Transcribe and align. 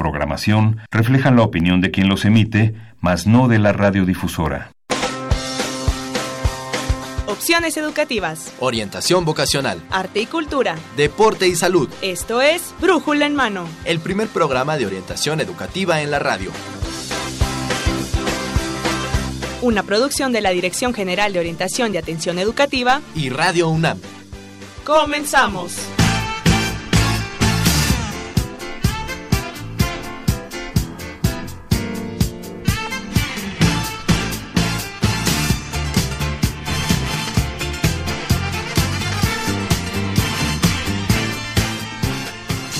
programación 0.00 0.78
reflejan 0.90 1.36
la 1.36 1.42
opinión 1.42 1.82
de 1.82 1.90
quien 1.90 2.08
los 2.08 2.24
emite, 2.24 2.74
mas 3.00 3.26
no 3.26 3.48
de 3.48 3.58
la 3.58 3.74
radiodifusora. 3.74 4.72
Opciones 7.26 7.76
educativas. 7.76 8.54
Orientación 8.60 9.26
vocacional. 9.26 9.82
Arte 9.90 10.20
y 10.20 10.26
cultura. 10.26 10.76
Deporte 10.96 11.48
y 11.48 11.54
salud. 11.54 11.90
Esto 12.00 12.40
es 12.40 12.74
Brújula 12.80 13.26
en 13.26 13.34
Mano. 13.34 13.68
El 13.84 14.00
primer 14.00 14.28
programa 14.28 14.78
de 14.78 14.86
orientación 14.86 15.38
educativa 15.38 16.00
en 16.00 16.10
la 16.10 16.18
radio. 16.18 16.50
Una 19.60 19.82
producción 19.82 20.32
de 20.32 20.40
la 20.40 20.50
Dirección 20.50 20.94
General 20.94 21.30
de 21.34 21.40
Orientación 21.40 21.94
y 21.94 21.98
Atención 21.98 22.38
Educativa 22.38 23.02
y 23.14 23.28
Radio 23.28 23.68
UNAM. 23.68 24.00
Comenzamos. 24.82 25.99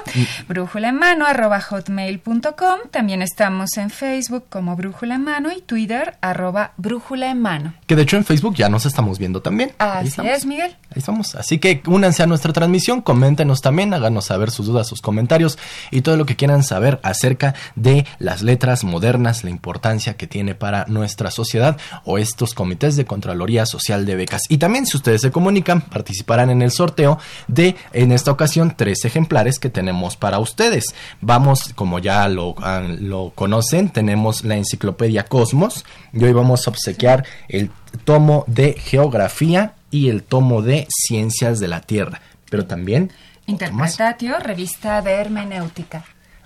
Brújula 0.47 0.89
en 0.89 0.95
mano, 0.97 1.25
arroba 1.25 1.61
hotmail.com. 1.61 2.79
También 2.91 3.21
estamos 3.21 3.77
en 3.77 3.89
Facebook 3.89 4.45
como 4.49 4.75
Brújula 4.75 5.15
en 5.15 5.23
mano 5.23 5.51
y 5.51 5.61
Twitter, 5.61 6.17
arroba 6.21 6.73
Brújula 6.77 7.31
en 7.31 7.41
mano. 7.41 7.73
Que 7.87 7.95
de 7.95 8.03
hecho 8.03 8.17
en 8.17 8.25
Facebook 8.25 8.55
ya 8.55 8.69
nos 8.69 8.85
estamos 8.85 9.19
viendo 9.19 9.41
también. 9.41 9.71
Así 9.77 10.21
es, 10.23 10.45
Miguel. 10.45 10.75
Ahí 10.89 10.97
estamos. 10.97 11.35
Así 11.35 11.59
que 11.59 11.81
únanse 11.87 12.23
a 12.23 12.27
nuestra 12.27 12.53
transmisión, 12.53 13.01
coméntenos 13.01 13.61
también, 13.61 13.93
háganos 13.93 14.25
saber 14.25 14.51
sus 14.51 14.67
dudas, 14.67 14.87
sus 14.87 15.01
comentarios 15.01 15.57
y 15.91 16.01
todo 16.01 16.17
lo 16.17 16.25
que 16.25 16.35
quieran 16.35 16.63
saber 16.63 16.99
acerca 17.03 17.55
de 17.75 18.05
las 18.19 18.41
letras 18.41 18.83
modernas, 18.83 19.43
la 19.43 19.49
importancia 19.49 20.15
que 20.15 20.27
tiene 20.27 20.55
para 20.55 20.85
nuestra 20.87 21.31
sociedad 21.31 21.77
o 22.05 22.17
estos 22.17 22.53
comités 22.53 22.95
de 22.95 23.05
Contraloría 23.05 23.65
Social 23.65 24.05
de 24.05 24.15
Becas. 24.15 24.43
Y 24.49 24.57
también 24.57 24.85
si 24.85 24.97
ustedes 24.97 25.22
se 25.23 25.31
comunican, 25.31 25.81
participarán 25.81 26.51
en 26.51 26.61
el 26.61 26.69
sorteo 26.69 27.17
de, 27.47 27.75
en 27.93 28.11
esta 28.11 28.31
ocasión, 28.31 28.75
tres 28.77 29.03
ejemplares 29.05 29.57
que 29.57 29.69
tenemos 29.69 30.15
para 30.15 30.37
ustedes. 30.39 30.93
Vamos, 31.21 31.73
como 31.73 31.97
ya 31.99 32.27
lo, 32.27 32.53
conocen, 33.33 33.89
tenemos 33.89 34.43
la 34.43 34.57
enciclopedia 34.57 35.25
Cosmos 35.25 35.85
y 36.13 36.23
hoy 36.23 36.33
vamos 36.33 36.67
a 36.67 36.71
obsequiar 36.71 37.25
el 37.47 37.71
tomo 38.05 38.43
de 38.47 38.73
Geografía 38.73 39.73
y 39.89 40.09
el 40.09 40.23
tomo 40.23 40.61
de 40.61 40.87
Ciencias 40.89 41.59
de 41.59 41.67
la 41.67 41.81
Tierra. 41.81 42.21
Pero 42.49 42.65
también... 42.65 43.11
Interpretatio, 43.45 44.39
revista 44.39 45.01
de 45.01 45.11
hermenéutica. 45.13 46.05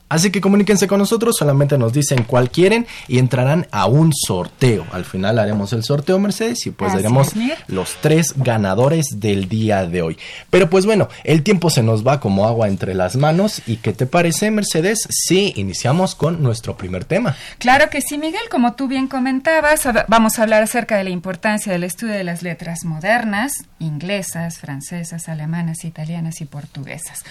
Así 0.09 0.31
que 0.31 0.39
comuníquense 0.39 0.87
con 0.87 0.99
nosotros, 0.99 1.35
solamente 1.37 1.77
nos 1.77 1.91
dicen 1.91 2.23
cuál 2.23 2.49
quieren 2.49 2.87
y 3.09 3.19
entrarán 3.19 3.67
a 3.71 3.87
un 3.87 4.13
sorteo. 4.13 4.85
Al 4.91 5.03
final 5.03 5.37
haremos 5.37 5.73
el 5.73 5.83
sorteo, 5.83 6.17
Mercedes, 6.17 6.65
y 6.65 6.71
pues 6.71 6.93
daremos 6.93 7.33
los 7.67 7.97
tres 8.01 8.33
ganadores 8.37 9.19
del 9.19 9.49
día 9.49 9.85
de 9.85 10.01
hoy. 10.01 10.17
Pero 10.49 10.69
pues 10.69 10.85
bueno, 10.85 11.09
el 11.25 11.43
tiempo 11.43 11.69
se 11.69 11.83
nos 11.83 12.07
va 12.07 12.21
como 12.21 12.47
agua 12.47 12.69
entre 12.69 12.93
las 12.93 13.17
manos. 13.17 13.61
¿Y 13.67 13.77
qué 13.77 13.91
te 13.91 14.05
parece, 14.05 14.49
Mercedes, 14.49 15.07
si 15.09 15.53
iniciamos 15.57 16.15
con 16.15 16.41
nuestro 16.41 16.77
primer 16.77 17.03
tema? 17.03 17.35
Claro 17.57 17.89
que 17.89 18.01
sí, 18.01 18.17
Miguel. 18.17 18.47
Como 18.49 18.73
tú 18.73 18.87
bien 18.87 19.07
comentabas, 19.07 19.81
vamos 20.07 20.39
a 20.39 20.43
hablar 20.43 20.63
acerca 20.63 20.97
de 20.97 21.03
la 21.03 21.09
importancia 21.09 21.73
del 21.73 21.83
estudio 21.83 22.13
de 22.13 22.23
las 22.23 22.43
letras 22.43 22.85
modernas, 22.85 23.51
inglesas, 23.79 24.59
francesas, 24.59 25.27
alemanas, 25.27 25.83
italianas 25.83 26.39
y 26.39 26.45
portuguesas 26.45 27.23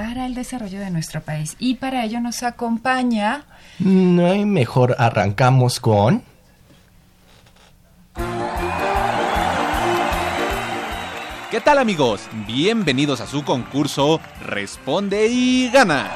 para 0.00 0.24
el 0.24 0.34
desarrollo 0.34 0.80
de 0.80 0.90
nuestro 0.90 1.20
país. 1.20 1.56
Y 1.58 1.74
para 1.74 2.02
ello 2.06 2.22
nos 2.22 2.42
acompaña... 2.42 3.44
No 3.80 4.24
hay 4.30 4.46
mejor 4.46 4.96
arrancamos 4.98 5.78
con... 5.78 6.22
¿Qué 11.50 11.60
tal 11.60 11.76
amigos? 11.76 12.22
Bienvenidos 12.46 13.20
a 13.20 13.26
su 13.26 13.44
concurso 13.44 14.20
Responde 14.46 15.26
y 15.26 15.68
gana. 15.68 16.10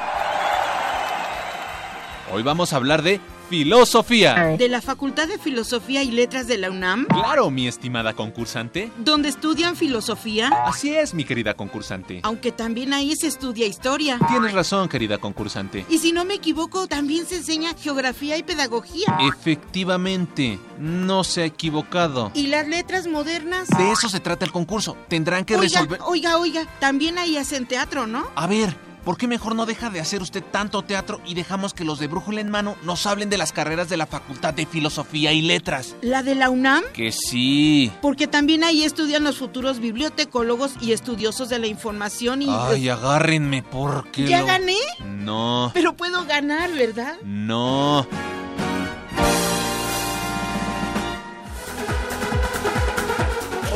Hoy 2.33 2.41
vamos 2.41 2.73
a 2.73 2.77
hablar 2.77 3.03
de 3.03 3.21
Filosofía. 3.49 4.55
¿De 4.57 4.67
la 4.67 4.81
Facultad 4.81 5.27
de 5.27 5.37
Filosofía 5.37 6.01
y 6.03 6.11
Letras 6.11 6.47
de 6.47 6.57
la 6.57 6.71
UNAM? 6.71 7.05
Claro, 7.05 7.51
mi 7.51 7.67
estimada 7.67 8.13
concursante. 8.13 8.91
¿Dónde 8.97 9.29
estudian 9.29 9.75
filosofía? 9.75 10.49
Así 10.65 10.95
es, 10.95 11.13
mi 11.13 11.23
querida 11.23 11.53
concursante. 11.53 12.21
Aunque 12.23 12.51
también 12.51 12.93
ahí 12.93 13.15
se 13.15 13.27
estudia 13.27 13.67
historia. 13.67 14.19
Tienes 14.27 14.53
razón, 14.53 14.89
querida 14.89 15.17
concursante. 15.17 15.85
Y 15.89 15.99
si 15.99 16.11
no 16.11 16.25
me 16.25 16.35
equivoco, 16.35 16.87
también 16.87 17.25
se 17.27 17.37
enseña 17.37 17.75
geografía 17.77 18.37
y 18.37 18.43
pedagogía. 18.43 19.17
Efectivamente, 19.21 20.59
no 20.79 21.23
se 21.23 21.43
ha 21.43 21.45
equivocado. 21.45 22.31
¿Y 22.33 22.47
las 22.47 22.67
letras 22.67 23.07
modernas? 23.07 23.67
De 23.69 23.91
eso 23.91 24.09
se 24.09 24.19
trata 24.19 24.45
el 24.45 24.51
concurso. 24.51 24.97
Tendrán 25.07 25.45
que 25.45 25.55
oiga, 25.55 25.81
resolver. 25.81 25.99
Oiga, 26.05 26.37
oiga, 26.37 26.65
también 26.79 27.17
ahí 27.17 27.37
hacen 27.37 27.65
teatro, 27.65 28.07
¿no? 28.07 28.27
A 28.35 28.47
ver, 28.47 28.75
¿Por 29.05 29.17
qué 29.17 29.27
mejor 29.27 29.53
no 29.53 29.67
deja 29.67 29.91
de 29.91 29.99
hacer 29.99 30.23
usted 30.23 30.43
tanto 30.43 30.81
teatro 30.81 31.21
y 31.27 31.35
dejamos 31.35 31.75
que 31.75 31.85
los 31.85 31.99
de 31.99 32.07
Brújula 32.07 32.41
en 32.41 32.49
Mano 32.49 32.75
nos 32.81 33.05
hablen 33.05 33.29
de 33.29 33.37
las 33.37 33.53
carreras 33.53 33.87
de 33.87 33.97
la 33.97 34.07
Facultad 34.07 34.55
de 34.55 34.65
Filosofía 34.65 35.31
y 35.31 35.43
Letras? 35.43 35.95
¿La 36.01 36.23
de 36.23 36.33
la 36.33 36.49
UNAM? 36.49 36.83
Que 36.91 37.11
sí. 37.11 37.91
Porque 38.01 38.25
también 38.25 38.63
ahí 38.63 38.83
estudian 38.83 39.23
los 39.23 39.37
futuros 39.37 39.79
bibliotecólogos 39.79 40.73
y 40.81 40.91
estudiosos 40.91 41.49
de 41.49 41.59
la 41.59 41.67
información 41.67 42.41
y... 42.41 42.47
Ay, 42.49 42.89
agárrenme 42.89 43.61
porque... 43.61 44.25
¿Ya 44.25 44.41
lo... 44.41 44.47
gané? 44.47 44.77
No. 45.05 45.69
Pero 45.75 45.95
puedo 45.95 46.25
ganar, 46.25 46.71
¿verdad? 46.71 47.13
No. 47.23 48.07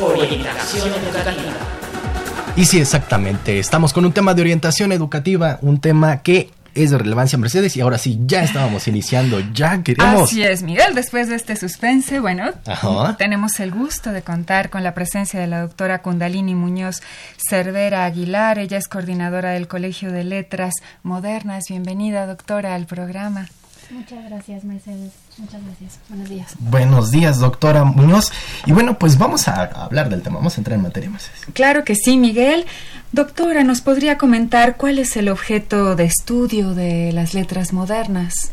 Orientación 0.01 0.91
educativa. 0.91 1.78
Y 2.55 2.65
sí, 2.65 2.79
exactamente. 2.79 3.59
Estamos 3.59 3.93
con 3.93 4.05
un 4.05 4.11
tema 4.11 4.33
de 4.33 4.41
orientación 4.41 4.91
educativa, 4.91 5.59
un 5.61 5.79
tema 5.79 6.21
que 6.21 6.51
es 6.75 6.91
de 6.91 6.97
relevancia 6.97 7.37
Mercedes 7.37 7.75
y 7.77 7.81
ahora 7.81 7.97
sí, 7.97 8.19
ya 8.25 8.43
estábamos 8.43 8.87
iniciando, 8.87 9.39
ya 9.53 9.81
queremos... 9.83 10.29
Así 10.29 10.43
es, 10.43 10.63
Miguel, 10.63 10.95
después 10.95 11.29
de 11.29 11.35
este 11.35 11.55
suspense, 11.55 12.19
bueno, 12.19 12.51
tenemos 13.17 13.59
el 13.59 13.71
gusto 13.71 14.11
de 14.11 14.21
contar 14.21 14.69
con 14.69 14.83
la 14.83 14.93
presencia 14.93 15.39
de 15.39 15.47
la 15.47 15.61
doctora 15.61 16.01
Kundalini 16.01 16.55
Muñoz 16.55 17.01
Cervera 17.37 18.05
Aguilar, 18.05 18.59
ella 18.59 18.77
es 18.77 18.87
coordinadora 18.87 19.51
del 19.51 19.67
Colegio 19.67 20.11
de 20.11 20.23
Letras 20.23 20.73
Modernas. 21.03 21.65
Bienvenida, 21.69 22.25
doctora, 22.27 22.75
al 22.75 22.85
programa. 22.85 23.47
Muchas 23.89 24.23
gracias, 24.25 24.63
Mercedes. 24.63 25.13
Muchas 25.37 25.61
gracias. 25.63 25.99
Buenos 26.09 26.29
días. 26.29 26.55
Buenos 26.59 27.11
días, 27.11 27.39
doctora 27.39 27.83
Muñoz. 27.83 28.31
Y 28.65 28.71
bueno, 28.71 28.99
pues 28.99 29.17
vamos 29.17 29.47
a 29.47 29.63
hablar 29.63 30.09
del 30.09 30.21
tema, 30.21 30.37
vamos 30.37 30.57
a 30.57 30.61
entrar 30.61 30.77
en 30.77 30.83
materia, 30.83 31.09
Mercedes. 31.09 31.39
Claro 31.53 31.83
que 31.83 31.95
sí, 31.95 32.17
Miguel. 32.17 32.65
Doctora, 33.11 33.63
¿nos 33.63 33.81
podría 33.81 34.17
comentar 34.17 34.77
cuál 34.77 34.99
es 34.99 35.17
el 35.17 35.29
objeto 35.29 35.95
de 35.95 36.05
estudio 36.05 36.75
de 36.75 37.11
las 37.11 37.33
letras 37.33 37.73
modernas? 37.73 38.51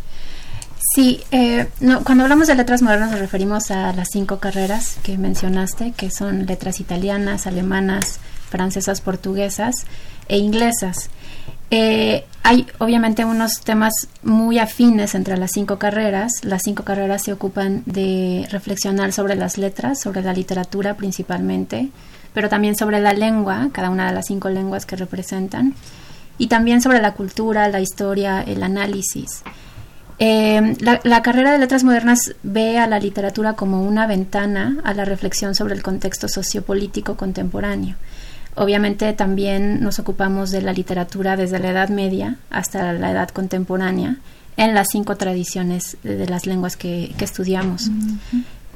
Sí, 0.95 1.23
eh, 1.31 1.69
no, 1.81 2.05
cuando 2.05 2.25
hablamos 2.25 2.47
de 2.47 2.55
letras 2.55 2.81
modernas 2.81 3.11
nos 3.11 3.21
referimos 3.21 3.71
a 3.71 3.93
las 3.93 4.09
cinco 4.11 4.39
carreras 4.39 4.97
que 5.03 5.19
mencionaste, 5.19 5.93
que 5.93 6.11
son 6.11 6.47
letras 6.47 6.81
italianas, 6.81 7.47
alemanas, 7.47 8.19
francesas, 8.49 9.03
portuguesas 9.03 9.85
e 10.29 10.39
inglesas. 10.39 11.11
Eh, 11.71 12.25
hay 12.43 12.67
obviamente 12.79 13.25
unos 13.25 13.61
temas 13.63 13.93
muy 14.23 14.59
afines 14.59 15.15
entre 15.15 15.37
las 15.37 15.51
cinco 15.53 15.79
carreras. 15.79 16.33
Las 16.45 16.63
cinco 16.63 16.85
carreras 16.85 17.25
se 17.25 17.33
ocupan 17.33 17.83
de 17.87 18.47
reflexionar 18.51 19.13
sobre 19.13 19.35
las 19.35 19.59
letras, 19.59 20.01
sobre 20.01 20.23
la 20.23 20.33
literatura 20.33 20.95
principalmente, 20.95 21.89
pero 22.33 22.49
también 22.49 22.77
sobre 22.77 23.01
la 23.01 23.13
lengua, 23.15 23.71
cada 23.73 23.91
una 23.91 24.07
de 24.07 24.15
las 24.15 24.27
cinco 24.27 24.49
lenguas 24.49 24.87
que 24.87 24.95
representan, 24.95 25.75
y 26.39 26.47
también 26.47 26.83
sobre 26.83 27.01
la 27.01 27.15
cultura, 27.15 27.69
la 27.69 27.81
historia, 27.81 28.43
el 28.43 28.63
análisis. 28.63 29.43
Eh, 30.19 30.77
la, 30.81 31.01
la, 31.03 31.23
carrera 31.23 31.53
de 31.53 31.59
letras 31.59 31.85
modernas 31.85 32.35
ve 32.43 32.79
a 32.79 32.87
la 32.87 32.99
literatura 32.99 33.53
como 33.53 33.83
una 33.83 34.07
ventana 34.07 34.79
a 34.83 34.95
la 34.95 35.05
reflexión 35.05 35.55
sobre 35.55 35.75
el 35.75 35.83
contexto 35.83 36.29
sociopolítico 36.29 37.17
contemporáneo. 37.17 37.97
Obviamente 38.57 39.13
también 39.13 39.83
nos 39.83 39.99
ocupamos 39.99 40.51
de 40.51 40.63
la 40.63 40.73
literatura 40.73 41.37
desde 41.37 41.59
la 41.59 41.71
Edad 41.71 41.91
Media 41.91 42.37
hasta 42.51 42.93
la 42.95 43.11
Edad 43.11 43.29
Contemporánea 43.29 44.17
en 44.57 44.75
las 44.75 44.89
cinco 44.91 45.17
tradiciones 45.17 45.99
de, 46.03 46.27
las 46.27 46.47
lenguas 46.47 46.79
que, 46.79 47.15
estudiamos. 47.21 47.91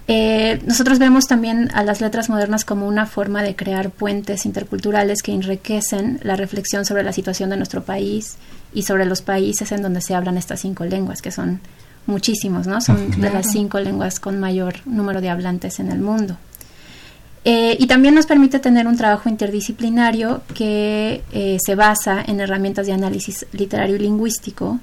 Eh, 0.06 0.60
nosotros 0.66 0.98
vemos 0.98 1.26
también 1.26 1.70
a 1.72 1.82
las 1.82 2.02
letras 2.02 2.28
modernas 2.28 2.66
como 2.66 2.86
una 2.86 3.06
forma 3.06 3.42
de 3.42 3.56
crear 3.56 3.90
puentes 3.90 4.44
interculturales 4.44 5.22
que 5.22 5.32
enriquecen 5.32 6.20
la 6.22 6.36
reflexión 6.36 6.84
sobre 6.84 7.02
la 7.02 7.12
situación 7.14 7.48
de 7.48 7.56
nuestro 7.56 7.82
país 7.82 8.36
y 8.74 8.82
sobre 8.82 9.06
los 9.06 9.22
países 9.22 9.72
en 9.72 9.80
donde 9.80 10.02
se 10.02 10.14
hablan 10.14 10.36
estas 10.36 10.60
cinco 10.60 10.84
lenguas, 10.84 11.22
que 11.22 11.30
son 11.30 11.60
muchísimos, 12.06 12.66
¿no? 12.66 12.82
Son 12.82 13.18
de 13.18 13.30
las 13.30 13.50
cinco 13.50 13.80
lenguas 13.80 14.20
con 14.20 14.38
mayor 14.38 14.74
número 14.84 15.22
de 15.22 15.30
hablantes 15.30 15.80
en 15.80 15.90
el 15.90 16.00
mundo. 16.00 16.36
Eh, 17.44 17.76
y 17.78 17.86
también 17.86 18.14
nos 18.14 18.26
permite 18.26 18.58
tener 18.58 18.86
un 18.86 18.96
trabajo 18.96 19.30
interdisciplinario 19.30 20.42
que 20.54 21.22
eh, 21.32 21.56
se 21.64 21.74
basa 21.74 22.22
en 22.26 22.38
herramientas 22.38 22.86
de 22.86 22.92
análisis 22.92 23.46
literario 23.52 23.96
y 23.96 24.00
lingüístico 24.00 24.78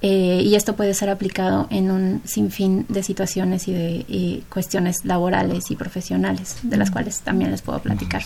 eh, 0.00 0.42
y 0.44 0.54
esto 0.54 0.76
puede 0.76 0.94
ser 0.94 1.10
aplicado 1.10 1.66
en 1.70 1.90
un 1.90 2.22
sinfín 2.24 2.86
de 2.88 3.02
situaciones 3.02 3.66
y 3.66 3.72
de 3.72 4.42
cuestiones 4.48 5.04
laborales 5.04 5.72
y 5.72 5.76
profesionales, 5.76 6.58
de 6.62 6.76
las 6.76 6.92
cuales 6.92 7.18
también 7.20 7.50
les 7.50 7.62
puedo 7.62 7.80
platicar. 7.80 8.22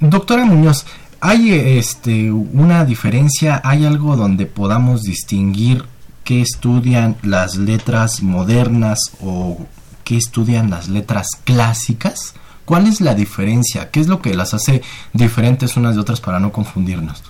Doctora 0.00 0.44
Muñoz, 0.44 0.86
¿hay 1.20 1.52
este, 1.52 2.32
una 2.32 2.84
diferencia, 2.84 3.60
hay 3.62 3.86
algo 3.86 4.16
donde 4.16 4.46
podamos 4.46 5.02
distinguir 5.02 5.84
qué 6.24 6.40
estudian 6.40 7.14
las 7.22 7.56
letras 7.56 8.20
modernas 8.20 8.98
o 9.22 9.58
que 10.04 10.16
estudian 10.16 10.70
las 10.70 10.88
letras 10.88 11.28
clásicas? 11.44 12.34
¿Cuál 12.64 12.86
es 12.86 13.00
la 13.00 13.14
diferencia? 13.14 13.90
¿Qué 13.90 14.00
es 14.00 14.06
lo 14.06 14.22
que 14.22 14.34
las 14.34 14.54
hace 14.54 14.82
diferentes 15.12 15.76
unas 15.76 15.94
de 15.94 16.00
otras 16.00 16.20
para 16.20 16.40
no 16.40 16.52
confundirnos? 16.52 17.22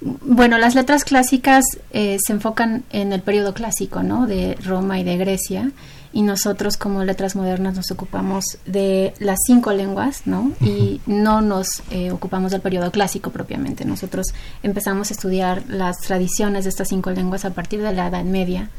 Bueno, 0.00 0.58
las 0.58 0.74
letras 0.74 1.04
clásicas 1.04 1.64
eh, 1.90 2.18
se 2.24 2.32
enfocan 2.32 2.84
en 2.90 3.12
el 3.12 3.22
periodo 3.22 3.54
clásico, 3.54 4.02
¿no? 4.02 4.26
De 4.26 4.54
Roma 4.62 5.00
y 5.00 5.04
de 5.04 5.16
Grecia 5.16 5.72
y 6.16 6.22
nosotros 6.22 6.78
como 6.78 7.04
letras 7.04 7.36
modernas 7.36 7.76
nos 7.76 7.90
ocupamos 7.90 8.56
de 8.64 9.12
las 9.18 9.36
cinco 9.46 9.74
lenguas, 9.74 10.22
¿no? 10.24 10.52
Y 10.62 11.02
no 11.04 11.42
nos 11.42 11.82
eh, 11.90 12.10
ocupamos 12.10 12.52
del 12.52 12.62
periodo 12.62 12.90
clásico 12.90 13.30
propiamente. 13.30 13.84
Nosotros 13.84 14.28
empezamos 14.62 15.10
a 15.10 15.12
estudiar 15.12 15.64
las 15.68 15.98
tradiciones 15.98 16.64
de 16.64 16.70
estas 16.70 16.88
cinco 16.88 17.10
lenguas 17.10 17.44
a 17.44 17.50
partir 17.50 17.82
de 17.82 17.92
la 17.92 18.06
Edad 18.06 18.24
Media 18.24 18.70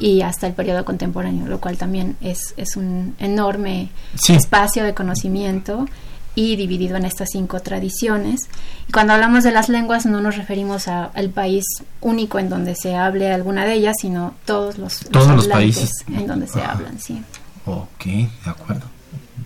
y 0.00 0.20
hasta 0.20 0.46
el 0.46 0.52
periodo 0.52 0.84
contemporáneo, 0.84 1.46
lo 1.46 1.62
cual 1.62 1.78
también 1.78 2.18
es, 2.20 2.52
es 2.58 2.76
un 2.76 3.14
enorme 3.18 3.88
espacio 4.28 4.84
de 4.84 4.92
conocimiento 4.92 5.86
y 6.34 6.56
dividido 6.56 6.96
en 6.96 7.04
estas 7.04 7.30
cinco 7.32 7.60
tradiciones. 7.60 8.48
Y 8.88 8.92
cuando 8.92 9.12
hablamos 9.12 9.44
de 9.44 9.52
las 9.52 9.68
lenguas 9.68 10.06
no 10.06 10.20
nos 10.20 10.36
referimos 10.36 10.88
al 10.88 11.30
país 11.30 11.64
único 12.00 12.38
en 12.38 12.48
donde 12.48 12.74
se 12.74 12.96
hable 12.96 13.32
alguna 13.32 13.64
de 13.64 13.74
ellas, 13.74 13.96
sino 14.00 14.34
todos 14.44 14.78
los, 14.78 15.00
todos 15.10 15.28
los, 15.28 15.48
países 15.48 15.90
en 16.08 16.26
donde 16.26 16.46
se 16.46 16.62
hablan, 16.62 16.98
sí. 16.98 17.22
Ok, 17.66 18.04
de 18.04 18.28
acuerdo. 18.50 18.82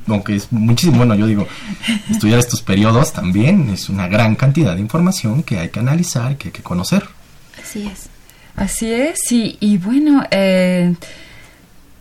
Aunque 0.09 0.37
es 0.37 0.53
muchísimo, 0.53 0.99
bueno, 0.99 1.17
yo 1.17 1.27
digo, 1.27 1.49
estudiar 2.09 2.39
estos 2.39 2.63
periodos 2.63 3.13
también 3.13 3.71
es 3.71 3.89
una 3.89 4.07
gran 4.07 4.37
cantidad 4.37 4.75
de 4.75 4.81
información 4.81 5.43
que 5.43 5.59
hay 5.59 5.71
que 5.71 5.81
analizar, 5.81 6.37
que 6.37 6.49
hay 6.49 6.53
que 6.53 6.63
conocer. 6.63 7.05
Así 7.61 7.87
es. 7.87 8.09
Así 8.55 8.91
es, 8.91 9.21
sí, 9.27 9.59
y 9.61 9.77
bueno, 9.77 10.25
eh, 10.31 10.95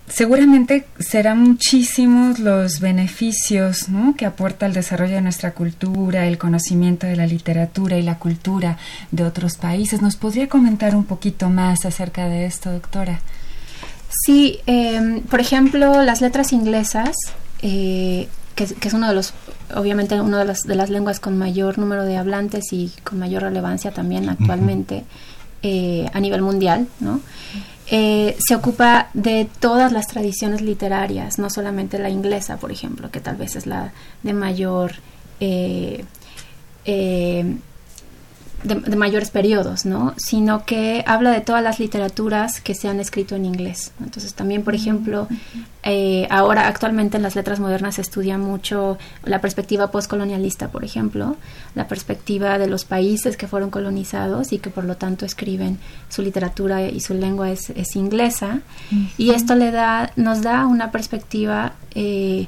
seguramente 0.08 0.86
serán 1.00 1.40
muchísimos 1.40 2.40
los 2.40 2.80
beneficios 2.80 3.88
que 4.18 4.26
aporta 4.26 4.66
el 4.66 4.74
desarrollo 4.74 5.16
de 5.16 5.22
nuestra 5.22 5.52
cultura, 5.52 6.28
el 6.28 6.38
conocimiento 6.38 7.08
de 7.08 7.16
la 7.16 7.28
literatura 7.28 7.98
y 7.98 8.04
la 8.04 8.20
cultura 8.20 8.78
de 9.12 9.24
otros 9.24 9.58
países. 9.58 10.02
¿Nos 10.02 10.16
podría 10.16 10.48
comentar 10.48 10.96
un 10.96 11.06
poquito 11.06 11.50
más 11.50 11.86
acerca 11.86 12.28
de 12.28 12.46
esto, 12.46 12.72
doctora? 12.72 13.20
Sí, 14.26 14.60
em, 14.66 15.22
por 15.22 15.40
ejemplo, 15.40 16.02
las 16.04 16.22
letras 16.22 16.54
inglesas, 16.54 17.16
eh, 17.62 18.30
que, 18.56 18.64
es 18.64 18.94
uno 18.94 19.10
de 19.10 19.16
los, 19.16 19.34
obviamente, 19.74 20.20
una 20.22 20.40
de 20.40 20.46
las, 20.46 20.62
de 20.62 20.76
las 20.76 20.90
lenguas 20.90 21.20
con 21.20 21.38
mayor 21.38 21.78
número 21.78 22.06
de 22.06 22.16
hablantes 22.16 22.72
y 22.72 22.92
con 23.04 23.20
mayor 23.20 23.44
relevancia 23.44 23.92
también 23.92 24.30
actualmente 24.30 25.04
eh, 25.64 26.10
a 26.14 26.20
nivel 26.20 26.42
mundial, 26.44 26.88
¿no? 27.00 27.20
Eh, 27.88 28.36
se 28.40 28.56
ocupa 28.56 29.10
de 29.14 29.48
todas 29.60 29.92
las 29.92 30.08
tradiciones 30.08 30.62
literarias, 30.62 31.38
no 31.38 31.50
solamente 31.50 32.00
la 32.00 32.10
inglesa, 32.10 32.58
por 32.58 32.72
ejemplo, 32.72 33.12
que 33.12 33.20
tal 33.20 33.36
vez 33.36 33.56
es 33.56 33.68
la 33.68 33.94
de 34.24 34.34
mayor 34.34 34.94
eh, 35.40 36.04
eh, 36.86 37.58
de, 38.66 38.96
mayores 38.96 39.30
periodos, 39.30 39.86
¿no? 39.86 40.14
Sino 40.18 40.66
que 40.66 41.04
habla 41.08 41.32
de 41.32 41.42
todas 41.42 41.64
las 41.64 41.80
literaturas 41.80 42.62
que 42.62 42.76
se 42.76 42.88
han 42.88 43.00
escrito 43.00 43.36
en 43.36 43.46
inglés. 43.46 43.92
Entonces 44.04 44.34
también, 44.34 44.64
por 44.64 44.76
ejemplo, 44.76 45.28
eh, 45.84 46.28
ahora 46.30 46.68
actualmente 46.68 47.18
en 47.18 47.24
las 47.24 47.36
letras 47.36 47.60
modernas 47.60 47.96
se 47.96 48.02
estudia 48.02 48.38
mucho 48.38 48.98
la 49.24 49.42
perspectiva 49.42 49.92
postcolonialista, 49.92 50.70
por 50.70 50.84
ejemplo, 50.84 51.38
la 51.76 51.88
perspectiva 51.88 52.58
de 52.58 52.68
los 52.68 52.86
países 52.86 53.38
que 53.38 53.48
fueron 53.48 53.70
colonizados 53.70 54.52
y 54.52 54.60
que 54.60 54.70
por 54.70 54.84
lo 54.84 54.98
tanto 54.98 55.26
escriben 55.26 55.78
su 56.10 56.22
literatura 56.22 56.82
y 56.84 57.00
su 57.02 57.14
lengua 57.14 57.52
es, 57.52 57.96
inglesa. 57.96 58.60
Y 59.18 59.30
esto 59.32 59.56
le 59.56 59.72
da, 59.72 60.12
nos 60.16 60.42
da 60.42 60.66
una 60.66 60.92
perspectiva 60.92 61.74
eh, 61.94 62.48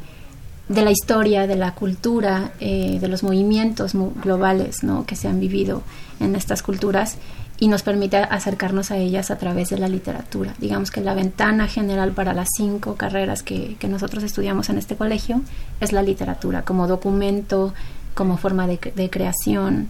de 0.69 0.81
la 0.81 0.91
historia, 0.91 1.47
de 1.47 1.55
la 1.55 1.74
cultura, 1.74 2.51
eh, 2.59 2.97
de 3.00 3.07
los 3.07 3.24
movimientos 3.24 3.93
globales 4.21 4.83
¿no? 4.83 5.05
que 5.05 5.15
se 5.15 5.27
han 5.27 5.39
vivido 5.39 5.83
en 6.19 6.36
estas 6.36 6.63
culturas 6.63 7.17
y 7.59 7.67
nos 7.67 7.81
permite 7.81 8.17
acercarnos 8.17 8.91
a 8.91 8.97
ellas 8.97 9.31
a 9.31 9.38
través 9.38 9.69
de 9.69 9.79
la 9.79 9.88
literatura. 9.88 10.53
Digamos 10.59 10.91
que 10.91 11.01
la 11.01 11.15
ventana 11.15 11.67
general 11.67 12.12
para 12.12 12.33
las 12.33 12.50
cinco 12.55 12.95
carreras 12.95 13.41
que, 13.41 13.75
que 13.79 13.88
nosotros 13.88 14.24
estudiamos 14.24 14.69
en 14.69 14.77
este 14.77 14.95
colegio 14.95 15.41
es 15.79 15.91
la 15.91 16.03
literatura, 16.03 16.62
como 16.62 16.88
documento, 16.88 17.74
como 18.17 18.36
forma 18.38 18.67
de, 18.67 19.09
creación, 19.09 19.89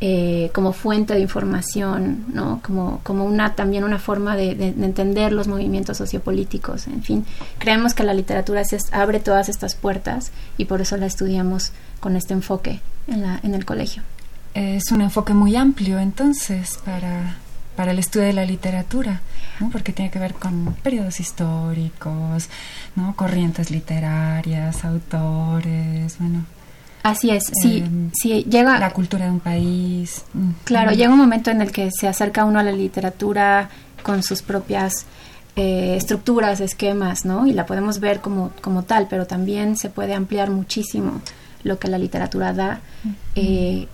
eh, 0.00 0.50
como 0.54 0.72
fuente 0.72 1.14
de 1.14 1.20
información, 1.20 2.24
¿no? 2.32 2.60
como, 2.62 3.00
como 3.02 3.24
una, 3.24 3.54
también 3.54 3.82
una 3.82 3.98
forma 3.98 4.36
de, 4.36 4.52
entender 4.52 5.32
los 5.32 5.48
movimientos 5.48 5.98
sociopolíticos. 5.98 6.86
En 6.86 7.02
fin, 7.02 7.26
creemos 7.58 7.92
que 7.92 8.04
la 8.04 8.14
literatura 8.14 8.64
se 8.64 8.78
abre 8.92 9.18
todas 9.20 9.48
estas 9.48 9.74
puertas 9.74 10.30
y 10.56 10.66
por 10.66 10.80
eso 10.80 10.96
la 10.96 11.06
estudiamos 11.06 11.72
con 11.98 12.14
este 12.14 12.34
enfoque 12.34 12.80
en, 13.08 13.22
la, 13.22 13.40
en 13.42 13.54
el 13.54 13.64
colegio. 13.64 14.02
Es 14.56 14.90
un 14.90 15.02
enfoque 15.02 15.34
muy 15.34 15.54
amplio 15.54 15.98
entonces 15.98 16.78
para, 16.84 17.36
para 17.76 17.90
el 17.90 17.98
estudio 17.98 18.26
de 18.26 18.32
la 18.32 18.44
literatura, 18.44 19.20
¿no? 19.60 19.70
porque 19.70 19.92
tiene 19.92 20.10
que 20.10 20.18
ver 20.18 20.34
con 20.34 20.74
periodos 20.82 21.20
históricos, 21.20 22.48
¿no? 22.94 23.14
corrientes 23.16 23.70
literarias, 23.70 24.84
autores, 24.84 26.16
bueno, 26.18 26.46
Así 27.02 27.30
es, 27.30 27.52
sí, 27.62 27.84
Em, 27.86 28.10
sí, 28.20 28.44
llega... 28.50 28.80
la 28.80 28.90
cultura 28.90 29.26
de 29.26 29.30
un 29.30 29.38
país. 29.38 30.24
Mm. 30.34 30.50
Claro, 30.64 30.90
llega 30.90 31.12
un 31.12 31.18
momento 31.18 31.52
en 31.52 31.62
el 31.62 31.70
que 31.70 31.90
se 31.92 32.08
acerca 32.08 32.44
uno 32.44 32.58
a 32.58 32.64
la 32.64 32.72
literatura 32.72 33.68
con 34.02 34.24
sus 34.24 34.42
propias 34.42 35.06
eh, 35.54 35.94
estructuras, 35.96 36.60
esquemas, 36.60 37.24
¿no? 37.24 37.46
Y 37.46 37.52
la 37.52 37.64
podemos 37.64 38.00
ver 38.00 38.20
como, 38.20 38.50
como 38.60 38.82
tal, 38.82 39.06
pero 39.08 39.24
también 39.24 39.76
se 39.76 39.88
puede 39.88 40.14
ampliar 40.14 40.50
muchísimo 40.50 41.20
lo 41.62 41.78
que 41.78 41.86
la 41.86 41.98
literatura 41.98 42.52
da. 42.52 42.80
Eh, 43.36 43.86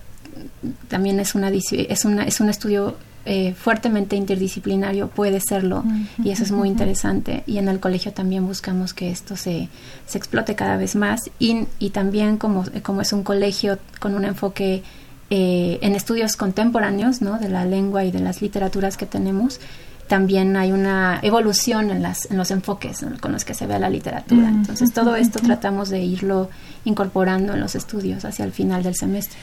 también 0.88 1.20
es, 1.20 1.34
una, 1.34 1.50
es, 1.50 2.04
una, 2.04 2.24
es 2.24 2.40
un 2.40 2.48
estudio 2.48 2.96
eh, 3.24 3.54
fuertemente 3.54 4.16
interdisciplinario, 4.16 5.08
puede 5.08 5.40
serlo, 5.40 5.84
y 6.22 6.30
eso 6.30 6.42
es 6.42 6.50
muy 6.50 6.68
interesante. 6.68 7.44
Y 7.46 7.58
en 7.58 7.68
el 7.68 7.78
colegio 7.78 8.12
también 8.12 8.46
buscamos 8.46 8.94
que 8.94 9.10
esto 9.10 9.36
se, 9.36 9.68
se 10.06 10.18
explote 10.18 10.54
cada 10.54 10.76
vez 10.76 10.96
más. 10.96 11.30
Y, 11.38 11.66
y 11.78 11.90
también 11.90 12.36
como, 12.36 12.64
como 12.82 13.00
es 13.00 13.12
un 13.12 13.22
colegio 13.22 13.78
con 14.00 14.14
un 14.14 14.24
enfoque 14.24 14.82
eh, 15.30 15.78
en 15.82 15.94
estudios 15.94 16.36
contemporáneos, 16.36 17.22
¿no? 17.22 17.38
De 17.38 17.48
la 17.48 17.64
lengua 17.64 18.04
y 18.04 18.10
de 18.10 18.20
las 18.20 18.42
literaturas 18.42 18.96
que 18.96 19.06
tenemos, 19.06 19.60
también 20.08 20.56
hay 20.56 20.72
una 20.72 21.20
evolución 21.22 21.90
en, 21.90 22.02
las, 22.02 22.30
en 22.30 22.36
los 22.36 22.50
enfoques 22.50 23.06
con 23.20 23.32
los 23.32 23.44
que 23.44 23.54
se 23.54 23.66
ve 23.66 23.78
la 23.78 23.88
literatura. 23.88 24.50
Mm, 24.50 24.56
Entonces, 24.56 24.92
todo 24.92 25.16
esto 25.16 25.40
tratamos 25.40 25.88
de 25.88 26.00
irlo 26.00 26.50
incorporando 26.84 27.54
en 27.54 27.60
los 27.60 27.74
estudios 27.76 28.24
hacia 28.24 28.44
el 28.44 28.52
final 28.52 28.82
del 28.82 28.94
semestre. 28.94 29.38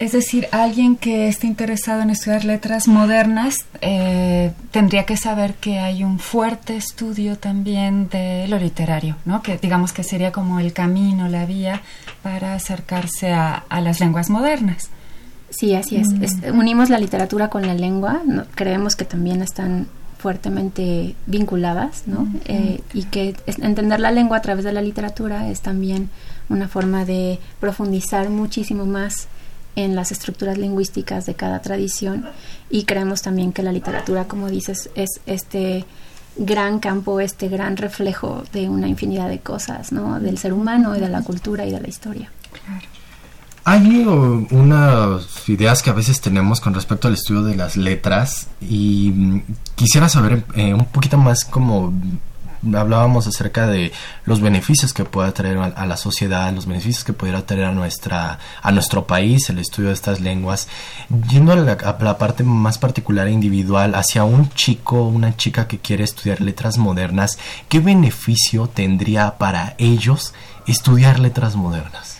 Es 0.00 0.12
decir, 0.12 0.48
alguien 0.50 0.96
que 0.96 1.28
esté 1.28 1.46
interesado 1.46 2.02
en 2.02 2.10
estudiar 2.10 2.44
letras 2.44 2.88
modernas 2.88 3.58
eh, 3.80 4.52
tendría 4.72 5.06
que 5.06 5.16
saber 5.16 5.54
que 5.54 5.78
hay 5.78 6.02
un 6.02 6.18
fuerte 6.18 6.76
estudio 6.76 7.36
también 7.38 8.08
de 8.08 8.46
lo 8.48 8.58
literario, 8.58 9.16
¿no? 9.24 9.40
Que 9.40 9.56
digamos 9.56 9.92
que 9.92 10.02
sería 10.02 10.32
como 10.32 10.58
el 10.58 10.72
camino, 10.72 11.28
la 11.28 11.46
vía 11.46 11.80
para 12.22 12.54
acercarse 12.54 13.32
a, 13.32 13.54
a 13.68 13.80
las 13.80 14.00
lenguas 14.00 14.30
modernas. 14.30 14.90
Sí, 15.50 15.74
así 15.76 15.96
es. 15.96 16.08
Mm. 16.08 16.24
Es- 16.24 16.36
unimos 16.52 16.90
la 16.90 16.98
literatura 16.98 17.48
con 17.48 17.64
la 17.64 17.74
lengua. 17.74 18.20
no- 18.26 18.44
creemos 18.56 18.96
que 18.96 19.04
también 19.04 19.42
están 19.42 19.86
fuertemente 20.18 21.14
vinculadas, 21.26 22.02
¿no? 22.06 22.26
Eh, 22.46 22.80
y 22.94 23.04
que 23.04 23.36
es- 23.46 23.58
entender 23.60 24.00
la 24.00 24.10
lengua 24.10 24.38
a 24.38 24.42
través 24.42 24.64
de 24.64 24.72
la 24.72 24.82
literatura 24.82 25.48
es 25.50 25.60
también 25.60 26.10
una 26.48 26.66
forma 26.66 27.04
de 27.04 27.38
profundizar 27.60 28.28
muchísimo 28.30 28.86
más 28.86 29.28
en 29.76 29.96
las 29.96 30.12
estructuras 30.12 30.58
lingüísticas 30.58 31.26
de 31.26 31.34
cada 31.34 31.60
tradición 31.62 32.26
y 32.70 32.84
creemos 32.84 33.22
también 33.22 33.52
que 33.52 33.62
la 33.62 33.72
literatura, 33.72 34.26
como 34.26 34.48
dices, 34.48 34.90
es 34.94 35.20
este 35.26 35.84
gran 36.36 36.80
campo, 36.80 37.20
este 37.20 37.48
gran 37.48 37.76
reflejo 37.76 38.42
de 38.52 38.68
una 38.68 38.88
infinidad 38.88 39.28
de 39.28 39.38
cosas, 39.38 39.92
¿no? 39.92 40.20
Del 40.20 40.38
ser 40.38 40.52
humano 40.52 40.96
y 40.96 41.00
de 41.00 41.08
la 41.08 41.22
cultura 41.22 41.64
y 41.66 41.70
de 41.70 41.80
la 41.80 41.88
historia. 41.88 42.30
Hay 43.66 44.04
uh, 44.04 44.46
unas 44.50 45.48
ideas 45.48 45.82
que 45.82 45.88
a 45.88 45.94
veces 45.94 46.20
tenemos 46.20 46.60
con 46.60 46.74
respecto 46.74 47.08
al 47.08 47.14
estudio 47.14 47.42
de 47.42 47.56
las 47.56 47.76
letras 47.76 48.48
y 48.60 49.10
mm, 49.14 49.42
quisiera 49.74 50.08
saber 50.08 50.44
eh, 50.54 50.74
un 50.74 50.84
poquito 50.84 51.16
más 51.16 51.46
como 51.46 51.94
hablábamos 52.74 53.26
acerca 53.26 53.66
de 53.66 53.92
los 54.24 54.40
beneficios 54.40 54.92
que 54.92 55.04
pueda 55.04 55.32
traer 55.32 55.58
a, 55.58 55.86
la 55.86 55.96
sociedad, 55.96 56.52
los 56.52 56.66
beneficios 56.66 57.04
que 57.04 57.12
pudiera 57.12 57.44
traer 57.44 57.64
a 57.64 57.72
nuestra 57.72 58.38
a 58.62 58.72
nuestro 58.72 59.06
país 59.06 59.48
el 59.50 59.58
estudio 59.58 59.88
de 59.88 59.94
estas 59.94 60.20
lenguas, 60.20 60.68
yendo 61.30 61.52
a 61.52 61.56
la, 61.56 61.72
a 61.72 62.02
la 62.02 62.18
parte 62.18 62.44
más 62.44 62.78
particular 62.78 63.26
e 63.28 63.32
individual 63.32 63.94
hacia 63.94 64.24
un 64.24 64.50
chico, 64.50 65.06
una 65.06 65.36
chica 65.36 65.68
que 65.68 65.78
quiere 65.78 66.04
estudiar 66.04 66.40
letras 66.40 66.78
modernas, 66.78 67.38
¿qué 67.68 67.80
beneficio 67.80 68.68
tendría 68.68 69.38
para 69.38 69.74
ellos 69.78 70.34
estudiar 70.66 71.18
letras 71.18 71.56
modernas? 71.56 72.18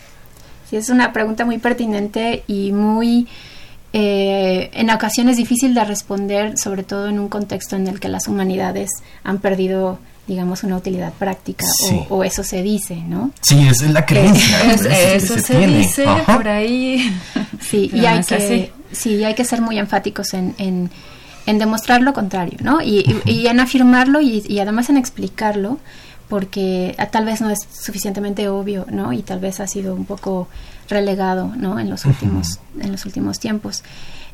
Sí, 0.68 0.76
es 0.76 0.88
una 0.88 1.12
pregunta 1.12 1.44
muy 1.44 1.58
pertinente 1.58 2.42
y 2.46 2.72
muy, 2.72 3.28
eh, 3.92 4.70
en 4.72 4.90
ocasiones 4.90 5.36
difícil 5.36 5.74
de 5.74 5.84
responder, 5.84 6.58
sobre 6.58 6.82
todo 6.82 7.08
en 7.08 7.18
un 7.18 7.28
contexto 7.28 7.76
en 7.76 7.86
el 7.86 8.00
que 8.00 8.08
las 8.08 8.28
humanidades 8.28 8.90
han 9.22 9.38
perdido, 9.38 9.98
digamos, 10.26 10.62
una 10.62 10.76
utilidad 10.76 11.12
práctica, 11.12 11.66
o- 11.66 11.88
Sí. 11.88 12.00
o, 12.08 12.24
eso 12.24 12.42
se 12.42 12.62
dice, 12.62 12.96
¿no? 12.96 13.30
Sí, 13.42 13.66
esa 13.68 13.86
es 13.86 13.92
la 13.92 14.06
creencia. 14.06 14.72
Es- 14.72 14.82
¿no? 14.82 14.88
que 14.88 15.14
eso 15.16 15.38
se, 15.38 15.54
tiene. 15.56 15.78
dice 15.78 16.06
Ajá. 16.06 16.36
por 16.36 16.48
ahí. 16.48 17.12
Sí, 17.60 17.90
y 17.94 18.04
hay 18.06 18.22
que, 18.24 18.34
así. 18.34 18.70
sí, 18.92 19.10
y 19.16 19.24
hay 19.24 19.34
que 19.34 19.44
ser 19.44 19.60
muy 19.62 19.78
enfáticos 19.78 20.34
en, 20.34 20.54
en, 20.58 20.90
en 21.46 21.58
demostrar 21.58 22.02
lo 22.02 22.12
contrario, 22.12 22.58
¿no? 22.62 22.80
Y, 22.82 23.20
y- 23.24 23.30
y 23.30 23.46
en 23.46 23.58
afirmarlo 23.60 24.20
y, 24.20 24.42
y 24.46 24.58
además 24.60 24.90
en 24.90 24.96
explicarlo, 24.98 25.78
porque 26.28 26.94
ah, 26.98 27.06
tal 27.06 27.24
vez 27.24 27.40
no 27.40 27.50
es 27.50 27.60
suficientemente 27.72 28.48
obvio, 28.48 28.86
¿no? 28.90 29.12
Y 29.12 29.22
tal 29.22 29.40
vez 29.40 29.60
ha 29.60 29.66
sido 29.66 29.94
un 29.94 30.04
poco 30.04 30.48
relegado, 30.88 31.52
¿no? 31.56 31.78
En 31.78 31.88
los 31.90 32.04
últimos, 32.04 32.60
en 32.80 32.92
los 32.92 33.04
últimos 33.06 33.38
tiempos. 33.40 33.82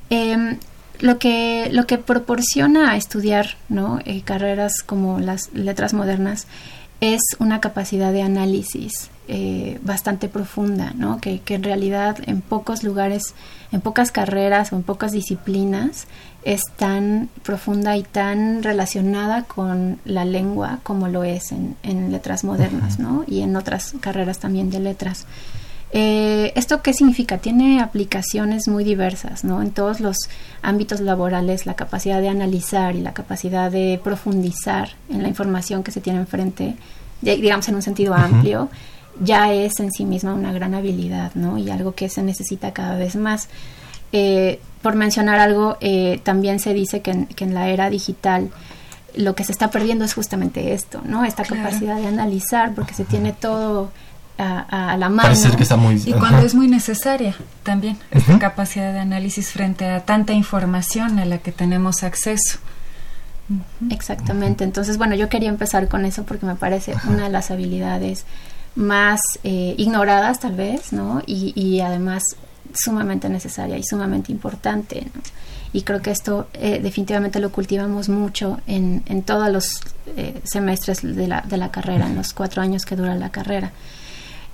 Em, 0.09 0.59
lo 1.01 1.19
que 1.19 1.69
lo 1.73 1.87
que 1.87 1.99
proporciona 1.99 2.93
a 2.93 2.97
estudiar, 2.97 3.57
¿no? 3.69 3.99
Eh, 4.05 4.23
carreras 4.23 4.83
como 4.83 5.19
las 5.19 5.53
letras 5.53 5.95
modernas 5.95 6.47
es 7.01 7.21
una 7.39 7.61
capacidad 7.61 8.13
de 8.13 8.23
análisis 8.23 9.11
eh, 9.27 9.79
bastante 9.83 10.29
profunda, 10.29 10.93
¿no? 10.95 11.21
Que, 11.21 11.41
que 11.41 11.55
en 11.55 11.63
realidad 11.63 12.19
en 12.27 12.43
pocos 12.43 12.83
lugares, 12.83 13.35
en 13.73 13.81
pocas 13.81 14.13
carreras 14.13 14.73
o 14.73 14.77
en 14.77 14.83
pocas 14.83 15.13
disciplinas 15.13 16.07
es 16.43 16.63
tan 16.77 17.29
profunda 17.43 17.97
y 17.97 18.03
tan 18.03 18.63
relacionada 18.63 19.45
con 19.45 19.99
la 20.05 20.25
lengua 20.25 20.81
como 20.83 21.09
lo 21.09 21.25
es 21.25 21.53
en, 21.53 21.77
en 21.83 22.13
letras 22.13 22.45
modernas, 22.45 22.99
¿no? 22.99 23.25
Y 23.27 23.41
en 23.41 23.57
otras 23.57 23.95
carreras 24.01 24.39
también 24.39 24.71
de 24.71 24.81
letras. 24.81 25.27
Eh, 25.93 26.53
¿Esto 26.55 26.83
qué 26.83 26.93
significa? 26.95 27.39
Tiene 27.39 27.81
aplicaciones 27.81 28.69
muy 28.69 28.85
diversas, 28.85 29.43
¿no? 29.43 29.61
En 29.61 29.73
todos 29.73 29.99
los 30.01 30.17
ámbitos 30.63 31.01
laborales, 31.01 31.67
la 31.67 31.75
capacidad 31.75 32.21
de 32.21 32.29
analizar 32.29 32.95
y 32.95 33.01
la 33.01 33.13
capacidad 33.13 33.71
de 33.73 34.01
profundizar 34.03 34.91
en 35.09 35.23
la 35.23 35.29
información 35.29 35.83
que 35.83 35.91
se 35.91 36.01
tiene 36.01 36.21
enfrente, 36.21 36.77
de- 37.23 37.37
digamos 37.37 37.69
en 37.69 37.75
un 37.75 37.83
sentido 37.83 38.15
amplio, 38.15 38.69
ya 39.21 39.53
es 39.53 39.81
en 39.81 39.91
sí 39.91 40.05
misma 40.05 40.33
una 40.35 40.53
gran 40.53 40.75
habilidad, 40.75 41.33
¿no? 41.35 41.59
Y 41.59 41.69
algo 41.71 41.93
que 41.95 42.09
se 42.09 42.23
necesita 42.23 42.73
cada 42.73 42.95
vez 42.97 43.17
más. 43.17 43.49
Eh, 44.13 44.61
por 44.83 44.95
mencionar 44.95 45.41
algo, 45.41 45.77
eh, 45.81 46.21
también 46.23 46.61
se 46.61 46.73
dice 46.73 47.01
que 47.01 47.11
en, 47.11 47.27
que 47.27 47.45
en 47.45 47.53
la 47.53 47.69
era 47.69 47.91
digital 47.91 48.51
lo 49.17 49.35
que 49.35 49.43
se 49.43 49.51
está 49.51 49.71
perdiendo 49.71 50.05
es 50.05 50.15
justamente 50.15 50.73
esto, 50.73 51.03
¿no? 51.05 51.25
Esta 51.25 51.43
Claro. 51.43 51.65
capacidad 51.65 51.97
de 51.97 52.07
analizar, 52.07 52.75
porque 52.77 52.95
se 52.95 53.05
tiene 53.05 53.33
todo 53.33 53.91
a, 54.41 54.93
a- 54.93 54.97
la 54.97 55.09
mano. 55.09 55.35
Que 55.57 55.63
está 55.63 55.77
muy... 55.77 56.03
Y 56.05 56.13
ajá. 56.13 56.21
cuando 56.21 56.47
es 56.47 56.55
muy 56.55 56.69
necesaria 56.69 57.35
también 57.63 57.99
esta 58.11 58.39
capacidad 58.39 58.93
de 58.93 59.01
análisis 59.01 59.51
frente 59.51 59.87
a 59.87 60.05
tanta 60.05 60.33
información 60.33 61.19
a 61.19 61.25
la 61.25 61.39
que 61.39 61.53
tenemos 61.53 62.03
acceso. 62.03 62.59
Exactamente. 63.91 64.65
Entonces, 64.65 64.97
bueno, 64.99 65.15
yo 65.15 65.29
quería 65.29 65.49
empezar 65.49 65.89
con 65.89 66.05
eso 66.05 66.25
porque 66.25 66.47
me 66.47 66.55
parece 66.55 66.95
una 67.09 67.25
de 67.25 67.31
las 67.31 67.51
habilidades 67.51 68.25
más 68.77 69.21
eh, 69.43 69.75
ignoradas, 69.77 70.39
tal 70.41 70.55
vez, 70.55 70.93
¿no? 70.93 71.23
Y, 71.27 71.53
y 71.61 71.81
además 71.81 72.23
sumamente 72.73 73.29
necesaria 73.29 73.77
y 73.77 73.83
sumamente 73.83 74.31
importante, 74.31 75.07
¿no? 75.15 75.21
Y 75.73 75.83
creo 75.83 76.03
que 76.03 76.11
esto 76.11 76.49
eh, 76.55 76.81
definitivamente 76.83 77.39
lo 77.39 77.51
cultivamos 77.53 78.09
mucho 78.09 78.59
en, 78.67 79.03
en 79.07 79.23
todos 79.23 79.51
los 79.51 79.81
eh, 80.17 80.41
semestres 80.45 81.03
de 81.03 81.29
la, 81.29 81.43
de 81.43 81.57
la 81.57 81.71
carrera, 81.71 82.07
en 82.07 82.17
los 82.17 82.33
cuatro 82.33 82.61
años 82.61 82.85
que 82.85 82.97
dura 82.97 83.15
la 83.15 83.31
carrera. 83.31 83.71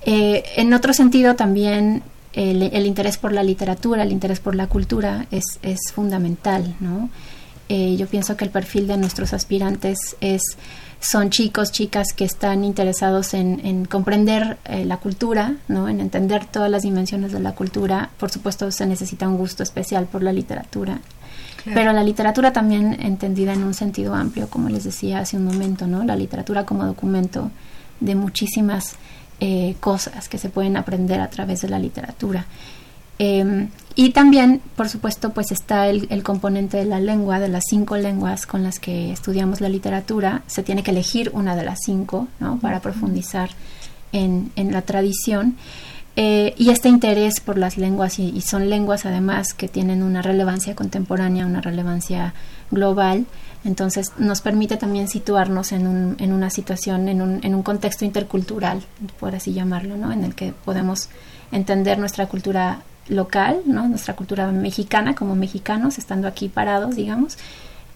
Eh, 0.07 0.43
en 0.55 0.73
otro 0.73 0.93
sentido, 0.93 1.35
también 1.35 2.01
el, 2.31 2.63
el 2.63 2.85
interés 2.85 3.17
por 3.17 3.33
la 3.33 3.43
literatura, 3.43 4.03
el 4.03 4.11
interés 4.13 4.39
por 4.39 4.55
la 4.55 4.67
cultura 4.67 5.27
es, 5.31 5.59
es 5.61 5.91
fundamental, 5.93 6.75
¿no? 6.79 7.09
Eh, 7.69 7.97
yo 7.97 8.07
pienso 8.07 8.37
que 8.37 8.45
el 8.45 8.51
perfil 8.51 8.87
de 8.87 8.95
nuestros 8.95 9.33
aspirantes 9.33 10.15
es 10.21 10.41
son 10.99 11.29
chicos, 11.29 11.71
chicas 11.71 12.13
que 12.15 12.23
están 12.23 12.63
interesados 12.63 13.33
en, 13.33 13.63
en 13.65 13.85
comprender 13.85 14.57
eh, 14.65 14.85
la 14.85 14.97
cultura, 14.97 15.55
¿no? 15.67 15.89
en 15.89 15.99
entender 15.99 16.45
todas 16.45 16.71
las 16.71 16.81
dimensiones 16.81 17.31
de 17.31 17.39
la 17.39 17.53
cultura. 17.53 18.09
Por 18.17 18.31
supuesto, 18.31 18.71
se 18.71 18.85
necesita 18.85 19.27
un 19.27 19.37
gusto 19.37 19.61
especial 19.61 20.05
por 20.05 20.23
la 20.23 20.33
literatura. 20.33 20.99
Pero 21.65 21.91
la 21.91 22.03
literatura 22.03 22.53
también 22.53 22.97
entendida 23.01 23.51
en 23.51 23.63
un 23.63 23.73
sentido 23.73 24.15
amplio, 24.15 24.49
como 24.49 24.69
les 24.69 24.85
decía 24.85 25.19
hace 25.19 25.35
un 25.35 25.43
momento, 25.43 25.85
¿no? 25.85 26.05
La 26.05 26.15
literatura 26.15 26.65
como 26.65 26.85
documento 26.85 27.51
de 27.99 28.15
muchísimas 28.15 28.95
eh, 29.39 29.75
cosas 29.79 30.29
que 30.29 30.37
se 30.37 30.49
pueden 30.49 30.77
aprender 30.77 31.19
a 31.19 31.29
través 31.29 31.61
de 31.61 31.69
la 31.69 31.79
literatura. 31.79 32.45
Eh, 33.19 33.67
y 33.95 34.11
también, 34.11 34.61
por 34.75 34.89
supuesto, 34.89 35.31
pues 35.31 35.51
está 35.51 35.87
el, 35.87 36.07
el, 36.11 36.21
componente 36.21 36.77
de 36.77 36.85
la 36.85 36.99
lengua, 36.99 37.39
de 37.39 37.47
las 37.47 37.63
cinco 37.67 37.97
lenguas 37.97 38.45
con 38.45 38.63
las 38.63 38.79
que 38.79 39.11
estudiamos 39.11 39.59
la 39.59 39.69
literatura. 39.69 40.43
Se 40.45 40.61
tiene 40.61 40.83
que 40.83 40.91
elegir 40.91 41.31
una 41.33 41.55
de 41.55 41.63
las 41.63 41.79
cinco, 41.83 42.27
¿no? 42.39 42.59
Para 42.59 42.79
profundizar 42.79 43.49
en, 44.11 44.51
en 44.55 44.71
la 44.71 44.83
tradición. 44.83 45.55
Eh, 46.15 46.55
y 46.57 46.69
este 46.69 46.89
interés 46.89 47.39
por 47.39 47.57
las 47.57 47.77
lenguas, 47.77 48.17
y, 48.17 48.29
y, 48.29 48.41
son 48.41 48.69
lenguas 48.69 49.05
además 49.05 49.53
que 49.53 49.67
tienen 49.67 50.01
una 50.01 50.23
relevancia 50.23 50.75
contemporánea, 50.75 51.45
una 51.45 51.61
relevancia 51.61 52.33
global, 52.71 53.27
entonces 53.67 54.13
nos 54.17 54.39
permite 54.39 54.77
también 54.77 55.09
situarnos 55.09 55.73
en, 55.73 55.87
un, 55.87 56.15
en 56.19 56.31
una 56.31 56.49
situación, 56.49 57.09
en 57.09 57.21
un, 57.21 57.41
en 57.43 57.53
un 57.53 57.63
contexto 57.63 58.05
intercultural, 58.05 58.81
por 59.19 59.35
así 59.35 59.53
llamarlo, 59.53 59.97
¿no? 59.97 60.13
en 60.13 60.23
el 60.23 60.35
que 60.35 60.53
podemos 60.63 61.09
entender 61.51 61.99
nuestra 61.99 62.27
cultura 62.27 62.79
local, 63.09 63.59
¿no? 63.65 63.89
nuestra 63.89 64.15
cultura 64.15 64.49
mexicana 64.53 65.15
como 65.15 65.35
mexicanos, 65.35 65.97
estando 65.97 66.29
aquí 66.29 66.47
parados, 66.47 66.95
digamos, 66.95 67.37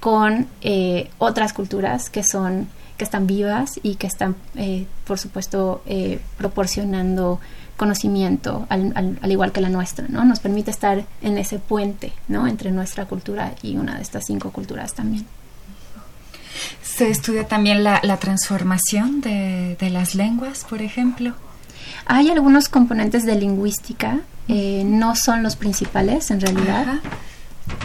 con 0.02 0.48
eh, 0.62 1.10
otras 1.20 1.54
culturas 1.54 2.10
que 2.10 2.24
son 2.24 2.68
que 2.98 3.06
están 3.06 3.26
vivas 3.26 3.80
y 3.82 3.96
que 3.96 4.06
están, 4.06 4.36
eh, 4.56 4.86
por 5.08 5.18
supuesto, 5.18 5.82
eh, 5.88 6.20
proporcionando 6.38 7.40
conocimiento 7.76 8.68
al, 8.70 8.94
al, 8.96 9.32
igual 9.32 9.52
que 9.52 9.60
la 9.60 9.70
nuestra, 9.70 10.06
¿no? 10.08 10.24
Nos 10.24 10.40
permite 10.40 10.70
estar 10.70 11.04
en 11.24 11.40
ese 11.40 11.58
puente, 11.58 12.14
¿no? 12.28 12.46
Entre 12.46 12.72
nuestra 12.72 13.06
cultura 13.06 13.56
y 13.64 13.78
una 13.78 13.96
de 13.96 14.04
estas 14.04 14.26
cinco 14.28 14.52
culturas 14.52 14.94
también. 14.94 15.26
Se 16.96 17.10
estudia 17.10 17.48
también 17.48 17.84
la, 17.84 18.00
la 18.04 18.18
transformación 18.18 19.22
de, 19.22 19.78
de, 19.80 19.90
las 19.90 20.14
lenguas, 20.16 20.66
por 20.70 20.82
ejemplo. 20.82 21.34
Hay 22.06 22.30
algunos 22.30 22.70
componentes 22.70 23.26
de 23.26 23.36
lingüística, 23.36 24.20
eh, 24.48 24.84
no 24.86 25.16
son 25.16 25.44
los 25.44 25.56
principales 25.56 26.32
en 26.32 26.42
realidad. 26.42 26.82
Ajá. 26.90 27.02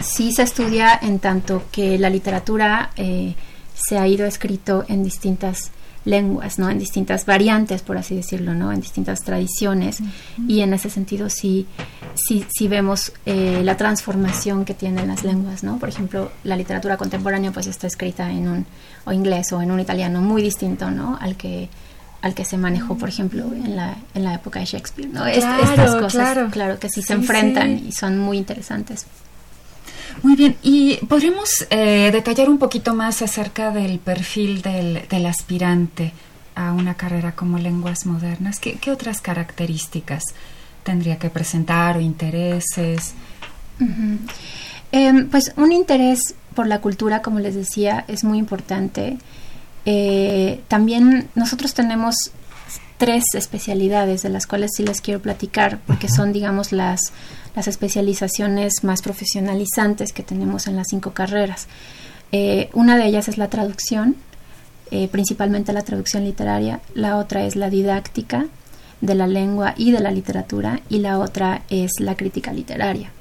Sí 0.01 0.31
se 0.31 0.43
estudia 0.43 0.97
en 1.01 1.19
tanto 1.19 1.63
que 1.71 1.97
la 1.97 2.09
literatura 2.09 2.91
eh, 2.97 3.35
se 3.73 3.97
ha 3.97 4.07
ido 4.07 4.25
escrito 4.25 4.85
en 4.87 5.03
distintas 5.03 5.71
lenguas, 6.03 6.57
¿no? 6.59 6.69
En 6.69 6.79
distintas 6.79 7.25
variantes, 7.25 7.81
por 7.81 7.97
así 7.97 8.15
decirlo, 8.15 8.53
¿no? 8.53 8.71
En 8.71 8.81
distintas 8.81 9.23
tradiciones. 9.23 9.99
Uh 9.99 10.05
-huh. 10.05 10.49
Y 10.49 10.61
en 10.61 10.73
ese 10.73 10.89
sentido 10.89 11.29
sí, 11.29 11.67
sí, 12.17 12.45
sí 12.49 12.67
vemos 12.67 13.13
eh, 13.25 13.61
la 13.63 13.77
transformación 13.77 14.65
que 14.65 14.73
tienen 14.73 15.07
las 15.07 15.23
lenguas, 15.23 15.63
¿no? 15.63 15.77
Por 15.77 15.89
ejemplo, 15.89 16.31
la 16.43 16.55
literatura 16.55 16.97
contemporánea 16.97 17.51
pues 17.51 17.67
está 17.67 17.87
escrita 17.87 18.29
en 18.31 18.47
un 18.47 18.65
o 19.05 19.13
inglés 19.13 19.51
o 19.53 19.61
en 19.61 19.71
un 19.71 19.79
italiano 19.79 20.21
muy 20.21 20.41
distinto, 20.41 20.91
¿no? 20.91 21.17
Al 21.21 21.35
que 21.37 21.69
al 22.21 22.33
que 22.33 22.45
se 22.45 22.57
manejó, 22.57 22.97
por 22.97 23.09
ejemplo, 23.09 23.45
en 23.53 23.75
la, 23.75 23.95
en 24.15 24.23
la 24.23 24.33
época 24.33 24.59
de 24.59 24.65
Shakespeare, 24.65 25.07
¿no? 25.07 25.23
Claro, 25.23 25.63
Estas 25.63 25.95
cosas, 25.95 26.11
claro. 26.11 26.49
claro 26.51 26.79
que 26.79 26.89
sí, 26.89 27.01
Sí, 27.01 27.07
se 27.07 27.13
enfrentan 27.13 27.77
sí. 27.77 27.85
y 27.89 27.91
son 27.91 28.17
muy 28.17 28.37
interesantes. 28.37 29.05
Muy 30.23 30.35
bien, 30.35 30.57
y 30.63 30.97
podríamos 31.07 31.67
eh, 31.69 32.09
detallar 32.11 32.49
un 32.49 32.57
poquito 32.57 32.95
más 32.95 33.21
acerca 33.21 33.69
del 33.71 33.99
perfil 33.99 34.63
del, 34.63 35.07
del, 35.07 35.25
aspirante 35.27 36.11
a 36.55 36.73
una 36.73 36.95
carrera 36.95 37.33
como 37.33 37.59
lenguas 37.59 38.07
modernas. 38.07 38.59
¿Qué, 38.59 38.79
qué 38.79 38.89
otras 38.89 39.21
características 39.21 40.23
tendría 40.87 41.17
que 41.19 41.29
presentar 41.29 41.97
o 41.97 41.99
intereses? 41.99 43.13
Uh 43.79 43.83
-huh. 43.83 44.17
eh, 44.93 45.27
pues 45.29 45.51
un 45.57 45.71
interés 45.73 46.19
por 46.55 46.65
la 46.65 46.79
cultura, 46.79 47.21
como 47.21 47.39
les 47.39 47.55
decía, 47.55 48.05
es 48.07 48.23
muy 48.23 48.37
importante. 48.37 49.17
Eh, 49.85 50.61
también 50.69 51.27
nosotros 51.35 51.73
tenemos 51.73 52.15
tres 52.97 53.23
especialidades 53.33 54.21
de 54.23 54.29
las 54.29 54.47
cuales 54.47 54.71
sí 54.75 54.83
les 54.83 55.01
quiero 55.01 55.19
platicar 55.21 55.79
porque 55.85 56.07
uh 56.07 56.09
-huh. 56.09 56.15
son 56.15 56.33
digamos 56.33 56.71
las 56.71 57.11
las 57.57 57.67
especializaciones 57.67 58.83
más 58.83 59.01
profesionalizantes 59.01 60.13
que 60.13 60.23
tenemos 60.23 60.67
en 60.67 60.75
las 60.75 60.87
cinco 60.89 61.11
carreras. 61.11 61.67
Eh, 62.31 62.69
una 62.73 62.97
de 62.97 63.05
ellas 63.07 63.27
es 63.27 63.37
la 63.37 63.49
traducción, 63.49 64.15
eh, 64.91 65.07
principalmente 65.07 65.73
la 65.73 65.81
traducción 65.81 66.23
literaria, 66.23 66.79
la 66.93 67.17
otra 67.17 67.45
es 67.47 67.55
la 67.55 67.69
didáctica 67.69 68.45
de 69.01 69.15
la 69.15 69.27
lengua 69.27 69.73
y 69.77 69.91
de 69.91 69.99
la 69.99 70.11
literatura 70.11 70.79
y 70.89 70.99
la 70.99 71.19
otra 71.19 71.61
es 71.69 71.91
la 71.99 72.15
crítica 72.15 72.51
literaria. 72.51 73.11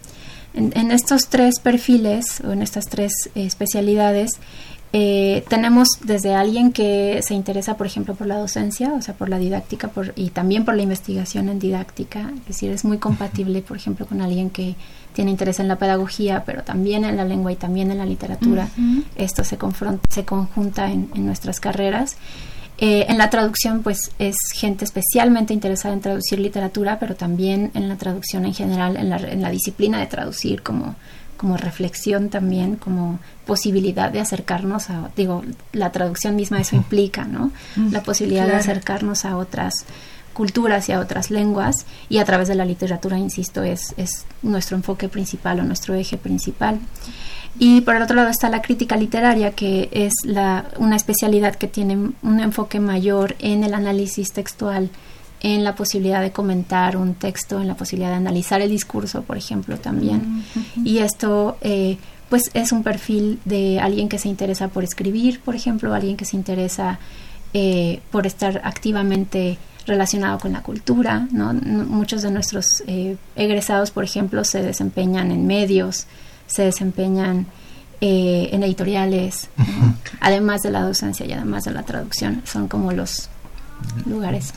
En, 0.55 0.73
en 0.75 0.91
estos 0.91 1.29
tres 1.29 1.61
perfiles 1.61 2.41
o 2.47 2.53
en 2.53 2.63
estas 2.63 2.87
tres 2.87 3.13
eh, 3.35 3.45
especialidades 3.45 4.31
eh, 4.93 5.45
tenemos 5.49 5.89
desde 6.05 6.35
alguien 6.35 6.73
que 6.73 7.21
se 7.23 7.35
interesa, 7.35 7.77
por 7.77 7.87
ejemplo, 7.87 8.15
por 8.15 8.27
la 8.27 8.39
docencia, 8.39 8.95
o 8.95 9.03
sea, 9.03 9.15
por 9.15 9.29
la 9.29 9.39
didáctica 9.39 9.89
por, 9.89 10.15
y 10.17 10.31
también 10.31 10.65
por 10.65 10.75
la 10.75 10.83
investigación 10.83 11.51
en 11.51 11.59
didáctica, 11.59 12.31
es 12.41 12.47
decir, 12.47 12.71
es 12.71 12.85
muy 12.85 12.97
compatible, 12.97 13.61
por 13.61 13.77
ejemplo, 13.77 14.07
con 14.07 14.23
alguien 14.23 14.49
que 14.49 14.77
tiene 15.13 15.31
interés 15.31 15.61
en 15.61 15.69
la 15.69 15.77
pedagogía, 15.77 16.45
pero 16.47 16.63
también 16.63 17.05
en 17.05 17.17
la 17.17 17.25
lengua 17.25 17.53
y 17.53 17.57
también 17.57 17.91
en 17.91 17.99
la 17.99 18.07
literatura. 18.07 18.69
Uh 18.79 18.81
-huh. 18.81 19.05
Esto 19.17 19.45
se, 19.45 19.59
confronta, 19.59 20.09
se 20.09 20.25
conjunta 20.25 20.91
en, 20.91 21.11
en 21.15 21.27
nuestras 21.27 21.61
carreras. 21.61 22.17
Eh, 22.79 23.07
en 23.09 23.17
la 23.17 23.31
traducción, 23.31 23.83
pues 23.83 24.11
es 24.19 24.37
gente 24.55 24.85
especialmente 24.85 25.55
interesada 25.55 25.95
en 25.95 26.01
traducir 26.01 26.39
literatura, 26.39 26.99
pero 26.99 27.15
también 27.15 27.71
en 27.75 27.89
la 27.89 27.97
traducción 27.97 28.45
en 28.45 28.53
general, 28.53 28.97
en 28.97 29.09
la, 29.09 29.17
en 29.17 29.41
la 29.41 29.51
disciplina 29.51 29.99
de 29.99 30.07
traducir 30.07 30.63
como 30.63 30.95
como 31.37 31.57
reflexión 31.57 32.31
también, 32.31 32.77
como 32.77 33.19
posibilidad 33.47 34.11
de 34.11 34.21
acercarnos 34.21 34.91
a, 34.91 35.11
digo, 35.17 35.45
la 35.73 35.93
traducción 35.93 36.35
misma 36.35 36.61
eso 36.61 36.77
implica, 36.77 37.25
¿no? 37.25 37.53
La 37.91 38.03
posibilidad 38.03 38.45
claro. 38.45 38.57
de 38.57 38.61
acercarnos 38.61 39.25
a 39.25 39.37
otras 39.37 39.85
culturas 40.37 40.89
y 40.89 40.93
a 40.93 41.01
otras 41.01 41.31
lenguas 41.31 41.87
y 42.11 42.19
a 42.19 42.25
través 42.27 42.47
de 42.47 42.55
la 42.55 42.67
literatura, 42.67 43.19
insisto, 43.19 43.63
es, 43.63 43.95
es 43.97 44.27
nuestro 44.43 44.77
enfoque 44.77 45.09
principal 45.09 45.61
o 45.61 45.63
nuestro 45.63 45.95
eje 45.95 46.19
principal. 46.19 46.79
Y 47.59 47.81
por 47.81 47.97
el 47.97 48.03
otro 48.03 48.17
lado 48.17 48.29
está 48.29 48.51
la 48.51 48.61
crítica 48.61 48.97
literaria, 48.97 49.53
que 49.53 49.89
es 49.93 50.13
la, 50.25 50.67
una 50.77 50.97
especialidad 50.97 51.55
que 51.57 51.69
tiene 51.69 51.95
un 52.23 52.41
enfoque 52.41 52.81
mayor 52.81 53.35
en 53.39 53.65
el 53.65 53.73
análisis 53.73 54.33
textual, 54.33 54.91
en 55.41 55.65
la 55.65 55.75
posibilidad 55.75 56.21
de 56.21 56.33
comentar 56.33 56.99
un 56.99 57.15
texto, 57.15 57.59
en 57.59 57.67
la 57.67 57.75
posibilidad 57.75 58.11
de 58.11 58.17
analizar 58.17 58.61
el 58.61 58.69
discurso, 58.69 59.23
por 59.23 59.39
ejemplo, 59.39 59.79
también. 59.79 60.45
Uh 60.55 60.59
-huh. 60.59 60.87
Y 60.87 60.99
esto, 60.99 61.57
eh, 61.63 61.97
pues, 62.29 62.51
es 62.53 62.73
un 62.73 62.83
perfil 62.83 63.39
de 63.47 63.81
alguien 63.81 64.11
que 64.11 64.19
se 64.19 64.29
interesa 64.29 64.69
por 64.69 64.85
escribir, 64.85 65.41
por 65.41 65.55
ejemplo, 65.55 65.95
alguien 65.95 66.17
que 66.19 66.27
se 66.27 66.37
interesa 66.37 66.99
eh, 67.55 68.01
por 68.11 68.27
estar 68.27 68.61
activamente 68.65 69.57
relacionado 69.87 70.39
con 70.39 70.53
la 70.53 70.63
cultura, 70.63 71.29
¿no? 71.31 71.53
Muchos 71.55 72.23
de 72.23 72.31
nuestros 72.31 72.83
eh, 72.87 73.17
egresados, 73.37 73.91
por 73.91 74.05
ejemplo, 74.05 74.45
se 74.45 74.63
desempeñan 74.63 75.31
en 75.31 75.47
medios, 75.47 76.07
se 76.47 76.63
desempeñan 76.63 77.47
eh, 78.01 78.51
en 78.53 78.63
editoriales, 78.63 79.49
uh 79.59 79.63
-huh. 79.63 79.81
¿no? 79.81 79.97
además 80.21 80.63
de 80.63 80.71
la 80.71 80.83
docencia 80.83 81.25
y 81.25 81.33
además 81.33 81.65
de 81.65 81.71
la 81.71 81.83
traducción, 81.85 82.43
son 82.45 82.69
como 82.69 82.93
los 82.93 83.31
lugares. 84.07 84.53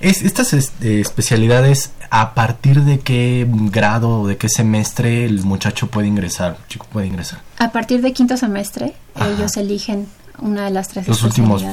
Es, 0.00 0.22
estas 0.22 0.52
es, 0.52 0.72
eh, 0.80 1.00
especialidades, 1.00 1.92
¿a 2.10 2.34
partir 2.34 2.82
de 2.82 3.00
qué 3.00 3.46
grado 3.48 4.20
o 4.20 4.26
de 4.26 4.36
qué 4.36 4.48
semestre 4.48 5.24
el 5.24 5.44
muchacho 5.44 5.88
puede 5.88 6.08
ingresar, 6.08 6.56
el 6.60 6.68
chico 6.68 6.86
puede 6.90 7.06
ingresar? 7.06 7.40
A 7.58 7.70
partir 7.70 8.00
de 8.00 8.12
quinto 8.12 8.36
semestre, 8.36 8.94
Ajá. 9.14 9.28
ellos 9.28 9.56
eligen 9.56 10.06
una 10.38 10.64
de 10.64 10.70
las 10.70 10.88
tres 10.88 11.06
Los 11.06 11.22
últimos 11.22 11.64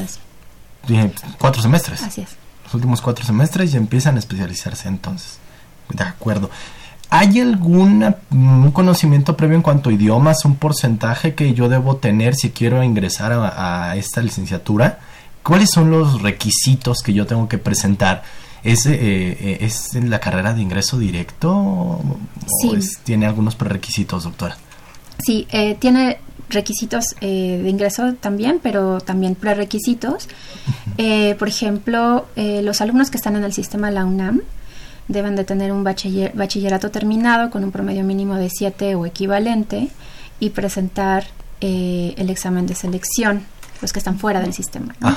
cuatro 1.37 1.61
semestres. 1.61 2.03
Así 2.03 2.21
es. 2.21 2.29
Los 2.67 2.75
últimos 2.75 3.01
cuatro 3.01 3.25
semestres 3.25 3.73
y 3.73 3.77
empiezan 3.77 4.15
a 4.15 4.19
especializarse 4.19 4.87
entonces. 4.87 5.39
De 5.89 6.03
acuerdo. 6.03 6.49
¿Hay 7.09 7.39
algún 7.39 8.13
un 8.31 8.71
conocimiento 8.71 9.37
previo 9.37 9.55
en 9.55 9.61
cuanto 9.61 9.89
a 9.89 9.93
idiomas, 9.93 10.43
un 10.43 10.55
porcentaje 10.55 11.35
que 11.35 11.53
yo 11.53 11.69
debo 11.69 11.95
tener 11.95 12.35
si 12.35 12.49
quiero 12.51 12.83
ingresar 12.83 13.31
a, 13.31 13.91
a 13.91 13.95
esta 13.95 14.21
licenciatura? 14.21 14.99
¿Cuáles 15.41 15.71
son 15.71 15.89
los 15.89 16.21
requisitos 16.21 17.01
que 17.01 17.13
yo 17.13 17.25
tengo 17.25 17.47
que 17.47 17.57
presentar? 17.57 18.23
¿Es, 18.63 18.85
eh, 18.85 19.59
¿es 19.61 19.95
en 19.95 20.09
la 20.09 20.19
carrera 20.19 20.53
de 20.53 20.61
ingreso 20.61 20.97
directo 20.97 21.55
o 21.55 22.17
sí. 22.61 22.73
es, 22.75 22.99
tiene 23.05 23.25
algunos 23.25 23.55
prerequisitos, 23.55 24.25
doctora? 24.25 24.57
Sí, 25.23 25.47
eh, 25.51 25.77
tiene 25.79 26.19
requisitos 26.49 27.15
eh, 27.21 27.59
de 27.61 27.69
ingreso 27.69 28.13
también, 28.13 28.59
pero 28.61 28.99
también 29.01 29.35
prerequisitos. 29.35 30.27
Eh, 30.97 31.35
por 31.37 31.47
ejemplo, 31.47 32.27
eh, 32.35 32.61
los 32.63 32.81
alumnos 32.81 33.09
que 33.09 33.17
están 33.17 33.35
en 33.35 33.43
el 33.43 33.53
sistema 33.53 33.91
la 33.91 34.05
UNAM 34.05 34.41
deben 35.07 35.35
de 35.35 35.43
tener 35.43 35.71
un 35.71 35.83
bachiller, 35.83 36.33
bachillerato 36.33 36.91
terminado 36.91 37.49
con 37.49 37.63
un 37.63 37.71
promedio 37.71 38.03
mínimo 38.03 38.35
de 38.35 38.49
7 38.49 38.95
o 38.95 39.05
equivalente 39.05 39.89
y 40.39 40.49
presentar 40.49 41.25
el 41.59 42.29
examen 42.29 42.67
de 42.67 42.75
selección 42.75 43.43
los 43.81 43.91
que 43.91 43.99
están 43.99 44.19
fuera 44.19 44.41
del 44.41 44.53
sistema. 44.53 44.95
¿no? 44.99 45.15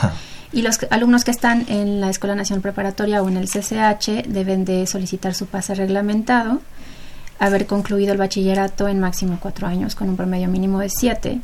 Y 0.53 0.62
los 0.62 0.81
alumnos 0.90 1.25
que 1.25 1.31
están 1.31 1.66
en 1.69 2.01
la 2.01 2.11
Escuela 2.11 2.35
Nacional 2.35 2.62
Preparatoria 2.62 3.23
o 3.23 3.29
en 3.29 3.37
el 3.37 3.49
CCH 3.49 4.27
deben 4.27 4.64
de 4.64 4.87
solicitar 4.87 5.35
su 5.35 5.47
pase 5.47 5.75
reglamentado, 5.75 6.61
haber 7.40 7.66
concluido 7.66 8.12
el 8.12 8.18
bachillerato 8.18 8.87
en 8.87 9.00
máximo 9.00 9.38
cuatro 9.40 9.66
años 9.66 9.96
con 9.96 10.09
un 10.09 10.16
promedio 10.16 10.46
mínimo 10.46 10.79
de 10.79 10.90
siete. 10.90 11.40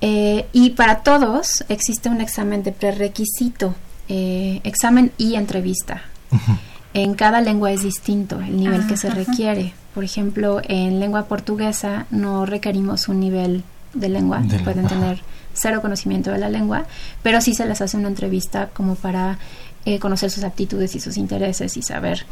Eh, 0.00 0.46
y 0.52 0.70
para 0.70 1.00
todos 1.02 1.62
existe 1.68 2.08
un 2.08 2.20
examen 2.20 2.62
de 2.62 2.72
prerequisito, 2.72 3.74
eh, 4.08 4.60
examen 4.64 5.12
y 5.18 5.36
entrevista. 5.36 6.02
Uh 6.32 6.36
-huh. 6.36 6.58
En 6.94 7.14
cada 7.14 7.40
lengua 7.40 7.70
es 7.70 7.82
distinto 7.82 8.40
el 8.40 8.56
nivel 8.56 8.82
ah, 8.84 8.86
que 8.88 8.96
se 8.96 9.08
ajá. 9.08 9.16
requiere. 9.16 9.74
Por 9.94 10.02
ejemplo, 10.02 10.60
en 10.66 10.98
lengua 10.98 11.26
portuguesa 11.26 12.06
no 12.10 12.46
requerimos 12.46 13.08
un 13.08 13.20
nivel 13.20 13.62
de 13.94 14.08
lengua, 14.08 14.38
de 14.40 14.58
pueden 14.60 14.86
lengua. 14.86 14.88
tener 14.88 15.22
cero 15.52 15.82
conocimiento 15.82 16.30
de 16.30 16.38
la 16.38 16.48
lengua, 16.48 16.86
pero 17.22 17.40
sí 17.40 17.54
se 17.54 17.66
les 17.66 17.80
hace 17.80 17.96
una 17.96 18.08
entrevista 18.08 18.70
como 18.72 18.94
para 18.94 19.38
eh, 19.84 19.98
conocer 19.98 20.30
sus 20.30 20.44
aptitudes 20.44 20.94
y 20.94 21.00
sus 21.00 21.16
intereses 21.16 21.76
y 21.76 21.82
saber, 21.82 22.24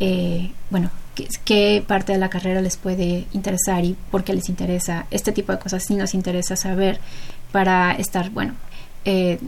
eh, 0.00 0.50
bueno, 0.70 0.90
qué, 1.14 1.28
qué, 1.44 1.84
parte 1.86 2.12
de 2.12 2.18
la 2.18 2.28
carrera 2.28 2.60
les 2.60 2.76
puede 2.76 3.26
interesar 3.32 3.84
y 3.84 3.96
por 4.10 4.24
qué 4.24 4.34
les 4.34 4.48
interesa. 4.48 5.06
Este 5.10 5.32
tipo 5.32 5.52
de 5.52 5.58
cosas 5.58 5.84
sí 5.84 5.94
nos 5.94 6.14
interesa 6.14 6.56
saber 6.56 7.00
para 7.52 7.92
estar, 7.92 8.30
bueno, 8.30 8.54
eh, 9.04 9.38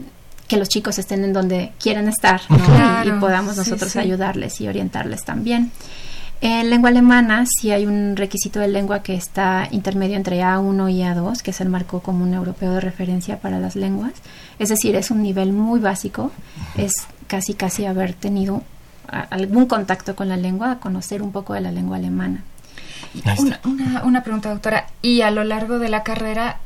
que 0.47 0.57
los 0.57 0.69
chicos 0.69 0.97
estén 0.97 1.23
en 1.23 1.33
donde 1.33 1.73
quieren 1.79 2.07
estar 2.07 2.41
¿no? 2.49 2.57
Claro, 2.57 3.17
y, 3.17 3.19
podamos 3.19 3.53
sí, 3.53 3.59
nosotros 3.59 3.91
sí. 3.91 3.99
ayudarles 3.99 4.61
y 4.61 4.67
orientarles 4.67 5.23
también. 5.25 5.71
En 6.39 6.69
lengua 6.69 6.89
alemana 6.89 7.45
sí 7.47 7.71
hay 7.71 7.87
un 7.87 8.15
requisito 8.15 8.59
de 8.59 8.67
lengua 8.67 9.01
que 9.01 9.15
está 9.15 9.67
intermedio 9.71 10.15
entre 10.15 10.41
A1 10.41 10.91
y 10.91 11.01
A2, 11.01 11.41
que 11.41 11.49
es 11.49 11.61
el 11.61 11.69
marco 11.69 12.01
común 12.01 12.33
europeo 12.33 12.73
de 12.73 12.79
referencia 12.79 13.39
para 13.39 13.59
las 13.59 13.75
lenguas. 13.75 14.13
Es 14.59 14.69
decir, 14.69 14.95
es 14.95 15.09
un 15.09 15.23
nivel 15.23 15.51
muy 15.51 15.79
básico, 15.79 16.31
es 16.77 16.93
casi 17.25 17.55
casi 17.55 17.85
haber 17.85 18.13
tenido 18.13 18.61
a- 19.07 19.21
algún 19.31 19.65
contacto 19.65 20.15
con 20.15 20.29
la 20.29 20.37
lengua, 20.37 20.79
conocer 20.79 21.21
un 21.21 21.31
poco 21.31 21.53
de 21.53 21.61
la 21.61 21.71
lengua 21.71 21.97
alemana. 21.97 22.43
Una, 23.39 23.59
una, 23.65 24.03
una 24.03 24.23
pregunta, 24.23 24.49
doctora. 24.49 24.87
¿Y 25.01 25.21
a 25.21 25.31
lo 25.31 25.43
largo 25.43 25.79
de 25.79 25.89
la 25.89 26.03
carrera 26.03 26.57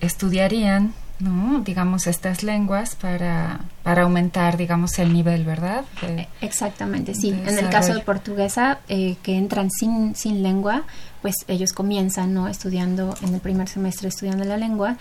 estudiarían, 0.00 0.92
¿no? 1.18 1.60
digamos, 1.60 2.06
estas 2.06 2.42
lenguas 2.42 2.94
para, 2.96 3.60
para 3.82 4.02
aumentar, 4.02 4.56
digamos, 4.56 4.98
el 4.98 5.12
nivel, 5.12 5.44
¿verdad? 5.44 5.84
De- 6.00 6.28
Exactamente, 6.40 7.14
sí. 7.14 7.30
de 7.30 7.48
En 7.50 7.58
el 7.58 7.68
caso 7.70 7.94
de 7.94 8.00
portuguesa, 8.00 8.78
eh, 8.88 9.16
que 9.22 9.36
entran 9.36 9.70
sin, 9.70 10.14
sin 10.14 10.42
lengua, 10.42 10.82
pues 11.20 11.36
ellos 11.48 11.72
comienzan 11.72 12.34
¿no? 12.34 12.48
estudiando 12.48 13.14
en 13.22 13.34
el 13.34 13.40
primer 13.40 13.68
semestre 13.68 14.08
estudiando 14.08 14.44
la 14.44 14.56
lengua. 14.56 14.96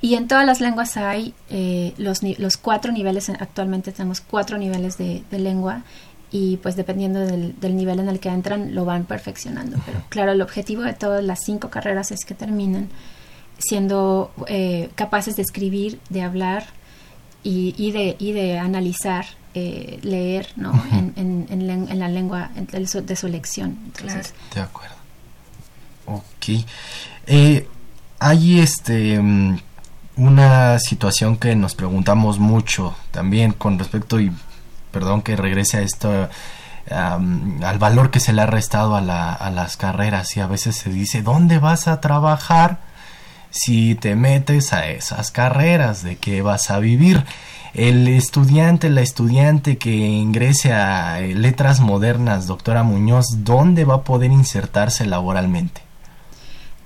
Y 0.00 0.14
en 0.16 0.28
todas 0.28 0.44
las 0.44 0.60
lenguas 0.60 0.96
hay 0.98 1.34
eh, 1.48 1.94
los, 1.96 2.20
cuatro 2.58 2.92
niveles, 2.92 3.30
actualmente 3.30 3.90
tenemos 3.92 4.20
cuatro 4.20 4.58
niveles 4.58 4.98
de, 4.98 5.22
de 5.30 5.38
lengua 5.38 5.82
y 6.30 6.56
pues 6.58 6.74
dependiendo 6.76 7.20
del, 7.20 7.58
del 7.60 7.76
nivel 7.76 8.00
en 8.00 8.08
el 8.08 8.18
que 8.20 8.28
entran 8.28 8.74
lo 8.74 8.84
van 8.84 9.04
perfeccionando. 9.04 9.76
Pero 9.86 10.02
claro, 10.08 10.32
el 10.32 10.42
objetivo 10.42 10.82
de 10.82 10.92
todas 10.94 11.22
las 11.22 11.40
cinco 11.44 11.70
carreras 11.70 12.10
es 12.10 12.24
que 12.24 12.34
terminen 12.34 12.88
siendo 13.58 14.32
eh, 14.48 14.90
capaces 14.94 15.36
de 15.36 15.42
escribir, 15.42 16.00
de 16.10 16.22
hablar 16.22 16.66
y, 17.42 17.74
y 17.78 17.92
de, 17.92 18.16
y 18.18 18.32
de 18.32 18.58
analizar, 18.58 19.26
eh, 19.54 20.00
leer 20.02 20.48
¿no? 20.56 20.72
en, 20.92 21.12
en, 21.16 21.46
en 21.50 21.66
len- 21.68 21.88
en 21.90 21.98
la 22.00 22.08
lengua 22.08 22.50
en- 22.56 22.66
de 22.66 22.86
su, 22.86 23.00
de 23.04 23.14
su 23.14 23.26
elección. 23.28 23.78
Entonces, 23.86 24.34
De 24.54 24.60
acuerdo. 24.60 24.94
Ok. 26.06 26.64
Eh, 27.26 27.68
hay 28.18 28.58
este 28.60 29.20
mm, 29.20 29.58
una 30.16 30.78
situación 30.78 31.36
que 31.36 31.54
nos 31.56 31.74
preguntamos 31.74 32.38
mucho 32.38 32.94
también 33.10 33.52
con 33.52 33.78
respecto 33.78 34.20
y 34.20 34.30
perdón 34.94 35.20
que 35.20 35.36
regrese 35.36 35.76
a 35.78 35.80
esto 35.82 36.28
al 36.90 37.78
valor 37.78 38.10
que 38.10 38.20
se 38.20 38.32
le 38.32 38.42
ha 38.42 38.46
restado 38.46 38.94
a, 38.96 39.00
la- 39.00 39.32
a 39.32 39.50
las 39.50 39.76
carreras 39.76 40.36
y 40.36 40.40
a 40.40 40.46
veces 40.46 40.76
se 40.76 40.90
dice 40.90 41.22
¿dónde 41.22 41.58
vas 41.58 41.88
a 41.88 42.00
trabajar 42.00 42.78
si 43.50 43.94
te 43.94 44.14
metes 44.16 44.72
a 44.72 44.88
esas 44.88 45.30
carreras? 45.30 46.02
¿De 46.02 46.16
qué 46.16 46.42
vas 46.42 46.70
a 46.70 46.78
vivir? 46.78 47.24
El 47.72 48.06
estudiante, 48.08 48.88
la 48.90 49.00
estudiante 49.00 49.78
que 49.78 49.90
ingrese 49.96 50.72
a 50.72 51.20
eh, 51.20 51.34
letras 51.34 51.80
modernas, 51.80 52.46
doctora 52.46 52.82
Muñoz, 52.84 53.26
¿dónde 53.44 53.84
va 53.84 53.96
a 53.96 54.02
poder 54.02 54.30
insertarse 54.30 55.04
laboralmente? 55.06 55.80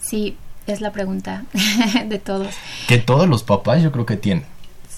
sí, 0.01 0.37
es 0.67 0.81
la 0.81 0.93
pregunta 0.93 1.45
de 2.07 2.19
todos. 2.19 2.55
Que 2.87 2.99
todos 2.99 3.29
los 3.29 3.43
papás 3.43 3.83
yo 3.83 3.91
creo 3.93 4.07
que 4.07 4.17
tienen. 4.17 4.45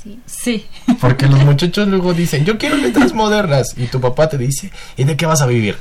Sí. 0.02 0.18
Sí. 0.26 0.66
Porque 1.00 1.26
los 1.26 1.44
muchachos 1.44 1.86
luego 1.88 2.14
dicen, 2.14 2.44
yo 2.44 2.56
quiero 2.58 2.76
letras 2.76 3.12
modernas. 3.12 3.74
Y 3.76 3.86
tu 3.86 4.00
papá 4.00 4.28
te 4.28 4.38
dice, 4.38 4.70
¿y 4.96 5.04
de 5.04 5.16
qué 5.16 5.26
vas 5.26 5.42
a 5.42 5.46
vivir? 5.46 5.76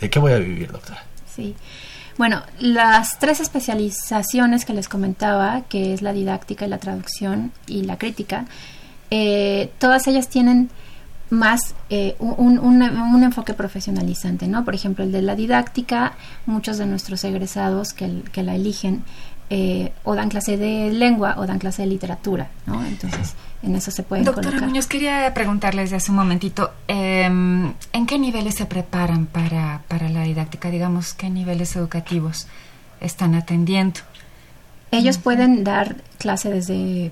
¿De 0.00 0.10
qué 0.10 0.18
voy 0.18 0.32
a 0.32 0.38
vivir, 0.38 0.72
doctora? 0.72 1.04
Sí. 1.34 1.54
Bueno, 2.18 2.42
las 2.58 3.18
tres 3.18 3.40
especializaciones 3.40 4.64
que 4.64 4.74
les 4.74 4.88
comentaba, 4.88 5.62
que 5.68 5.94
es 5.94 6.02
la 6.02 6.12
didáctica 6.12 6.66
y 6.66 6.68
la 6.68 6.78
traducción 6.78 7.52
y 7.66 7.82
la 7.84 7.96
crítica, 7.98 8.44
eh, 9.10 9.70
todas 9.78 10.06
ellas 10.08 10.28
tienen 10.28 10.70
más 11.30 11.74
eh, 11.88 12.14
un, 12.18 12.58
un- 12.58 12.82
un 12.82 13.22
enfoque 13.22 13.54
profesionalizante, 13.54 14.46
¿no? 14.48 14.64
Por 14.66 14.74
ejemplo, 14.74 15.02
el 15.04 15.12
de 15.12 15.22
la 15.22 15.34
didáctica, 15.34 16.12
muchos 16.44 16.76
de 16.76 16.84
nuestros 16.84 17.24
egresados 17.24 17.94
que, 17.94 18.04
el- 18.04 18.24
que 18.32 18.42
la 18.42 18.54
eligen 18.54 19.02
eh, 19.54 19.92
o 20.04 20.14
dan 20.14 20.30
clase 20.30 20.56
de 20.56 20.88
lengua 20.90 21.34
o 21.36 21.44
dan 21.46 21.58
clase 21.58 21.82
de 21.82 21.88
literatura, 21.88 22.48
¿no? 22.64 22.82
Entonces, 22.86 23.34
en 23.62 23.74
eso 23.76 23.90
se 23.90 24.02
pueden 24.02 24.24
Doctora 24.24 24.48
colocar. 24.48 24.66
Muñoz, 24.68 24.86
quería 24.86 25.34
preguntarles 25.34 25.90
de 25.90 25.96
hace 25.96 26.10
un 26.10 26.16
momentito, 26.16 26.70
em, 26.88 27.74
¿en 27.92 28.06
qué 28.06 28.18
niveles 28.18 28.54
se 28.54 28.64
preparan 28.64 29.26
para, 29.26 29.82
para 29.88 30.08
la 30.08 30.22
didáctica? 30.22 30.70
Digamos, 30.70 31.12
¿qué 31.12 31.28
niveles 31.28 31.76
educativos 31.76 32.46
están 33.00 33.34
atendiendo? 33.34 34.00
Ellos 34.90 35.18
pueden 35.18 35.64
dar 35.64 35.96
clase 36.18 36.48
desde, 36.50 37.10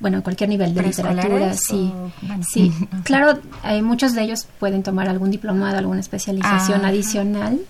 bueno, 0.00 0.22
cualquier 0.22 0.48
nivel 0.48 0.72
de 0.74 0.82
literatura, 0.84 1.22
¿Preescolares 1.22 1.60
sí. 1.66 1.92
o- 1.94 2.10
bueno, 2.26 2.42
Sí, 2.50 2.72
claro, 3.04 3.38
hay 3.62 3.82
muchos 3.82 4.14
de 4.14 4.22
ellos 4.22 4.46
pueden 4.58 4.82
tomar 4.82 5.08
algún 5.08 5.30
diplomado, 5.30 5.76
alguna 5.76 6.00
especialización 6.00 6.84
adicional 6.86 7.60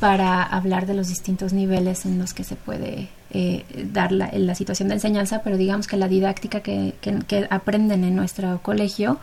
para 0.00 0.42
hablar 0.42 0.86
de 0.86 0.94
los 0.94 1.08
distintos 1.08 1.52
niveles 1.52 2.06
en 2.06 2.18
los 2.18 2.32
que 2.34 2.42
se 2.42 2.56
puede 2.56 3.08
eh, 3.30 3.64
dar 3.92 4.12
la, 4.12 4.30
la 4.32 4.54
situación 4.54 4.88
de 4.88 4.94
enseñanza, 4.94 5.42
pero 5.44 5.56
digamos 5.58 5.86
que 5.86 5.96
la 5.98 6.08
didáctica 6.08 6.60
que, 6.60 6.94
que- 7.00 7.46
aprenden 7.50 8.02
en 8.04 8.16
nuestro 8.16 8.60
colegio 8.62 9.18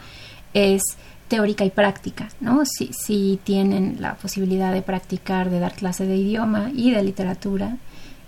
es 0.54 0.82
teórica 1.28 1.66
y 1.66 1.72
práctica, 1.72 2.30
¿no? 2.40 2.63
Si, 2.66 2.92
si 2.94 3.40
tienen 3.44 3.98
la 4.00 4.16
posibilidad 4.16 4.72
de 4.72 4.82
practicar, 4.82 5.50
de 5.50 5.60
dar 5.60 5.74
clase 5.74 6.06
de 6.06 6.16
idioma 6.16 6.72
y 6.74 6.92
de 6.92 7.04
literatura, 7.04 7.78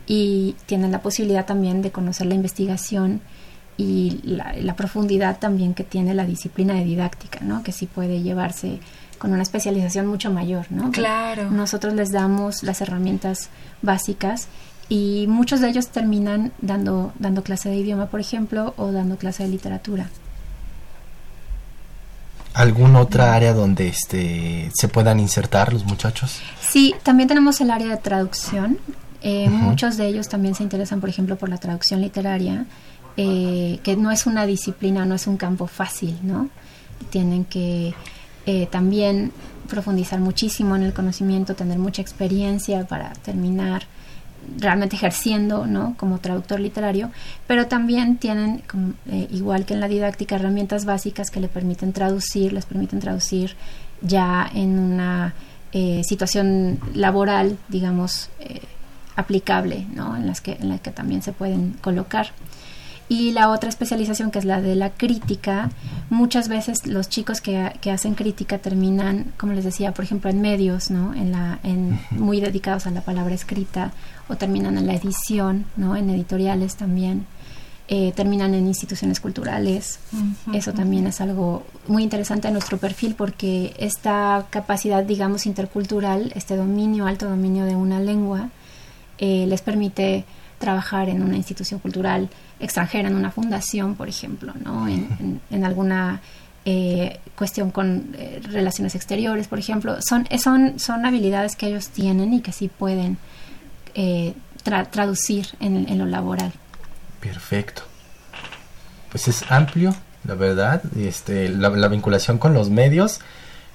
y 0.07 0.55
tienen 0.65 0.91
la 0.91 1.01
posibilidad 1.01 1.45
también 1.45 1.81
de 1.83 1.91
conocer 1.91 2.25
la 2.27 2.33
investigación 2.35 3.21
y 3.77 4.19
la, 4.23 4.53
la 4.59 4.75
profundidad 4.75 5.37
también 5.39 5.73
que 5.75 5.83
tiene 5.83 6.13
la 6.15 6.25
disciplina 6.25 6.73
de 6.73 6.83
didáctica, 6.83 7.39
¿no? 7.41 7.61
Que 7.63 7.71
sí 7.71 7.85
puede 7.85 8.21
llevarse 8.21 8.79
con 9.19 9.33
una 9.33 9.43
especialización 9.43 10.07
mucho 10.07 10.31
mayor, 10.31 10.65
¿no? 10.71 10.91
Claro. 10.91 11.51
Nosotros 11.51 11.93
les 11.93 12.11
damos 12.11 12.63
las 12.63 12.81
herramientas 12.81 13.49
básicas 13.81 14.47
y 14.87 15.25
muchos 15.27 15.59
de 15.59 15.69
ellos 15.69 15.89
terminan 15.89 16.51
dando, 16.61 17.13
dando 17.19 17.43
clase 17.43 17.69
de 17.69 17.75
idioma, 17.75 18.07
por 18.07 18.19
ejemplo, 18.19 18.73
o 18.77 18.91
dando 18.91 19.17
clase 19.17 19.43
de 19.43 19.49
literatura. 19.49 20.09
¿Alguna 22.53 22.99
otra 23.01 23.35
área 23.35 23.53
donde 23.53 23.87
este 23.87 24.71
se 24.73 24.87
puedan 24.87 25.19
insertar 25.19 25.71
los 25.71 25.85
muchachos? 25.85 26.41
Sí, 26.59 26.95
también 27.03 27.29
tenemos 27.29 27.61
el 27.61 27.69
área 27.69 27.89
de 27.89 27.97
traducción. 27.97 28.79
Eh. 29.21 29.49
Muchos 29.49 29.97
de 29.97 30.07
ellos 30.07 30.29
también 30.29 30.55
se 30.55 30.63
interesan, 30.63 30.99
por 30.99 31.09
ejemplo, 31.09 31.35
por 31.35 31.49
la 31.49 31.57
traducción 31.57 32.01
literaria, 32.01 32.65
eh, 33.17 33.79
que 33.83 33.95
no 33.95 34.11
es 34.11 34.25
una 34.25 34.45
disciplina, 34.45 35.05
no 35.05 35.15
es 35.15 35.27
un 35.27 35.37
campo 35.37 35.67
fácil, 35.67 36.17
¿no? 36.23 36.49
Tienen 37.11 37.45
que 37.45 37.93
eh, 38.45 38.67
también 38.67 39.31
profundizar 39.69 40.19
muchísimo 40.19 40.75
en 40.75 40.83
el 40.83 40.93
conocimiento, 40.93 41.55
tener 41.55 41.77
mucha 41.77 42.01
experiencia 42.01 42.87
para 42.87 43.13
terminar 43.13 43.83
realmente 44.57 44.95
ejerciendo, 44.95 45.65
¿no? 45.67 45.95
Como 45.97 46.19
traductor 46.19 46.59
literario, 46.59 47.11
pero 47.47 47.67
también 47.67 48.17
tienen, 48.17 48.63
eh, 49.11 49.27
igual 49.31 49.65
que 49.65 49.73
en 49.73 49.79
la 49.79 49.87
didáctica, 49.87 50.35
herramientas 50.35 50.85
básicas 50.85 51.29
que 51.29 51.39
le 51.39 51.47
permiten 51.47 51.93
traducir, 51.93 52.53
les 52.53 52.65
permiten 52.65 52.99
traducir 52.99 53.55
ya 54.01 54.49
en 54.53 54.79
una 54.79 55.33
eh, 55.71 56.01
situación 56.03 56.79
laboral, 56.93 57.57
digamos, 57.67 58.29
eh, 58.39 58.61
aplicable, 59.15 59.85
¿no? 59.93 60.15
En 60.15 60.25
las 60.25 60.41
que, 60.41 60.53
en 60.53 60.69
la 60.69 60.79
que 60.79 60.91
también 60.91 61.21
se 61.21 61.33
pueden 61.33 61.75
colocar. 61.81 62.31
Y 63.09 63.31
la 63.31 63.49
otra 63.49 63.69
especialización, 63.69 64.29
que 64.29 64.37
es 64.37 64.45
la 64.45 64.61
de 64.61 64.75
la 64.75 64.91
crítica, 64.91 65.71
muchas 66.11 66.47
veces 66.47 66.85
los 66.85 67.09
chicos 67.09 67.41
que, 67.41 67.73
que 67.81 67.89
hacen 67.89 68.13
crítica 68.13 68.59
terminan, 68.59 69.33
como 69.35 69.53
les 69.53 69.65
decía, 69.65 69.93
por 69.95 70.05
ejemplo, 70.05 70.29
en 70.29 70.41
medios, 70.41 70.91
¿no? 70.91 71.15
En 71.15 71.31
la, 71.31 71.59
en, 71.63 71.99
muy 72.11 72.39
dedicados 72.39 72.85
a 72.85 72.91
la 72.91 73.01
palabra 73.01 73.33
escrita, 73.33 73.93
o 74.27 74.35
terminan 74.35 74.77
en 74.77 74.85
la 74.85 74.93
edición, 74.93 75.65
¿no? 75.75 75.95
En 75.95 76.11
editoriales 76.11 76.75
también. 76.75 77.25
Eh, 77.91 78.13
terminan 78.15 78.53
en 78.53 78.67
instituciones 78.67 79.19
culturales. 79.19 79.99
Eso 80.53 80.73
también 80.73 81.07
es 81.07 81.21
algo 81.21 81.65
muy 81.87 82.03
interesante 82.03 82.47
en 82.47 82.53
nuestro 82.53 82.77
perfil 82.77 83.15
porque 83.15 83.73
esta 83.79 84.45
capacidad, 84.51 85.03
digamos, 85.03 85.47
intercultural, 85.47 86.31
este 86.35 86.55
dominio, 86.55 87.07
alto 87.07 87.27
dominio 87.27 87.65
de 87.65 87.75
una 87.75 87.99
lengua, 87.99 88.51
eh, 89.17 89.47
les 89.47 89.63
permite 89.63 90.23
trabajar 90.59 91.09
en 91.09 91.23
una 91.23 91.35
institución 91.35 91.79
cultural 91.79 92.29
extranjera, 92.59 93.07
en 93.07 93.15
una 93.15 93.31
fundación, 93.31 93.95
por 93.95 94.09
ejemplo, 94.09 94.53
¿no? 94.63 94.87
en, 94.87 95.63
alguna 95.63 96.21
eh, 96.65 97.19
cuestión 97.35 97.71
con 97.71 98.15
eh, 98.17 98.41
relaciones 98.43 98.95
exteriores, 98.95 99.47
por 99.47 99.59
ejemplo. 99.59 99.97
Son, 100.01 100.27
eh, 100.29 100.37
son, 100.37 100.79
son 100.79 101.05
habilidades 101.05 101.55
que 101.55 101.67
ellos 101.67 101.89
tienen 101.89 102.33
y 102.33 102.41
que 102.41 102.51
sí 102.51 102.67
pueden 102.67 103.17
eh, 103.95 104.33
tra- 104.63 104.89
traducir 104.89 105.47
en, 105.59 105.97
lo 105.97 106.05
laboral. 106.05 106.51
Perfecto. 107.19 107.83
Pues 109.11 109.27
es 109.27 109.43
amplio, 109.49 109.95
la 110.25 110.35
verdad. 110.35 110.81
Este, 110.97 111.49
la 111.49 111.69
vinculación 111.87 112.37
con 112.37 112.53
los 112.53 112.69
medios, 112.69 113.19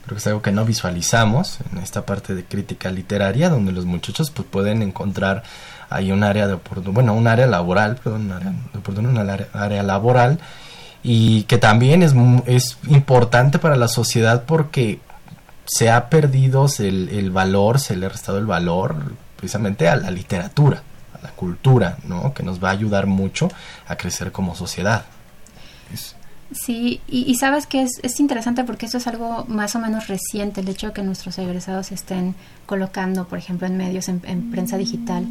creo 0.04 0.16
que 0.16 0.20
es 0.20 0.26
algo 0.26 0.42
que 0.42 0.52
no 0.52 0.64
visualizamos 0.64 1.58
en 1.72 1.78
esta 1.78 2.04
parte 2.04 2.34
de 2.34 2.44
crítica 2.44 2.90
literaria, 2.90 3.48
donde 3.48 3.72
los 3.72 3.86
muchachos 3.86 4.30
pues, 4.30 4.46
pueden 4.48 4.82
encontrar 4.82 5.42
ahí 5.88 6.12
un 6.12 6.22
área 6.22 6.46
de 6.46 6.54
oportunidad, 6.54 6.92
bueno, 6.92 7.14
un 7.14 7.26
área 7.26 7.46
laboral, 7.46 7.96
perdón, 7.96 8.30
un 9.06 9.18
área 9.52 9.82
laboral. 9.82 10.38
y 11.02 11.44
que 11.44 11.58
también 11.58 12.02
es, 12.02 12.14
es 12.46 12.78
importante 12.88 13.58
para 13.58 13.76
la 13.76 13.88
sociedad 13.88 14.44
porque 14.44 15.00
se 15.66 15.90
ha 15.90 16.10
perdido 16.10 16.66
el, 16.78 17.08
el 17.08 17.30
valor, 17.30 17.80
se 17.80 17.96
le 17.96 18.06
ha 18.06 18.10
restado 18.10 18.38
el 18.38 18.46
valor 18.46 18.96
precisamente 19.36 19.88
a 19.88 19.96
la 19.96 20.10
literatura, 20.10 20.82
a 21.18 21.22
la 21.22 21.30
cultura, 21.30 21.98
¿no? 22.04 22.34
Que 22.34 22.42
nos 22.42 22.62
va 22.62 22.68
a 22.68 22.72
ayudar 22.72 23.06
mucho 23.06 23.48
a 23.86 23.96
crecer 23.96 24.32
como 24.32 24.54
sociedad. 24.54 25.04
Sí, 26.54 27.00
y, 27.08 27.34
sabes 27.34 27.66
que 27.66 27.82
es, 27.82 27.98
es, 28.02 28.20
interesante 28.20 28.62
porque 28.62 28.86
esto 28.86 28.98
es 28.98 29.08
algo 29.08 29.44
más 29.48 29.74
o 29.74 29.80
menos 29.80 30.06
reciente, 30.06 30.60
el 30.60 30.68
hecho 30.68 30.86
de 30.88 30.92
que 30.92 31.02
nuestros 31.02 31.36
egresados 31.38 31.90
estén 31.90 32.36
colocando, 32.64 33.26
por 33.26 33.38
ejemplo, 33.38 33.66
en 33.66 33.76
medios, 33.76 34.08
en, 34.08 34.20
prensa 34.52 34.78
digital, 34.78 35.26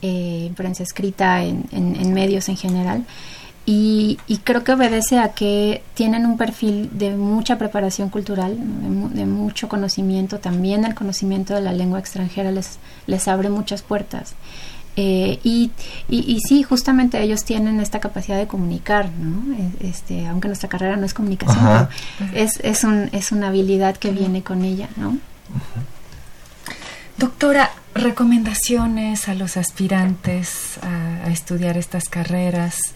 eh, 0.00 0.46
en 0.46 0.54
prensa 0.54 0.82
escrita, 0.82 1.44
en, 1.44 1.66
en, 1.70 2.14
medios 2.14 2.48
en 2.48 2.56
general. 2.56 3.04
Y, 3.66 4.18
y, 4.26 4.38
creo 4.38 4.64
que 4.64 4.72
obedece 4.72 5.18
a 5.18 5.32
que 5.32 5.82
tienen 5.92 6.24
un 6.24 6.38
perfil 6.38 6.88
de 6.96 7.14
mucha 7.14 7.58
preparación 7.58 8.08
cultural, 8.08 8.56
de, 8.58 9.26
mucho 9.26 9.68
conocimiento, 9.68 10.38
también 10.38 10.86
el 10.86 10.94
conocimiento 10.94 11.54
de 11.54 11.60
la 11.60 11.72
lengua 11.72 11.98
extranjera 11.98 12.50
les, 12.50 12.78
les 13.06 13.28
abre 13.28 13.50
muchas 13.50 13.82
puertas. 13.82 14.34
Eh, 14.96 15.40
y, 15.42 15.72
y, 16.08 16.40
sí, 16.46 16.62
justamente 16.62 17.20
ellos 17.20 17.44
tienen 17.44 17.80
esta 17.80 17.98
capacidad 17.98 18.38
de 18.38 18.46
comunicar, 18.46 19.10
¿no? 19.10 19.42
Este, 19.80 20.26
aunque 20.26 20.46
nuestra 20.46 20.68
carrera 20.68 20.96
no 20.96 21.04
es 21.04 21.14
comunicación, 21.14 21.88
es, 22.32 22.60
es, 22.62 22.84
un, 22.84 23.08
es 23.12 23.32
una 23.32 23.48
habilidad 23.48 23.96
que 23.96 24.12
viene 24.12 24.42
con 24.42 24.64
ella, 24.64 24.88
¿no? 24.96 25.18
Doctora, 27.16 27.70
recomendaciones 27.94 29.28
a 29.28 29.34
los 29.34 29.56
aspirantes 29.56 30.78
a 30.82 31.30
estudiar 31.30 31.76
estas 31.76 32.08
carreras. 32.08 32.94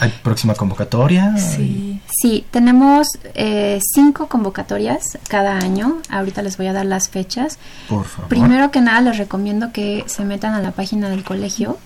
¿Hay 0.00 0.12
próxima 0.22 0.54
convocatoria? 0.54 1.36
Sí. 1.36 2.00
Sí, 2.20 2.44
tenemos 2.50 3.08
eh, 3.34 3.80
cinco 3.94 4.28
convocatorias 4.28 5.18
cada 5.28 5.58
año. 5.58 5.98
Ahorita 6.10 6.42
les 6.42 6.56
voy 6.56 6.66
a 6.66 6.72
dar 6.72 6.86
las 6.86 7.08
fechas. 7.08 7.58
Por 7.88 8.04
favor. 8.04 8.28
Primero 8.28 8.70
que 8.70 8.80
nada, 8.80 9.00
les 9.00 9.18
recomiendo 9.18 9.72
que 9.72 10.04
se 10.06 10.24
metan 10.24 10.54
a 10.54 10.60
la 10.60 10.72
página 10.72 11.08
del 11.08 11.24
colegio, 11.24 11.78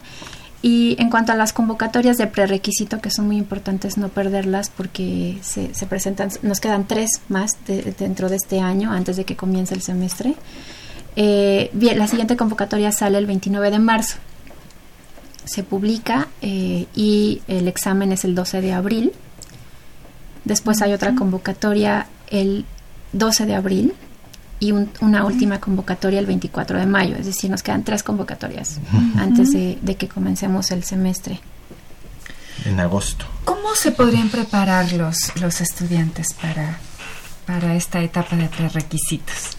Y 0.61 0.97
en 0.99 1.09
cuanto 1.09 1.33
a 1.33 1.37
las 1.37 1.55
convocatorias 1.55 2.19
de 2.19 2.27
prerequisito, 2.27 3.01
que 3.01 3.11
son 3.11 3.29
muy 3.29 3.39
importantes 3.39 3.97
no 3.97 4.11
perderlas 4.11 4.69
porque 4.69 5.39
se, 5.41 5.71
presentan, 5.87 6.29
nos 6.43 6.61
quedan 6.61 6.87
tres 6.87 7.23
más 7.31 7.57
dentro 7.99 8.29
de 8.29 8.37
este 8.37 8.61
año 8.61 8.93
antes 8.93 9.17
de 9.17 9.25
que 9.25 9.37
comience 9.37 9.75
el 9.75 9.81
semestre. 9.81 10.35
Eh, 11.17 11.71
bien, 11.73 11.99
la 11.99 12.09
siguiente 12.09 12.37
convocatoria 12.37 12.93
sale 12.93 13.17
el 13.17 13.25
29 13.25 13.71
de 13.71 13.79
marzo. 13.79 14.17
Se 15.47 15.63
publica 15.63 16.29
eh, 16.43 16.85
y 16.95 17.41
el 17.49 17.69
examen 17.69 18.13
es 18.13 18.27
el 18.27 18.35
12 18.35 18.61
de 18.61 18.75
abril. 18.75 19.13
Después 20.51 20.83
hay 20.83 20.93
otra 20.93 21.15
convocatoria 21.15 22.09
el 22.29 22.65
12 23.13 23.47
de 23.47 23.55
abril 23.55 23.95
y 24.59 24.73
una 24.73 25.25
última 25.25 25.61
convocatoria 25.61 26.19
el 26.19 26.27
24 26.27 26.77
de 26.77 26.87
mayo. 26.87 27.15
Es 27.15 27.27
decir, 27.27 27.49
nos 27.53 27.63
quedan 27.63 27.85
tres 27.85 28.03
convocatorias 28.03 28.81
antes 29.17 29.53
de, 29.53 29.97
que 29.97 30.09
comencemos 30.09 30.73
el 30.73 30.83
semestre. 30.83 31.39
En 32.65 32.81
agosto. 32.81 33.27
¿Cómo 33.45 33.77
se 33.77 33.93
podrían 33.93 34.29
preparar 34.29 34.93
los, 34.93 35.17
los 35.41 35.61
estudiantes 35.61 36.35
para, 36.35 36.81
para 37.47 37.77
esta 37.77 38.03
etapa 38.03 38.35
de 38.35 38.49
prerequisitos? 38.49 39.51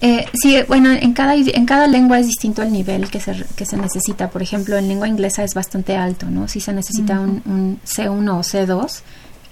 Eh, 0.00 0.26
sí, 0.34 0.58
bueno, 0.66 0.90
en 0.90 1.12
cada, 1.12 1.36
en 1.36 1.66
cada 1.66 1.86
lengua 1.86 2.18
es 2.18 2.26
distinto 2.26 2.62
el 2.62 2.72
nivel 2.72 3.08
que 3.10 3.20
se, 3.20 3.44
que 3.54 3.64
se 3.64 3.76
necesita. 3.76 4.28
Por 4.28 4.42
ejemplo, 4.42 4.76
en 4.76 4.88
lengua 4.88 5.06
inglesa 5.06 5.44
es 5.44 5.54
bastante 5.54 5.96
alto, 5.96 6.26
¿no? 6.26 6.48
Si 6.48 6.60
se 6.60 6.72
necesita 6.72 7.20
un, 7.20 7.42
un, 7.46 7.80
C1 7.86 8.28
o 8.32 8.40
C2, 8.40 9.02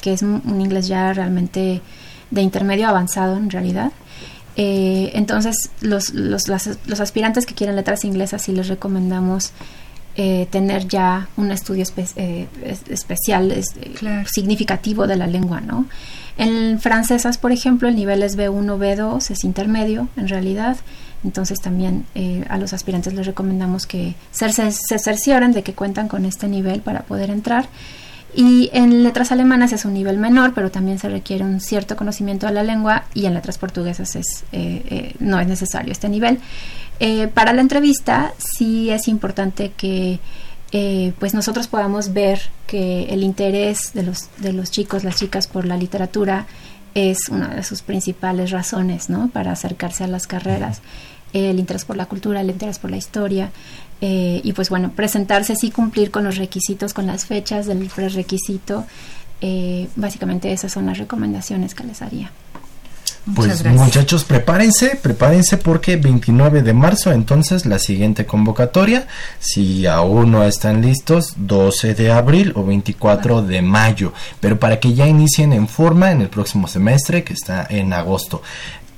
que 0.05 0.13
es 0.13 0.21
un 0.21 0.61
inglés 0.61 0.87
ya 0.87 1.15
realmente 1.15 1.81
de 2.31 2.43
intermedio 2.43 2.89
avanzado 2.89 3.39
en 3.39 3.49
realidad. 3.49 3.91
Eh, 4.57 5.13
entonces, 5.15 5.71
los, 5.81 6.13
los, 6.13 6.49
los, 6.49 7.01
aspirantes 7.01 7.47
que 7.47 7.55
quieren 7.55 7.75
letras 7.75 8.05
inglesas 8.05 8.43
sí 8.43 8.53
les 8.53 8.69
recomendamos 8.69 9.53
eh, 10.17 10.47
tener 10.51 10.87
ya 10.87 11.29
un 11.39 11.51
estudio 11.51 11.87
eh, 12.17 12.49
especial, 12.91 13.51
significativo 14.31 15.07
de 15.07 15.17
la 15.17 15.27
lengua, 15.27 15.63
¿no? 15.63 15.87
En 16.37 16.79
francesas, 16.81 17.39
por 17.39 17.51
ejemplo, 17.51 17.89
el 17.89 17.97
nivel 17.97 18.23
es 18.23 18.37
B1, 18.37 18.77
B2, 18.79 19.31
es 19.31 19.43
intermedio 19.43 20.09
en 20.19 20.29
realidad. 20.29 20.77
Entonces 21.25 21.59
también 21.63 22.05
a 22.51 22.59
los 22.59 22.75
aspirantes 22.75 23.15
les 23.15 23.25
recomendamos 23.25 23.87
que 23.87 24.15
se, 24.31 24.53
se 24.53 24.99
cercioren 24.99 25.53
de 25.53 25.63
que 25.63 25.73
cuentan 25.73 26.07
con 26.07 26.27
este 26.27 26.49
nivel 26.49 26.83
para 26.83 27.05
poder 27.05 27.31
entrar. 27.31 27.67
Y 28.37 28.69
en 28.73 29.05
letras 29.05 29.31
alemanas 29.31 29.73
es 29.73 29.85
un 29.85 29.95
nivel 29.95 30.19
menor, 30.19 30.55
pero 30.55 30.71
también 30.71 30.99
se 30.99 31.09
requiere 31.09 31.45
un 31.45 31.61
cierto 31.61 31.95
conocimiento 31.95 32.47
de 32.47 32.53
la 32.53 32.65
lengua 32.65 33.05
y 33.15 33.27
en 33.27 33.35
letras 33.35 33.59
portuguesas 33.59 34.17
es, 34.17 34.45
eh, 34.51 34.83
eh, 34.91 35.15
no 35.21 35.39
es 35.39 35.47
necesario 35.47 35.93
este 35.93 36.09
nivel. 36.09 36.41
Eh, 36.99 37.29
para 37.29 37.53
la 37.53 37.61
entrevista 37.61 38.33
sí 38.39 38.91
es 38.91 39.09
importante 39.09 39.73
que 39.77 40.21
pues 41.21 41.35
nosotros 41.35 41.69
podamos 41.69 42.13
ver 42.13 42.41
que 42.67 43.05
el 43.05 43.23
interés 43.23 43.93
de 43.95 44.03
los, 44.03 44.29
de 44.39 44.53
los 44.53 44.73
chicos, 44.73 45.05
las 45.05 45.15
chicas 45.15 45.47
por 45.47 45.67
la 45.67 45.77
literatura 45.77 46.47
es 46.95 47.29
una 47.29 47.55
de 47.55 47.63
sus 47.63 47.83
principales 47.83 48.51
razones 48.51 49.09
¿no? 49.09 49.29
para 49.29 49.53
acercarse 49.53 50.03
a 50.03 50.09
las 50.09 50.27
carreras. 50.27 50.83
El 51.33 51.61
interés 51.61 51.85
por 51.85 51.97
la 51.97 52.07
cultura, 52.07 52.41
el 52.41 52.51
interés 52.51 52.81
por 52.81 52.91
la 52.91 52.97
historia, 52.97 53.53
eh, 54.07 54.43
y 54.45 54.53
pues 54.53 54.69
bueno, 54.69 54.93
presentarse 54.95 55.57
sí 55.57 55.71
cumplir 55.71 56.11
con 56.11 56.25
los 56.25 56.37
requisitos, 56.37 56.93
con 56.93 57.07
las 57.07 57.25
fechas 57.25 57.65
del 57.65 57.89
prerequisito. 57.89 58.85
Eh, 59.41 59.89
básicamente 59.97 60.53
esas 60.53 60.73
son 60.73 60.85
las 60.85 60.99
recomendaciones 60.99 61.75
que 61.75 61.85
les 61.85 62.03
haría. 62.03 62.31
Pues 63.35 63.65
muchachos, 63.65 64.25
prepárense, 64.25 64.97
prepárense 64.97 65.57
porque 65.57 65.97
29 65.97 66.61
de 66.61 66.75
marzo 66.75 67.11
entonces 67.13 67.65
la 67.65 67.79
siguiente 67.79 68.27
convocatoria, 68.27 69.07
si 69.39 69.87
aún 69.87 70.33
no 70.33 70.45
están 70.45 70.83
listos, 70.83 71.33
12 71.39 71.95
de 71.95 72.13
abril 72.13 72.53
o 72.55 72.63
24 72.63 73.41
de 73.41 73.63
mayo, 73.63 74.13
pero 74.41 74.59
para 74.59 74.79
que 74.79 74.93
ya 74.93 75.07
inicien 75.07 75.55
en 75.55 75.69
forma 75.69 76.13
en 76.13 76.21
el 76.21 76.29
próximo 76.29 76.69
semestre 76.69 77.25
que 77.25 77.33
está 77.33 77.67
en 77.71 77.95
agosto 77.95 78.43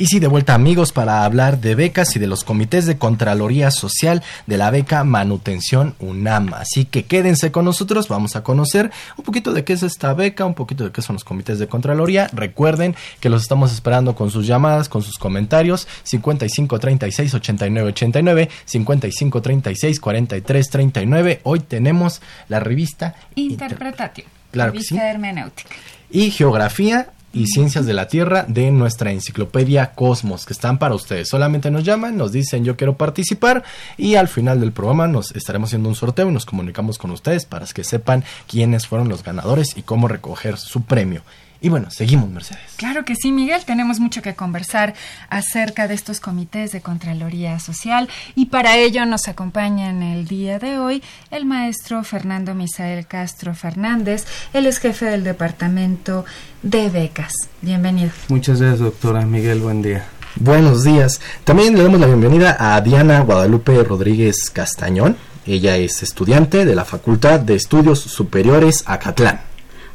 Y 0.00 0.06
sí, 0.06 0.18
de 0.18 0.28
vuelta 0.28 0.54
amigos 0.54 0.92
para 0.92 1.26
hablar 1.26 1.60
de 1.60 1.74
becas 1.74 2.16
y 2.16 2.18
de 2.18 2.26
los 2.26 2.42
comités 2.42 2.86
de 2.86 2.96
Contraloría 2.96 3.70
Social 3.70 4.22
de 4.46 4.56
la 4.56 4.70
beca 4.70 5.04
Manutención 5.04 5.94
UNAM. 5.98 6.54
Así 6.54 6.86
que 6.86 7.04
quédense 7.04 7.52
con 7.52 7.66
nosotros, 7.66 8.08
vamos 8.08 8.34
a 8.34 8.42
conocer 8.42 8.90
un 9.18 9.24
poquito 9.26 9.52
de 9.52 9.62
qué 9.62 9.74
es 9.74 9.82
esta 9.82 10.14
beca, 10.14 10.46
un 10.46 10.54
poquito 10.54 10.84
de 10.84 10.90
qué 10.90 11.02
son 11.02 11.16
los 11.16 11.24
comités 11.24 11.58
de 11.58 11.68
Contraloría. 11.68 12.30
Recuerden 12.32 12.96
que 13.20 13.28
los 13.28 13.42
estamos 13.42 13.74
esperando 13.74 14.14
con 14.14 14.30
sus 14.30 14.46
llamadas, 14.46 14.88
con 14.88 15.02
sus 15.02 15.18
comentarios, 15.18 15.86
55 16.04 16.78
36 16.78 17.34
89 17.34 17.88
89, 17.90 18.48
55 18.64 19.42
36 19.42 20.00
43 20.00 20.70
39. 20.70 21.40
Hoy 21.42 21.60
tenemos 21.60 22.22
la 22.48 22.58
revista 22.58 23.16
Interpretatio. 23.34 24.24
Claro 24.50 24.72
que 24.72 24.78
revista 24.78 24.94
sí. 24.94 25.00
hermenéutica. 25.02 25.76
y 26.10 26.30
Geografía 26.30 27.10
y 27.32 27.46
Ciencias 27.46 27.86
de 27.86 27.94
la 27.94 28.08
Tierra 28.08 28.44
de 28.48 28.70
nuestra 28.70 29.12
enciclopedia 29.12 29.92
Cosmos, 29.92 30.46
que 30.46 30.52
están 30.52 30.78
para 30.78 30.94
ustedes. 30.94 31.28
Solamente 31.28 31.70
nos 31.70 31.84
llaman, 31.84 32.16
nos 32.16 32.32
dicen 32.32 32.64
yo 32.64 32.76
quiero 32.76 32.96
participar 32.96 33.62
y 33.96 34.16
al 34.16 34.28
final 34.28 34.60
del 34.60 34.72
programa 34.72 35.06
nos 35.06 35.30
estaremos 35.32 35.68
haciendo 35.68 35.88
un 35.88 35.94
sorteo 35.94 36.28
y 36.28 36.32
nos 36.32 36.46
comunicamos 36.46 36.98
con 36.98 37.10
ustedes 37.10 37.44
para 37.44 37.66
que 37.66 37.84
sepan 37.84 38.24
quiénes 38.48 38.86
fueron 38.86 39.08
los 39.08 39.22
ganadores 39.22 39.76
y 39.76 39.82
cómo 39.82 40.08
recoger 40.08 40.56
su 40.56 40.82
premio. 40.82 41.22
Y 41.62 41.68
bueno, 41.68 41.90
seguimos, 41.90 42.30
Mercedes. 42.30 42.62
Claro 42.76 43.04
que 43.04 43.14
sí, 43.14 43.32
Miguel. 43.32 43.64
Tenemos 43.66 44.00
mucho 44.00 44.22
que 44.22 44.34
conversar 44.34 44.94
acerca 45.28 45.88
de 45.88 45.94
estos 45.94 46.18
comités 46.18 46.72
de 46.72 46.80
Contraloría 46.80 47.60
Social 47.60 48.08
y 48.34 48.46
para 48.46 48.78
ello 48.78 49.04
nos 49.04 49.28
acompaña 49.28 49.90
en 49.90 50.02
el 50.02 50.26
día 50.26 50.58
de 50.58 50.78
hoy 50.78 51.02
el 51.30 51.44
maestro 51.44 52.02
Fernando 52.02 52.54
Misael 52.54 53.06
Castro 53.06 53.54
Fernández. 53.54 54.26
Él 54.54 54.66
es 54.66 54.78
jefe 54.78 55.06
del 55.06 55.22
Departamento 55.22 56.24
de 56.62 56.88
Becas. 56.88 57.34
Bienvenido. 57.60 58.10
Muchas 58.28 58.60
gracias, 58.60 58.80
doctora 58.80 59.26
Miguel. 59.26 59.60
Buen 59.60 59.82
día. 59.82 60.06
Buenos 60.36 60.84
días. 60.84 61.20
También 61.44 61.76
le 61.76 61.82
damos 61.82 62.00
la 62.00 62.06
bienvenida 62.06 62.56
a 62.58 62.80
Diana 62.80 63.20
Guadalupe 63.20 63.82
Rodríguez 63.82 64.48
Castañón. 64.50 65.16
Ella 65.44 65.76
es 65.76 66.02
estudiante 66.02 66.64
de 66.64 66.74
la 66.74 66.86
Facultad 66.86 67.40
de 67.40 67.56
Estudios 67.56 68.00
Superiores 68.00 68.84
Acatlán. 68.86 69.40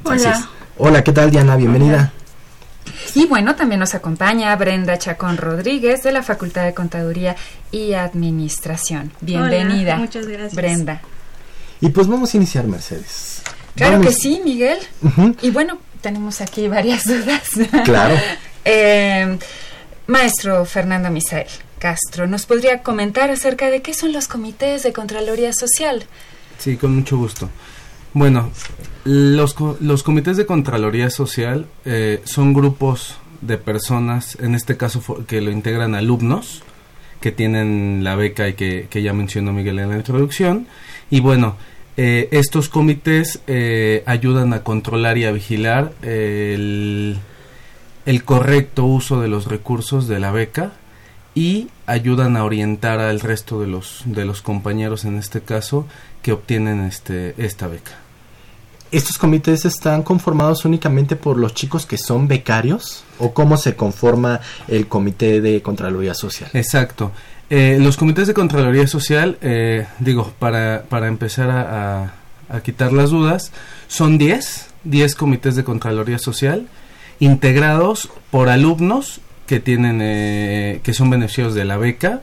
Hola. 0.04 0.49
Hola, 0.77 1.03
¿qué 1.03 1.11
tal 1.11 1.31
Diana? 1.31 1.55
Bienvenida. 1.55 2.11
Y 3.13 3.25
bueno, 3.27 3.55
también 3.55 3.79
nos 3.79 3.95
acompaña 3.95 4.55
Brenda 4.55 4.97
Chacón 4.97 5.38
Rodríguez 5.38 6.03
de 6.03 6.11
la 6.11 6.21
Facultad 6.21 6.65
de 6.65 6.73
Contaduría 6.73 7.35
y 7.71 7.93
Administración. 7.93 9.11
Bienvenida. 9.21 9.93
Hola, 9.93 9.97
muchas 9.97 10.27
gracias. 10.27 10.55
Brenda. 10.55 11.01
Y 11.81 11.89
pues 11.89 12.07
vamos 12.07 12.33
a 12.33 12.38
iniciar, 12.38 12.65
Mercedes. 12.65 13.41
Claro 13.75 13.93
Vamos- 13.99 14.07
que 14.07 14.13
sí, 14.13 14.41
Miguel. 14.43 14.79
Y 15.41 15.51
bueno, 15.51 15.77
tenemos 16.01 16.41
aquí 16.41 16.67
varias 16.67 17.03
dudas. 17.05 17.43
Claro. 17.85 18.15
Eh, 18.65 19.38
maestro 20.07 20.65
Fernando 20.65 21.09
Misael 21.09 21.47
Castro, 21.79 22.27
¿nos 22.27 22.45
podría 22.45 22.81
comentar 22.83 23.29
acerca 23.29 23.69
de 23.69 23.81
qué 23.81 23.93
son 23.93 24.11
los 24.11 24.27
comités 24.27 24.83
de 24.83 24.91
Contraloría 24.93 25.53
Social? 25.53 26.05
Sí, 26.57 26.77
con 26.77 26.95
mucho 26.95 27.17
gusto. 27.17 27.49
Bueno, 28.15 28.49
los, 29.04 29.58
los 29.82 30.04
comités 30.04 30.38
de 30.38 30.45
Contraloría 30.45 31.10
Social 31.10 31.65
eh, 31.84 32.21
son 32.23 32.54
grupos 32.54 33.17
de 33.41 33.58
personas, 33.58 34.38
en 34.39 34.56
este 34.56 34.78
caso 34.78 35.25
que 35.28 35.41
lo 35.41 35.51
integran 35.51 35.95
alumnos, 35.95 36.63
que 37.19 37.34
tienen 37.34 38.06
la 38.06 38.15
beca 38.15 38.47
y 38.47 38.54
que, 38.54 38.88
que 38.89 39.04
ya 39.04 39.12
mencionó 39.12 39.51
Miguel 39.51 39.80
en 39.80 39.89
la 39.89 39.97
introducción. 39.97 40.65
Y 41.10 41.19
bueno, 41.19 41.58
eh, 41.97 42.30
estos 42.32 42.69
comités 42.69 43.41
eh, 43.47 44.01
ayudan 44.06 44.54
a 44.54 44.63
controlar 44.63 45.17
y 45.17 45.25
a 45.25 45.34
vigilar 45.34 45.91
el, 46.01 47.17
el 48.06 48.23
correcto 48.23 48.86
uso 48.86 49.19
de 49.19 49.28
los 49.28 49.47
recursos 49.47 50.08
de 50.08 50.21
la 50.21 50.32
beca 50.32 50.71
y 51.34 51.67
ayudan 51.86 52.38
a 52.38 52.45
orientar 52.45 53.01
al 53.01 53.19
resto 53.19 53.60
de 53.60 53.67
los 53.67 54.04
de 54.06 54.23
los 54.23 54.41
compañeros 54.41 55.04
en 55.04 55.17
este 55.17 55.41
caso 55.41 55.86
que 56.21 56.32
obtienen 56.32 56.86
este 56.86 57.36
esta 57.38 57.67
beca. 57.67 58.05
¿Estos 58.95 59.17
comités 59.17 59.65
están 59.65 60.03
conformados 60.03 60.63
únicamente 60.65 61.15
por 61.15 61.38
los 61.38 61.53
chicos 61.53 61.86
que 61.86 61.97
son 61.97 62.27
becarios? 62.27 63.03
¿O 63.19 63.34
cómo 63.34 63.58
se 63.58 63.75
conforma 63.75 64.39
el 64.67 64.88
comité 64.88 65.41
de 65.41 65.62
Contraloría 65.62 66.13
Social? 66.13 66.49
Exacto. 66.53 67.12
Eh, 67.49 67.77
los 67.81 67.97
comités 67.97 68.27
de 68.27 68.34
Contraloría 68.34 68.88
Social, 68.88 69.38
eh, 69.41 69.86
digo, 69.99 70.34
para, 70.39 70.84
para 70.88 71.08
empezar 71.08 71.49
a, 71.49 72.13
a- 72.49 72.62
quitar 72.62 72.93
las 72.93 73.10
dudas, 73.10 73.51
son 73.88 74.17
10, 74.17 74.67
10 74.86 75.15
comités 75.15 75.55
de 75.55 75.63
Contraloría 75.63 76.17
Social 76.17 76.67
integrados 77.19 78.10
por 78.31 78.49
alumnos 78.49 79.19
que 79.45 79.60
tienen, 79.60 79.99
eh, 80.01 80.79
que 80.84 80.93
son 80.93 81.10
beneficiarios 81.10 81.53
de 81.53 81.65
la 81.65 81.77
beca. 81.77 82.21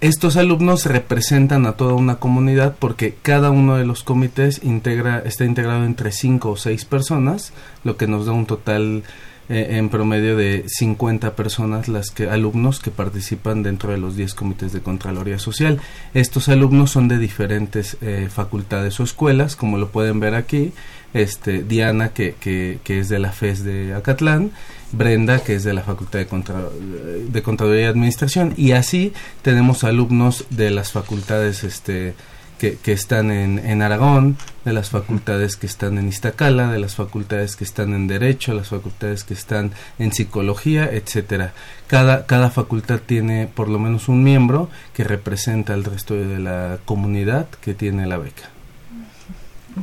Estos 0.00 0.36
alumnos 0.36 0.86
representan 0.86 1.66
a 1.66 1.72
toda 1.72 1.94
una 1.94 2.16
comunidad 2.20 2.76
porque 2.78 3.16
cada 3.20 3.50
uno 3.50 3.76
de 3.76 3.84
los 3.84 4.04
comités 4.04 4.60
integra, 4.62 5.18
está 5.18 5.44
integrado 5.44 5.84
entre 5.84 6.12
5 6.12 6.50
o 6.50 6.56
6 6.56 6.84
personas, 6.84 7.52
lo 7.82 7.96
que 7.96 8.06
nos 8.06 8.26
da 8.26 8.30
un 8.30 8.46
total 8.46 9.02
eh, 9.48 9.76
en 9.78 9.88
promedio 9.88 10.36
de 10.36 10.64
50 10.68 11.34
personas 11.34 11.88
las 11.88 12.12
que 12.12 12.30
alumnos 12.30 12.78
que 12.78 12.92
participan 12.92 13.64
dentro 13.64 13.90
de 13.90 13.98
los 13.98 14.14
10 14.14 14.34
comités 14.34 14.72
de 14.72 14.82
Contraloría 14.82 15.40
Social. 15.40 15.80
Estos 16.14 16.48
alumnos 16.48 16.92
son 16.92 17.08
de 17.08 17.18
diferentes 17.18 17.96
eh, 18.00 18.28
facultades 18.30 19.00
o 19.00 19.02
escuelas, 19.02 19.56
como 19.56 19.78
lo 19.78 19.88
pueden 19.88 20.20
ver 20.20 20.36
aquí. 20.36 20.72
Este 21.12 21.64
Diana 21.64 22.10
que, 22.10 22.36
que, 22.38 22.78
que 22.84 23.00
es 23.00 23.08
de 23.08 23.18
la 23.18 23.32
FES 23.32 23.64
de 23.64 23.94
Acatlán, 23.94 24.52
Brenda 24.92 25.40
que 25.40 25.54
es 25.54 25.64
de 25.64 25.74
la 25.74 25.82
Facultad 25.82 26.18
de, 26.20 26.26
Contra- 26.26 26.68
de 26.70 27.42
Contaduría 27.42 27.82
y 27.82 27.84
Administración 27.86 28.54
y 28.56 28.72
así 28.72 29.12
tenemos 29.42 29.84
alumnos 29.84 30.44
de 30.50 30.70
las 30.70 30.92
facultades 30.92 31.64
este 31.64 32.14
que, 32.58 32.76
que 32.76 32.90
están 32.90 33.30
en, 33.30 33.60
en 33.60 33.82
Aragón, 33.82 34.36
de 34.64 34.72
las 34.72 34.90
facultades 34.90 35.54
que 35.54 35.66
están 35.68 35.96
en 35.96 36.08
Iztacala, 36.08 36.72
de 36.72 36.80
las 36.80 36.96
facultades 36.96 37.54
que 37.54 37.62
están 37.62 37.94
en 37.94 38.08
Derecho, 38.08 38.52
las 38.52 38.66
facultades 38.70 39.22
que 39.22 39.32
están 39.34 39.70
en 40.00 40.12
Psicología, 40.12 40.90
etcétera. 40.92 41.52
Cada, 41.86 42.26
cada 42.26 42.50
facultad 42.50 42.98
tiene 43.06 43.46
por 43.46 43.68
lo 43.68 43.78
menos 43.78 44.08
un 44.08 44.24
miembro 44.24 44.70
que 44.92 45.04
representa 45.04 45.72
al 45.72 45.84
resto 45.84 46.14
de 46.14 46.40
la 46.40 46.78
comunidad 46.84 47.46
que 47.60 47.74
tiene 47.74 48.08
la 48.08 48.18
beca. 48.18 48.50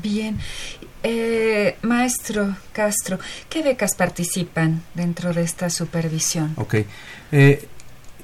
Bien. 0.03 0.37
Eh, 1.07 1.77
maestro 1.83 2.55
Castro, 2.71 3.19
¿qué 3.47 3.61
becas 3.61 3.93
participan 3.93 4.81
dentro 4.95 5.33
de 5.33 5.43
esta 5.43 5.69
supervisión? 5.69 6.53
Ok. 6.55 6.77
Eh, 7.31 7.67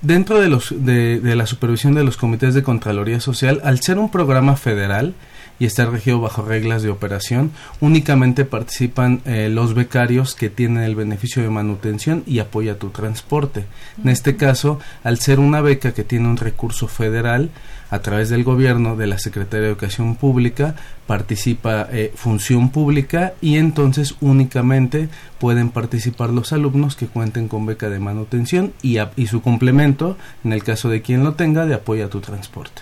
dentro 0.02 0.42
de, 0.42 0.50
los, 0.50 0.74
de, 0.76 1.20
de 1.20 1.36
la 1.36 1.46
supervisión 1.46 1.94
de 1.94 2.04
los 2.04 2.18
comités 2.18 2.56
de 2.56 2.64
Contraloría 2.64 3.20
Social, 3.20 3.62
al 3.64 3.82
ser 3.82 4.00
un 4.00 4.10
programa 4.10 4.56
federal 4.56 5.14
y 5.60 5.66
estar 5.66 5.92
regido 5.92 6.20
bajo 6.20 6.42
reglas 6.42 6.82
de 6.82 6.90
operación, 6.90 7.52
únicamente 7.82 8.46
participan 8.46 9.22
eh, 9.26 9.48
los 9.48 9.76
becarios 9.76 10.34
que 10.34 10.50
tienen 10.50 10.82
el 10.82 10.96
beneficio 10.96 11.44
de 11.44 11.52
manutención 11.52 12.24
y 12.26 12.40
apoyo 12.40 12.72
a 12.72 12.80
tu 12.80 12.90
transporte. 12.90 13.66
En 14.04 14.10
este 14.10 14.36
caso, 14.36 14.80
al 15.04 15.20
ser 15.20 15.40
una 15.40 15.62
beca 15.62 15.94
que 15.94 16.04
tiene 16.04 16.28
un 16.28 16.38
recurso 16.38 16.88
federal, 16.88 17.52
a 17.92 18.00
través 18.00 18.30
del 18.30 18.44
gobierno, 18.44 18.96
de 18.96 19.06
la 19.06 19.20
Secretaría 19.20 19.66
de 19.66 19.72
Educación 19.72 20.16
Pública, 20.16 20.76
participa 21.06 21.88
eh, 21.92 22.12
Función 22.16 22.70
Pública 22.70 23.34
y 23.42 23.58
entonces 23.58 24.16
únicamente 24.22 25.10
pueden 25.40 25.70
participar 25.70 26.30
los 26.30 26.54
alumnos 26.54 26.96
que 26.96 27.08
cuenten 27.08 27.50
con 27.50 27.66
beca 27.66 27.90
de 27.90 28.00
manutención 28.00 28.74
y, 28.82 28.98
y 29.18 29.28
su 29.28 29.42
complemento, 29.42 30.18
en 30.46 30.54
el 30.54 30.64
caso 30.64 30.88
de 30.90 31.02
quien 31.02 31.24
lo 31.24 31.34
tenga, 31.34 31.66
de 31.66 31.76
apoyo 31.76 32.06
a 32.06 32.10
tu 32.10 32.22
transporte. 32.22 32.82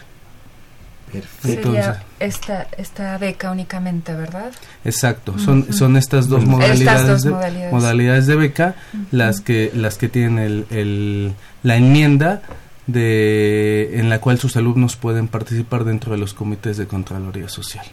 Perfecto. 1.11 1.69
Sería 1.71 2.03
esta, 2.19 2.67
esta 2.77 3.17
beca 3.17 3.49
únicamente, 3.49 4.13
¿verdad? 4.13 4.51
Exacto, 4.85 5.39
son, 5.39 5.73
son 5.73 5.97
estas 5.97 6.27
dos, 6.27 6.45
modalidades, 6.45 7.23
de, 7.23 7.31
modalidades. 7.71 8.27
de 8.27 8.35
beca 8.35 8.75
las 9.09 9.41
que 9.41 9.71
las 9.73 9.97
que 9.97 10.07
tienen 10.07 10.37
el, 10.37 10.65
el, 10.69 11.33
la 11.63 11.77
enmienda 11.77 12.43
de 12.91 13.99
en 13.99 14.09
la 14.09 14.19
cual 14.19 14.39
sus 14.39 14.55
alumnos 14.55 14.95
pueden 14.95 15.27
participar 15.27 15.83
dentro 15.83 16.11
de 16.11 16.17
los 16.17 16.33
comités 16.33 16.77
de 16.77 16.87
Contraloría 16.87 17.49
Social. 17.49 17.85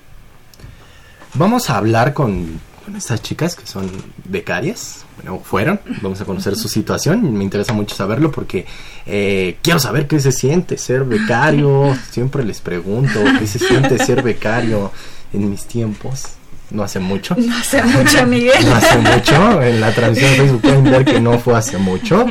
Vamos 1.35 1.71
a 1.71 1.77
hablar 1.77 2.15
con 2.15 2.61
con 2.87 2.95
estas 2.95 3.21
chicas 3.21 3.57
que 3.57 3.67
son 3.67 3.91
becarias, 4.25 5.05
bueno, 5.17 5.41
fueron, 5.41 5.81
vamos 6.03 6.21
a 6.21 6.25
conocer 6.25 6.55
su 6.55 6.69
situación, 6.69 7.37
me 7.37 7.43
interesa 7.43 7.73
mucho 7.73 7.97
saberlo 7.97 8.31
porque 8.31 8.65
eh, 9.07 9.57
quiero 9.61 9.81
saber 9.81 10.07
qué 10.07 10.21
se 10.21 10.31
siente 10.31 10.79
ser 10.79 11.03
becario, 11.03 11.99
siempre 12.11 12.45
les 12.45 12.61
pregunto 12.61 13.19
qué 13.41 13.47
se 13.49 13.59
siente 13.59 13.99
ser 13.99 14.23
becario 14.23 14.93
en 15.33 15.51
mis 15.51 15.65
tiempos. 15.67 16.27
No 16.71 16.85
hace 16.85 17.01
mucho. 17.01 17.35
No 17.37 17.57
hace 17.57 17.83
mucho, 17.83 18.27
Miguel. 18.27 18.65
No 18.65 18.75
hace 18.75 18.99
mucho. 18.99 19.63
En 19.63 19.81
la 19.81 19.93
transmisión 19.93 20.31
de 20.33 20.37
Facebook 20.37 20.63
pueden 20.63 20.85
ver 20.85 21.05
que 21.05 21.21
no 21.21 21.39
fue 21.39 21.57
hace 21.57 21.79
mucho. 21.79 22.27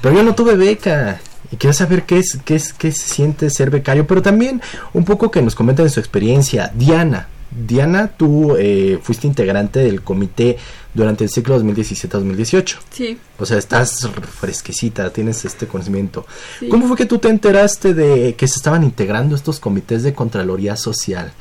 Pero 0.00 0.14
yo 0.14 0.22
no 0.22 0.34
tuve 0.34 0.54
beca. 0.56 1.20
Y 1.50 1.56
quiero 1.56 1.74
saber 1.74 2.04
qué 2.04 2.18
es, 2.18 2.38
qué 2.44 2.54
es, 2.54 2.72
qué 2.72 2.92
se 2.92 3.08
siente 3.08 3.50
ser 3.50 3.70
becario, 3.70 4.06
pero 4.06 4.22
también 4.22 4.62
un 4.92 5.04
poco 5.04 5.30
que 5.30 5.42
nos 5.42 5.54
comenten 5.54 5.90
su 5.90 6.00
experiencia. 6.00 6.70
Diana, 6.74 7.28
Diana, 7.54 8.08
tú 8.08 8.56
eh, 8.58 8.98
fuiste 9.02 9.26
integrante 9.26 9.80
del 9.80 10.02
comité 10.02 10.56
durante 10.94 11.24
el 11.24 11.30
ciclo 11.30 11.60
2017-2018. 11.62 12.76
Sí. 12.90 13.18
O 13.38 13.46
sea, 13.46 13.58
estás 13.58 14.08
fresquecita, 14.40 15.12
tienes 15.12 15.44
este 15.44 15.66
conocimiento. 15.66 16.26
¿Cómo 16.70 16.88
fue 16.88 16.96
que 16.96 17.06
tú 17.06 17.18
te 17.18 17.28
enteraste 17.28 17.94
de 17.94 18.34
que 18.34 18.48
se 18.48 18.56
estaban 18.56 18.84
integrando 18.84 19.36
estos 19.36 19.60
comités 19.60 20.02
de 20.02 20.14
Contraloría 20.14 20.76
Social? 20.76 21.32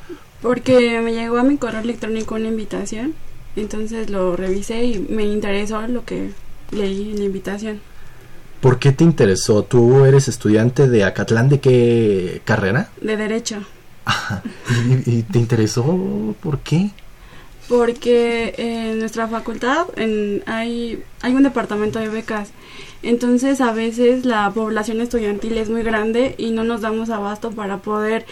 Porque 0.41 0.99
me 1.02 1.14
llegó 1.14 1.38
a 1.38 1.43
mi 1.43 1.58
correo 1.58 1.82
electrónico 1.82 2.36
una 2.36 2.47
invitación, 2.47 3.14
entonces 3.56 4.10
lo 4.10 4.36
revisé 4.36 4.84
y 4.84 4.99
me 5.10 5.24
interesó 5.24 5.86
lo 5.88 6.04
que 6.04 6.32
leí 6.72 7.12
en 7.12 7.20
la 7.20 7.26
invitación. 7.26 7.80
¿Por 8.62 8.78
qué 8.78 8.91
te 8.91 9.03
interesó? 9.03 9.64
¿Tú 9.64 10.05
eres 10.05 10.28
estudiante 10.28 10.88
de 10.88 11.03
Acatlán 11.03 11.49
de 11.49 11.59
qué 11.59 12.41
carrera? 12.45 12.89
De 13.01 13.18
Derecho. 13.18 13.57
¿Y, 15.07 15.24
te 15.24 15.39
interesó? 15.39 16.36
¿Por 16.41 16.59
qué? 16.59 16.91
Porque 17.68 18.53
en 18.57 18.99
nuestra 18.99 19.28
facultad 19.28 19.88
en, 19.95 20.43
hay, 20.45 21.03
hay 21.22 21.34
un 21.34 21.41
departamento 21.41 21.97
de 21.97 22.09
becas. 22.09 22.51
Entonces 23.01 23.62
a 23.62 23.74
veces 23.74 24.26
la 24.26 24.51
población 24.51 25.01
estudiantil 25.01 25.57
es 25.57 25.70
muy 25.70 25.82
grande 25.82 26.36
y 26.38 26.51
no 26.51 26.64
nos 26.64 26.82
damos 26.82 27.09
abasto 27.09 27.49
para 27.51 27.78
poder 27.78 28.28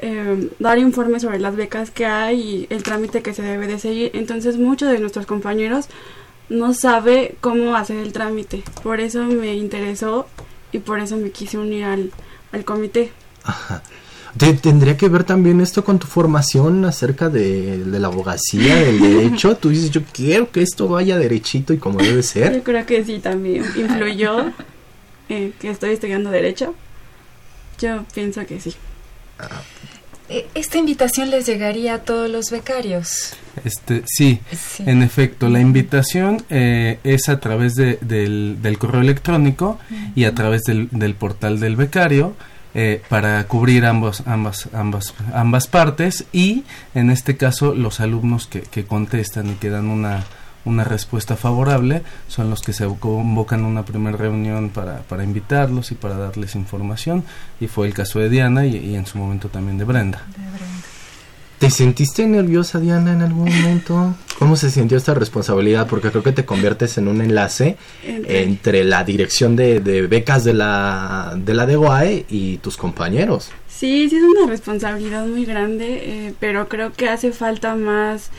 eh, 0.00 0.50
dar 0.60 0.78
informes 0.78 1.22
sobre 1.22 1.40
las 1.40 1.56
becas 1.56 1.90
que 1.90 2.06
hay 2.06 2.40
y 2.40 2.66
el 2.70 2.84
trámite 2.84 3.22
que 3.22 3.34
se 3.34 3.42
debe 3.42 3.66
de 3.66 3.80
seguir. 3.80 4.12
Entonces 4.14 4.56
muchos 4.56 4.92
de 4.92 5.00
nuestros 5.00 5.26
compañeros 5.26 5.88
no 6.48 6.74
sabe 6.74 7.36
cómo 7.40 7.76
hacer 7.76 7.98
el 7.98 8.12
trámite. 8.12 8.62
Por 8.82 9.00
eso 9.00 9.24
me 9.24 9.54
interesó 9.54 10.26
y 10.72 10.78
por 10.78 11.00
eso 11.00 11.16
me 11.16 11.30
quise 11.30 11.58
unir 11.58 11.84
al, 11.84 12.12
al 12.52 12.64
comité. 12.64 13.12
Ajá. 13.44 13.82
¿Tendría 14.36 14.96
que 14.96 15.08
ver 15.08 15.24
también 15.24 15.60
esto 15.60 15.82
con 15.82 15.98
tu 15.98 16.06
formación 16.06 16.84
acerca 16.84 17.28
de, 17.28 17.82
la 17.86 18.06
abogacía, 18.06 18.76
del 18.76 19.00
derecho? 19.00 19.56
Tú 19.56 19.70
dices, 19.70 19.90
yo 19.90 20.02
quiero 20.12 20.50
que 20.50 20.62
esto 20.62 20.86
vaya 20.86 21.18
derechito 21.18 21.72
y 21.72 21.78
como 21.78 21.98
debe 21.98 22.22
ser. 22.22 22.54
Yo 22.54 22.62
creo 22.62 22.86
que 22.86 23.04
sí, 23.04 23.18
también 23.18 23.64
influyó 23.76 24.52
eh, 25.28 25.52
que 25.58 25.70
estoy 25.70 25.90
estudiando 25.90 26.30
derecho. 26.30 26.74
Yo 27.80 28.04
pienso 28.14 28.44
que 28.46 28.60
sí. 28.60 28.74
Ah. 29.38 29.62
Eh, 30.28 30.46
¿Esta 30.54 30.78
invitación 30.78 31.30
les 31.30 31.46
llegaría 31.46 31.94
a 31.94 31.98
todos 32.00 32.30
los 32.30 32.50
becarios? 32.50 33.34
Este, 33.64 34.02
sí, 34.06 34.40
en 34.80 35.02
efecto, 35.02 35.48
la 35.48 35.60
invitación 35.60 36.44
eh, 36.50 36.98
es 37.02 37.28
a 37.28 37.40
través 37.40 37.74
de, 37.74 37.98
del, 38.02 38.58
del, 38.60 38.78
correo 38.78 39.00
electrónico 39.00 39.78
y 40.14 40.24
a 40.24 40.34
través 40.34 40.64
del, 40.64 40.88
del 40.90 41.14
portal 41.14 41.60
del 41.60 41.76
becario. 41.76 42.34
Eh, 42.74 43.02
para 43.08 43.42
cubrir 43.48 43.86
ambos, 43.86 44.22
ambas, 44.26 44.68
ambas, 44.74 45.14
ambas 45.32 45.66
partes 45.66 46.26
y 46.32 46.64
en 46.94 47.08
este 47.08 47.38
caso 47.38 47.74
los 47.74 47.98
alumnos 47.98 48.46
que, 48.46 48.60
que 48.60 48.84
contestan 48.84 49.48
y 49.48 49.54
que 49.54 49.70
dan 49.70 49.86
una, 49.86 50.26
una 50.64 50.84
respuesta 50.84 51.36
favorable 51.36 52.02
son 52.28 52.50
los 52.50 52.62
que 52.62 52.72
se 52.72 52.86
convocan 52.98 53.64
una 53.64 53.84
primera 53.84 54.16
reunión 54.16 54.70
para, 54.70 54.98
para 55.02 55.24
invitarlos 55.24 55.90
y 55.92 55.94
para 55.94 56.16
darles 56.16 56.54
información 56.54 57.24
y 57.60 57.66
fue 57.68 57.86
el 57.86 57.94
caso 57.94 58.18
de 58.18 58.28
Diana 58.28 58.66
y, 58.66 58.94
en 58.94 59.06
su 59.06 59.18
momento 59.18 59.48
también 59.48 59.78
de 59.78 59.84
Brenda. 59.84 60.26
¿Te 61.58 61.70
sentiste 61.70 62.24
nerviosa, 62.24 62.78
Diana, 62.78 63.12
en 63.12 63.22
algún 63.22 63.52
momento? 63.52 64.14
¿Cómo 64.38 64.54
se 64.54 64.70
sintió 64.70 64.96
esta 64.96 65.14
responsabilidad? 65.14 65.88
Porque 65.88 66.10
creo 66.10 66.22
que 66.22 66.30
te 66.30 66.44
conviertes 66.44 66.98
en 66.98 67.08
un 67.08 67.20
enlace 67.20 67.76
entre 68.04 68.84
la 68.84 69.02
dirección 69.02 69.56
de, 69.56 69.80
becas 70.08 70.44
de 70.44 70.54
la, 70.54 71.36
de 71.36 71.54
la 71.54 71.66
DEGUAE 71.66 72.26
y 72.28 72.58
tus 72.58 72.76
compañeros. 72.76 73.50
Sí, 73.66 74.08
sí 74.08 74.16
es 74.16 74.22
una 74.22 74.48
responsabilidad 74.48 75.26
muy 75.26 75.44
grande, 75.44 76.26
eh, 76.28 76.34
pero 76.38 76.68
creo 76.68 76.92
que 76.92 77.08
hace 77.08 77.32
falta 77.32 77.74
más 77.74 78.30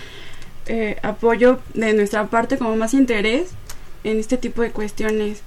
eh, 0.70 0.97
apoyo 1.03 1.59
de 1.74 1.93
nuestra 1.93 2.28
parte, 2.28 2.57
como 2.57 2.78
más 2.78 2.93
interés 2.93 3.49
en 4.05 4.20
este 4.20 4.38
tipo 4.38 4.61
de 4.61 4.72
cuestiones. 4.72 5.41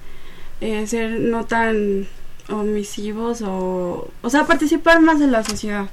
Eh, 0.61 0.87
ser 0.87 1.19
no 1.19 1.47
tan 1.47 2.07
omisivos 2.49 3.43
o... 3.43 4.11
O 4.21 4.31
sea, 4.31 4.47
participar 4.47 5.01
más 5.01 5.21
en 5.21 5.33
la 5.33 5.43
sociedad 5.43 5.89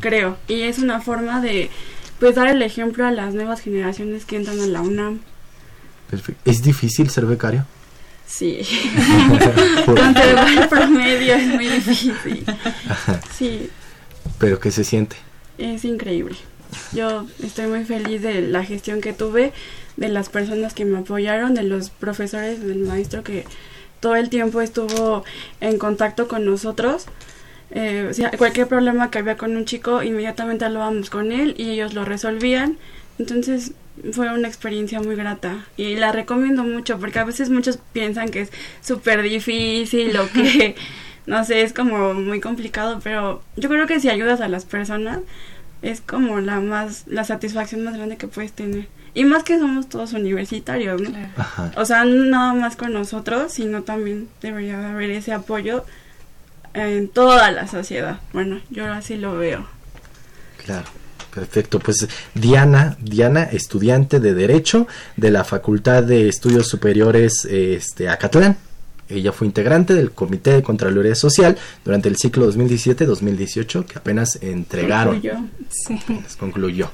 creo. 0.00 0.36
Y 0.48 0.62
es 0.62 0.78
una 0.78 1.00
forma 1.00 1.40
de 1.40 1.70
pues 2.18 2.34
dar 2.34 2.48
el 2.48 2.62
ejemplo 2.62 3.06
a 3.06 3.10
las 3.10 3.34
nuevas 3.34 3.60
generaciones 3.60 4.24
que 4.24 4.36
entran 4.36 4.60
a 4.60 4.66
la 4.66 4.80
UNAM. 4.82 5.20
¿Es 6.44 6.62
difícil 6.62 7.08
ser 7.08 7.26
becario? 7.26 7.64
Sí. 8.26 8.60
Conservar 9.86 10.48
el 10.48 10.68
promedio 10.68 11.34
es 11.34 11.46
muy 11.46 11.68
difícil. 11.68 12.44
Sí. 13.36 13.70
¿Pero 14.38 14.60
qué 14.60 14.70
se 14.70 14.84
siente? 14.84 15.16
Es 15.56 15.84
increíble. 15.84 16.36
Yo 16.92 17.26
estoy 17.42 17.66
muy 17.66 17.84
feliz 17.84 18.22
de 18.22 18.42
la 18.42 18.64
gestión 18.64 19.00
que 19.00 19.12
tuve, 19.12 19.52
de 19.96 20.08
las 20.08 20.28
personas 20.28 20.74
que 20.74 20.84
me 20.84 20.98
apoyaron, 20.98 21.54
de 21.54 21.62
los 21.62 21.90
profesores, 21.90 22.64
del 22.64 22.78
maestro 22.78 23.22
que 23.22 23.44
todo 24.00 24.16
el 24.16 24.30
tiempo 24.30 24.60
estuvo 24.60 25.24
en 25.60 25.78
contacto 25.78 26.26
con 26.26 26.44
nosotros 26.44 27.06
eh, 27.72 28.10
cualquier 28.36 28.66
problema 28.66 29.10
que 29.10 29.18
había 29.18 29.36
con 29.36 29.56
un 29.56 29.64
chico, 29.64 30.02
inmediatamente 30.02 30.64
hablábamos 30.64 31.08
con 31.08 31.30
él 31.30 31.54
y 31.56 31.70
ellos 31.70 31.94
lo 31.94 32.04
resolvían. 32.04 32.78
Entonces 33.18 33.72
fue 34.12 34.32
una 34.32 34.48
experiencia 34.48 35.00
muy 35.00 35.14
grata 35.14 35.66
y 35.76 35.96
la 35.96 36.10
recomiendo 36.10 36.64
mucho 36.64 36.98
porque 36.98 37.18
a 37.18 37.24
veces 37.24 37.50
muchos 37.50 37.78
piensan 37.92 38.30
que 38.30 38.42
es 38.42 38.52
súper 38.80 39.22
difícil 39.22 40.16
o 40.16 40.28
que, 40.32 40.74
no 41.26 41.44
sé, 41.44 41.62
es 41.62 41.72
como 41.72 42.14
muy 42.14 42.40
complicado, 42.40 43.00
pero 43.04 43.42
yo 43.56 43.68
creo 43.68 43.86
que 43.86 44.00
si 44.00 44.08
ayudas 44.08 44.40
a 44.40 44.48
las 44.48 44.64
personas 44.64 45.20
es 45.82 46.00
como 46.00 46.40
la 46.40 46.60
más, 46.60 47.04
la 47.06 47.24
satisfacción 47.24 47.84
más 47.84 47.96
grande 47.96 48.16
que 48.16 48.28
puedes 48.28 48.52
tener. 48.52 48.88
Y 49.12 49.24
más 49.24 49.42
que 49.42 49.58
somos 49.58 49.88
todos 49.88 50.12
universitarios, 50.12 51.00
¿no? 51.00 51.10
O 51.76 51.84
sea, 51.84 52.04
nada 52.04 52.54
más 52.54 52.76
con 52.76 52.92
nosotros, 52.92 53.52
sino 53.52 53.82
también 53.82 54.28
debería 54.40 54.90
haber 54.90 55.10
ese 55.10 55.32
apoyo 55.32 55.84
en 56.74 57.08
toda 57.08 57.50
la 57.50 57.66
sociedad. 57.66 58.20
Bueno, 58.32 58.60
yo 58.70 58.86
así 58.92 59.16
lo 59.16 59.36
veo. 59.36 59.66
Claro. 60.64 60.86
Perfecto, 61.34 61.78
pues 61.78 62.08
Diana, 62.34 62.96
Diana, 63.00 63.44
estudiante 63.44 64.18
de 64.18 64.34
Derecho 64.34 64.88
de 65.16 65.30
la 65.30 65.44
Facultad 65.44 66.02
de 66.02 66.28
Estudios 66.28 66.66
Superiores 66.66 67.44
este, 67.44 68.08
Acatlán. 68.08 68.56
Ella 69.10 69.32
fue 69.32 69.46
integrante 69.46 69.94
del 69.94 70.12
Comité 70.12 70.52
de 70.52 70.62
Contraloría 70.62 71.14
Social 71.14 71.56
durante 71.84 72.08
el 72.08 72.16
ciclo 72.16 72.50
2017-2018 72.52 73.84
que 73.84 73.98
apenas 73.98 74.38
entregaron. 74.42 75.20
Concluyó. 75.20 75.44
Sí. 75.70 76.00
concluyó. 76.38 76.90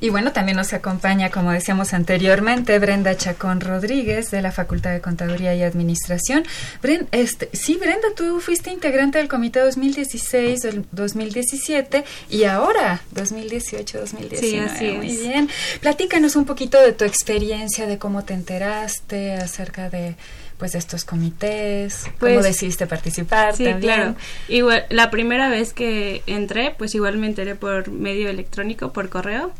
Y 0.00 0.10
bueno, 0.10 0.32
también 0.32 0.56
nos 0.56 0.72
acompaña, 0.72 1.30
como 1.30 1.50
decíamos 1.50 1.92
anteriormente, 1.92 2.78
Brenda 2.78 3.16
Chacón 3.16 3.60
Rodríguez 3.60 4.30
de 4.30 4.42
la 4.42 4.52
Facultad 4.52 4.92
de 4.92 5.00
Contaduría 5.00 5.56
y 5.56 5.62
Administración. 5.62 6.44
Brenda, 6.82 7.06
este, 7.12 7.48
sí, 7.52 7.76
Brenda, 7.76 8.08
tú 8.14 8.40
fuiste 8.40 8.70
integrante 8.70 9.16
del 9.18 9.28
comité 9.28 9.60
2016-2017 9.64 12.04
y 12.30 12.44
ahora 12.44 13.00
2018-2019. 13.14 14.38
Sí, 14.38 14.58
así 14.58 14.86
es. 14.86 14.96
Muy 14.96 15.16
bien. 15.16 15.48
Platícanos 15.80 16.36
un 16.36 16.44
poquito 16.44 16.80
de 16.80 16.92
tu 16.92 17.04
experiencia, 17.04 17.86
de 17.86 17.98
cómo 17.98 18.22
te 18.24 18.34
enteraste 18.34 19.34
acerca 19.34 19.90
de 19.90 20.14
pues 20.58 20.74
estos 20.74 21.04
comités? 21.04 22.02
¿Cómo 22.04 22.16
Pues, 22.18 22.42
decidiste 22.44 22.86
participar? 22.86 23.56
Sí, 23.56 23.64
también? 23.64 23.94
claro. 23.94 24.14
Igual, 24.48 24.84
la 24.90 25.10
primera 25.10 25.48
vez 25.48 25.72
que 25.72 26.22
entré, 26.26 26.74
pues 26.76 26.94
igual 26.94 27.16
me 27.16 27.26
enteré 27.26 27.54
por 27.54 27.90
medio 27.90 28.28
electrónico, 28.28 28.92
por 28.92 29.08
correo. 29.08 29.52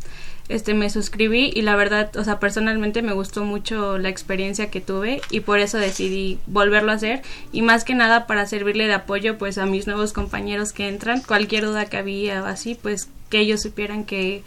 Este, 0.49 0.73
me 0.73 0.89
suscribí 0.89 1.51
y 1.53 1.61
la 1.61 1.75
verdad, 1.75 2.15
o 2.17 2.23
sea, 2.23 2.39
personalmente 2.39 3.03
me 3.03 3.13
gustó 3.13 3.43
mucho 3.45 3.99
la 3.99 4.09
experiencia 4.09 4.71
que 4.71 4.81
tuve 4.81 5.21
y 5.29 5.41
por 5.41 5.59
eso 5.59 5.77
decidí 5.77 6.39
volverlo 6.47 6.91
a 6.91 6.95
hacer 6.95 7.21
y 7.51 7.61
más 7.61 7.83
que 7.83 7.93
nada 7.93 8.25
para 8.25 8.47
servirle 8.47 8.87
de 8.87 8.93
apoyo 8.95 9.37
pues 9.37 9.59
a 9.59 9.67
mis 9.67 9.85
nuevos 9.85 10.11
compañeros 10.11 10.73
que 10.73 10.87
entran, 10.87 11.21
cualquier 11.21 11.65
duda 11.65 11.85
que 11.85 11.97
había 11.97 12.41
o 12.41 12.47
así, 12.47 12.73
pues 12.73 13.09
que 13.29 13.37
ellos 13.39 13.61
supieran 13.61 14.05
que 14.05 14.41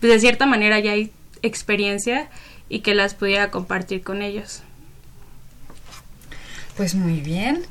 pues 0.00 0.10
de 0.10 0.20
cierta 0.20 0.46
manera 0.46 0.80
ya 0.80 0.92
hay 0.92 1.12
experiencia 1.42 2.30
y 2.70 2.80
que 2.80 2.94
las 2.94 3.12
pudiera 3.12 3.50
compartir 3.50 4.02
con 4.02 4.22
ellos. 4.22 4.62
Pues 6.76 6.94
muy 6.94 7.20
bien. 7.20 7.62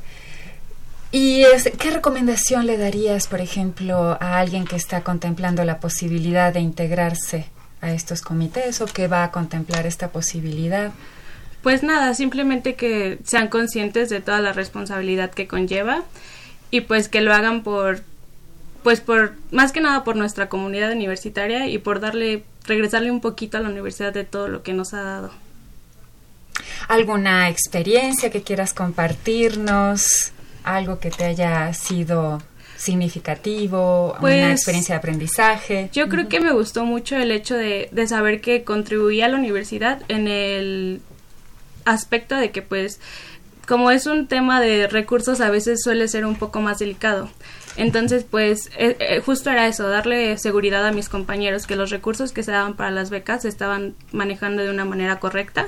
¿Y 1.12 1.41
es- 1.43 1.70
qué 1.78 1.91
recomendación 1.91 2.66
le 2.66 2.78
darías, 2.78 3.28
por 3.28 3.41
ejemplo, 3.41 4.18
a 4.22 4.39
alguien 4.39 4.66
que 4.66 4.76
está 4.78 5.04
contemplando 5.04 5.64
la 5.66 5.80
posibilidad 5.80 6.54
de 6.54 6.62
integrarse 6.62 7.47
a 7.82 7.91
estos 7.91 8.22
comités 8.22 8.80
o 8.82 8.86
que 8.86 9.08
va 9.08 9.24
a 9.26 9.32
contemplar 9.32 9.86
esta 9.86 10.10
posibilidad? 10.10 10.91
Pues 11.64 11.84
nada, 11.84 12.14
simplemente 12.14 12.76
que 12.76 13.20
sean 13.26 13.49
conscientes 13.49 14.10
de 14.10 14.22
toda 14.22 14.39
la 14.39 14.54
responsabilidad 14.54 15.32
que 15.32 15.47
conlleva 15.47 16.04
y 16.72 16.82
pues 16.82 17.10
que 17.10 17.22
lo 17.22 17.34
hagan 17.34 17.64
por 17.64 18.02
pues 18.84 18.99
por 18.99 19.34
más 19.52 19.72
que 19.72 19.80
nada 19.80 20.04
por 20.04 20.16
nuestra 20.16 20.49
comunidad 20.49 20.91
universitaria 20.91 21.68
y 21.68 21.78
por 21.78 21.99
darle 21.99 22.43
regresarle 22.66 23.12
un 23.12 23.22
poquito 23.22 23.58
a 23.58 23.62
la 23.62 23.70
universidad 23.70 24.12
de 24.12 24.24
todo 24.24 24.47
lo 24.47 24.64
que 24.64 24.74
nos 24.74 24.95
ha 24.95 25.02
dado. 25.04 25.32
¿Alguna 26.88 27.50
experiencia 27.50 28.30
que 28.30 28.44
quieras 28.44 28.74
compartirnos? 28.74 30.32
¿Algo 30.64 31.00
que 31.00 31.10
te 31.10 31.26
haya 31.26 31.74
sido 31.74 32.42
significativo? 32.78 34.16
Pues, 34.20 34.44
¿Una 34.44 34.52
experiencia 34.52 34.96
de 34.96 35.00
aprendizaje? 35.00 35.90
Yo 35.94 36.10
creo 36.10 36.28
que 36.28 36.40
me 36.40 36.52
gustó 36.52 36.86
mucho 36.86 37.16
el 37.16 37.32
hecho 37.32 37.56
de, 37.56 37.90
de 37.92 38.08
saber 38.08 38.42
que 38.42 38.64
contribuía 38.64 39.26
a 39.26 39.30
la 39.30 39.38
universidad 39.38 40.02
en 40.08 40.28
el 40.28 41.02
aspecto 41.86 42.36
de 42.36 42.52
que 42.52 42.62
pues 42.62 43.00
como 43.68 43.92
es 43.92 44.06
un 44.06 44.28
tema 44.28 44.60
de 44.60 44.88
recursos 44.88 45.40
a 45.40 45.50
veces 45.50 45.82
suele 45.84 46.08
ser 46.08 46.26
un 46.26 46.36
poco 46.36 46.62
más 46.62 46.80
delicado. 46.80 47.30
Entonces, 47.78 48.26
pues 48.30 48.68
eh, 48.78 48.98
eh, 49.00 49.22
justo 49.26 49.50
era 49.50 49.68
eso, 49.68 49.88
darle 49.88 50.38
seguridad 50.38 50.86
a 50.86 50.92
mis 50.92 51.08
compañeros 51.08 51.68
que 51.68 51.78
los 51.78 51.90
recursos 51.90 52.34
que 52.34 52.44
se 52.44 52.52
daban 52.52 52.76
para 52.76 52.92
las 52.92 53.10
becas 53.10 53.44
se 53.44 53.48
estaban 53.48 53.96
manejando 54.12 54.62
de 54.62 54.70
una 54.70 54.84
manera 54.84 55.20
correcta 55.20 55.68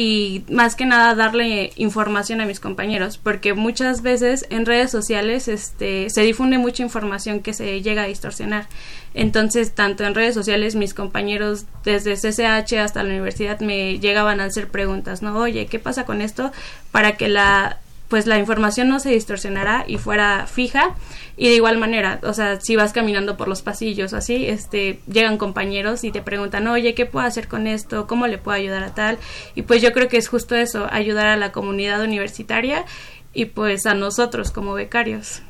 y 0.00 0.44
más 0.48 0.76
que 0.76 0.86
nada 0.86 1.14
darle 1.14 1.72
información 1.76 2.40
a 2.40 2.46
mis 2.46 2.58
compañeros 2.58 3.18
porque 3.18 3.52
muchas 3.52 4.00
veces 4.00 4.46
en 4.48 4.64
redes 4.64 4.90
sociales 4.90 5.46
este 5.46 6.08
se 6.08 6.22
difunde 6.22 6.56
mucha 6.56 6.82
información 6.82 7.40
que 7.40 7.52
se 7.52 7.82
llega 7.82 8.04
a 8.04 8.06
distorsionar. 8.06 8.66
Entonces 9.12 9.74
tanto 9.74 10.04
en 10.04 10.14
redes 10.14 10.32
sociales 10.32 10.74
mis 10.74 10.94
compañeros 10.94 11.66
desde 11.84 12.14
CCH 12.14 12.78
hasta 12.78 13.02
la 13.02 13.10
universidad 13.10 13.60
me 13.60 13.98
llegaban 13.98 14.40
a 14.40 14.44
hacer 14.44 14.68
preguntas 14.68 15.20
no 15.20 15.36
oye 15.36 15.66
qué 15.66 15.78
pasa 15.78 16.06
con 16.06 16.22
esto 16.22 16.50
para 16.92 17.18
que 17.18 17.28
la 17.28 17.78
pues 18.10 18.26
la 18.26 18.38
información 18.38 18.88
no 18.88 18.98
se 18.98 19.10
distorsionara 19.10 19.84
y 19.86 19.96
fuera 19.96 20.46
fija 20.48 20.96
y 21.36 21.48
de 21.48 21.54
igual 21.54 21.78
manera, 21.78 22.18
o 22.24 22.34
sea, 22.34 22.60
si 22.60 22.74
vas 22.74 22.92
caminando 22.92 23.36
por 23.36 23.46
los 23.46 23.62
pasillos 23.62 24.12
así, 24.12 24.46
este, 24.46 25.00
llegan 25.10 25.38
compañeros 25.38 26.02
y 26.02 26.10
te 26.10 26.20
preguntan, 26.20 26.66
oye, 26.66 26.94
¿qué 26.94 27.06
puedo 27.06 27.24
hacer 27.24 27.46
con 27.46 27.68
esto? 27.68 28.08
¿Cómo 28.08 28.26
le 28.26 28.36
puedo 28.36 28.58
ayudar 28.58 28.82
a 28.82 28.94
tal? 28.94 29.18
Y 29.54 29.62
pues 29.62 29.80
yo 29.80 29.92
creo 29.92 30.08
que 30.08 30.16
es 30.16 30.28
justo 30.28 30.56
eso, 30.56 30.88
ayudar 30.90 31.28
a 31.28 31.36
la 31.36 31.52
comunidad 31.52 32.02
universitaria 32.02 32.84
y 33.32 33.44
pues 33.46 33.86
a 33.86 33.94
nosotros 33.94 34.50
como 34.50 34.74
becarios. 34.74 35.42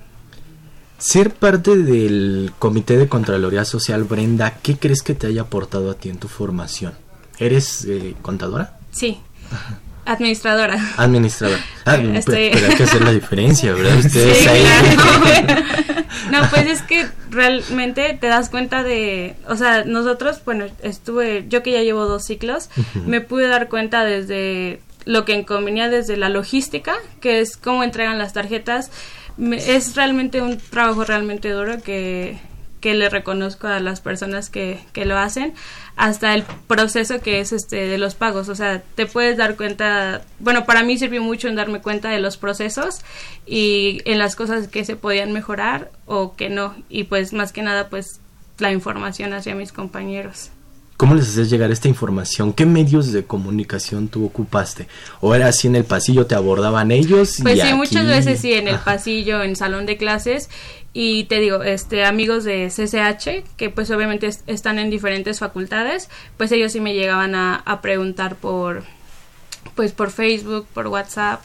Ser 0.99 1.33
parte 1.33 1.79
del 1.79 2.53
Comité 2.59 2.99
de 2.99 3.09
Contraloría 3.09 3.65
Social, 3.65 4.05
Brenda, 4.05 4.59
¿qué 4.63 4.77
crees 4.77 5.03
que 5.03 5.15
te 5.15 5.27
haya 5.27 5.43
aportado 5.43 5.91
a 5.91 5.95
ti 5.95 6.11
en 6.11 6.19
tu 6.19 6.29
formación? 6.29 6.93
¿Eres 7.39 7.87
eh, 7.87 8.15
contadora? 8.21 8.79
Sí. 8.93 9.19
Administradora. 10.13 10.77
Administradora. 10.97 11.61
Ah, 11.85 11.97
estoy- 12.15 12.51
pero 12.53 12.67
hay 12.69 12.75
que 12.77 12.83
hacer 12.83 13.03
la 13.03 13.13
diferencia, 13.13 13.73
¿verdad? 13.73 13.99
Ustedes 14.05 14.39
Sí, 14.39 14.49
ahí. 14.49 14.63
claro. 14.63 15.63
no, 16.33 16.51
pues 16.51 16.67
es 16.67 16.83
que 16.83 17.07
realmente 17.31 18.17
te 18.21 18.27
das 18.27 18.51
cuenta 18.51 18.83
de, 18.83 19.37
o 19.49 19.57
sea, 19.57 19.85
nosotros, 19.85 20.41
bueno, 20.45 20.67
estuve, 20.83 21.45
yo 21.49 21.63
que 21.63 21.73
ya 21.73 21.83
llevo 21.83 22.07
dos 22.07 22.25
ciclos, 22.25 22.71
me 23.07 23.21
pude 23.21 23.49
dar 23.49 23.69
cuenta 23.69 24.05
desde 24.05 24.81
lo 25.05 25.25
que 25.25 25.45
convenía 25.45 25.89
desde 25.89 26.17
la 26.17 26.29
logística, 26.29 26.95
que 27.21 27.41
es 27.41 27.57
cómo 27.57 27.83
entregan 27.85 28.19
las 28.19 28.33
tarjetas, 28.33 28.91
Me- 29.37 29.57
es 29.77 29.95
realmente 29.97 30.43
un 30.43 30.59
trabajo 30.59 31.05
realmente 31.05 31.51
duro 31.51 31.81
que, 31.83 32.39
que 32.81 32.95
le 32.95 33.09
reconozco 33.09 33.67
a 33.67 33.79
las 33.81 34.01
personas 34.01 34.51
que, 34.51 34.81
que 34.93 35.05
lo 35.05 35.19
hacen, 35.19 35.55
hasta 35.97 36.35
el 36.35 36.45
proceso 36.67 37.21
que 37.21 37.41
es 37.41 37.53
este 37.53 37.87
de 37.87 37.99
los 37.99 38.15
pagos, 38.15 38.49
o 38.49 38.55
sea, 38.55 38.83
te 38.95 39.07
puedes 39.07 39.37
dar 39.37 39.57
cuenta, 39.57 40.23
bueno, 40.39 40.65
para 40.65 40.83
mí 40.83 40.99
sirvió 40.99 41.23
mucho 41.23 41.49
en 41.49 41.57
darme 41.57 41.81
cuenta 41.81 42.11
de 42.11 42.21
los 42.21 42.37
procesos 42.37 43.01
y 43.47 44.01
en 44.05 44.19
las 44.19 44.35
cosas 44.37 44.69
que 44.69 44.85
se 44.85 44.97
podían 44.97 45.33
mejorar 45.33 45.91
o 46.07 46.35
que 46.37 46.49
no, 46.49 46.75
y 46.89 47.05
pues 47.05 47.33
más 47.33 47.53
que 47.53 47.63
nada 47.63 47.89
pues 47.89 48.21
la 48.59 48.73
información 48.73 49.33
hacia 49.33 49.55
mis 49.55 49.73
compañeros. 49.73 50.51
¿Cómo 50.97 51.15
les 51.15 51.31
haces 51.31 51.49
llegar 51.49 51.71
esta 51.71 51.89
información? 51.89 52.53
¿Qué 52.53 52.67
medios 52.67 53.11
de 53.11 53.25
comunicación 53.25 54.09
tú 54.09 54.27
ocupaste? 54.27 54.87
¿O 55.23 55.35
era 55.35 55.47
así 55.49 55.67
en 55.67 55.77
el 55.77 55.85
pasillo, 55.85 56.27
te 56.27 56.35
abordaban 56.35 56.91
ellos? 56.91 57.39
y 57.39 57.43
Pues 57.43 57.55
sí, 57.55 57.69
aquí? 57.69 57.73
muchas 57.73 58.07
veces 58.07 58.39
sí, 58.39 58.53
en 58.53 58.69
el 58.69 58.75
Ajá. 58.75 58.85
pasillo, 58.85 59.43
en 59.43 59.57
salón 59.57 59.87
de 59.87 59.97
clases. 59.97 60.51
Y 60.93 61.25
te 61.25 61.39
digo, 61.39 61.63
este, 61.63 62.05
amigos 62.05 62.43
de 62.45 62.69
CCH, 62.69 63.45
que 63.57 63.71
pues 63.71 63.91
obviamente 63.93 64.27
es- 64.27 64.43
están 64.49 64.79
en 64.81 64.91
diferentes 64.91 65.39
facultades, 65.39 66.09
pues 66.37 66.51
ellos 66.53 66.73
sí 66.73 66.81
me 66.81 66.95
llegaban 66.95 67.35
a, 67.37 67.57
a 67.57 67.81
preguntar 67.81 68.35
por, 68.37 68.83
pues 69.77 69.93
por 69.93 70.11
Facebook, 70.11 70.67
por 70.75 70.89
WhatsApp. 70.89 71.43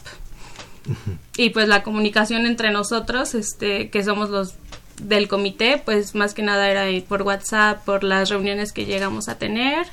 Y 1.36 1.50
pues 1.50 1.68
la 1.68 1.82
comunicación 1.82 2.46
entre 2.46 2.70
nosotros, 2.70 3.34
este, 3.34 3.90
que 3.90 4.04
somos 4.04 4.30
los 4.30 4.54
del 5.02 5.28
comité, 5.28 5.80
pues 5.84 6.14
más 6.14 6.32
que 6.32 6.42
nada 6.42 6.70
era 6.70 6.84
por 7.06 7.22
WhatsApp, 7.22 7.84
por 7.84 8.02
las 8.04 8.28
reuniones 8.30 8.72
que 8.72 8.86
llegamos 8.86 9.28
a 9.28 9.36
tener 9.36 9.86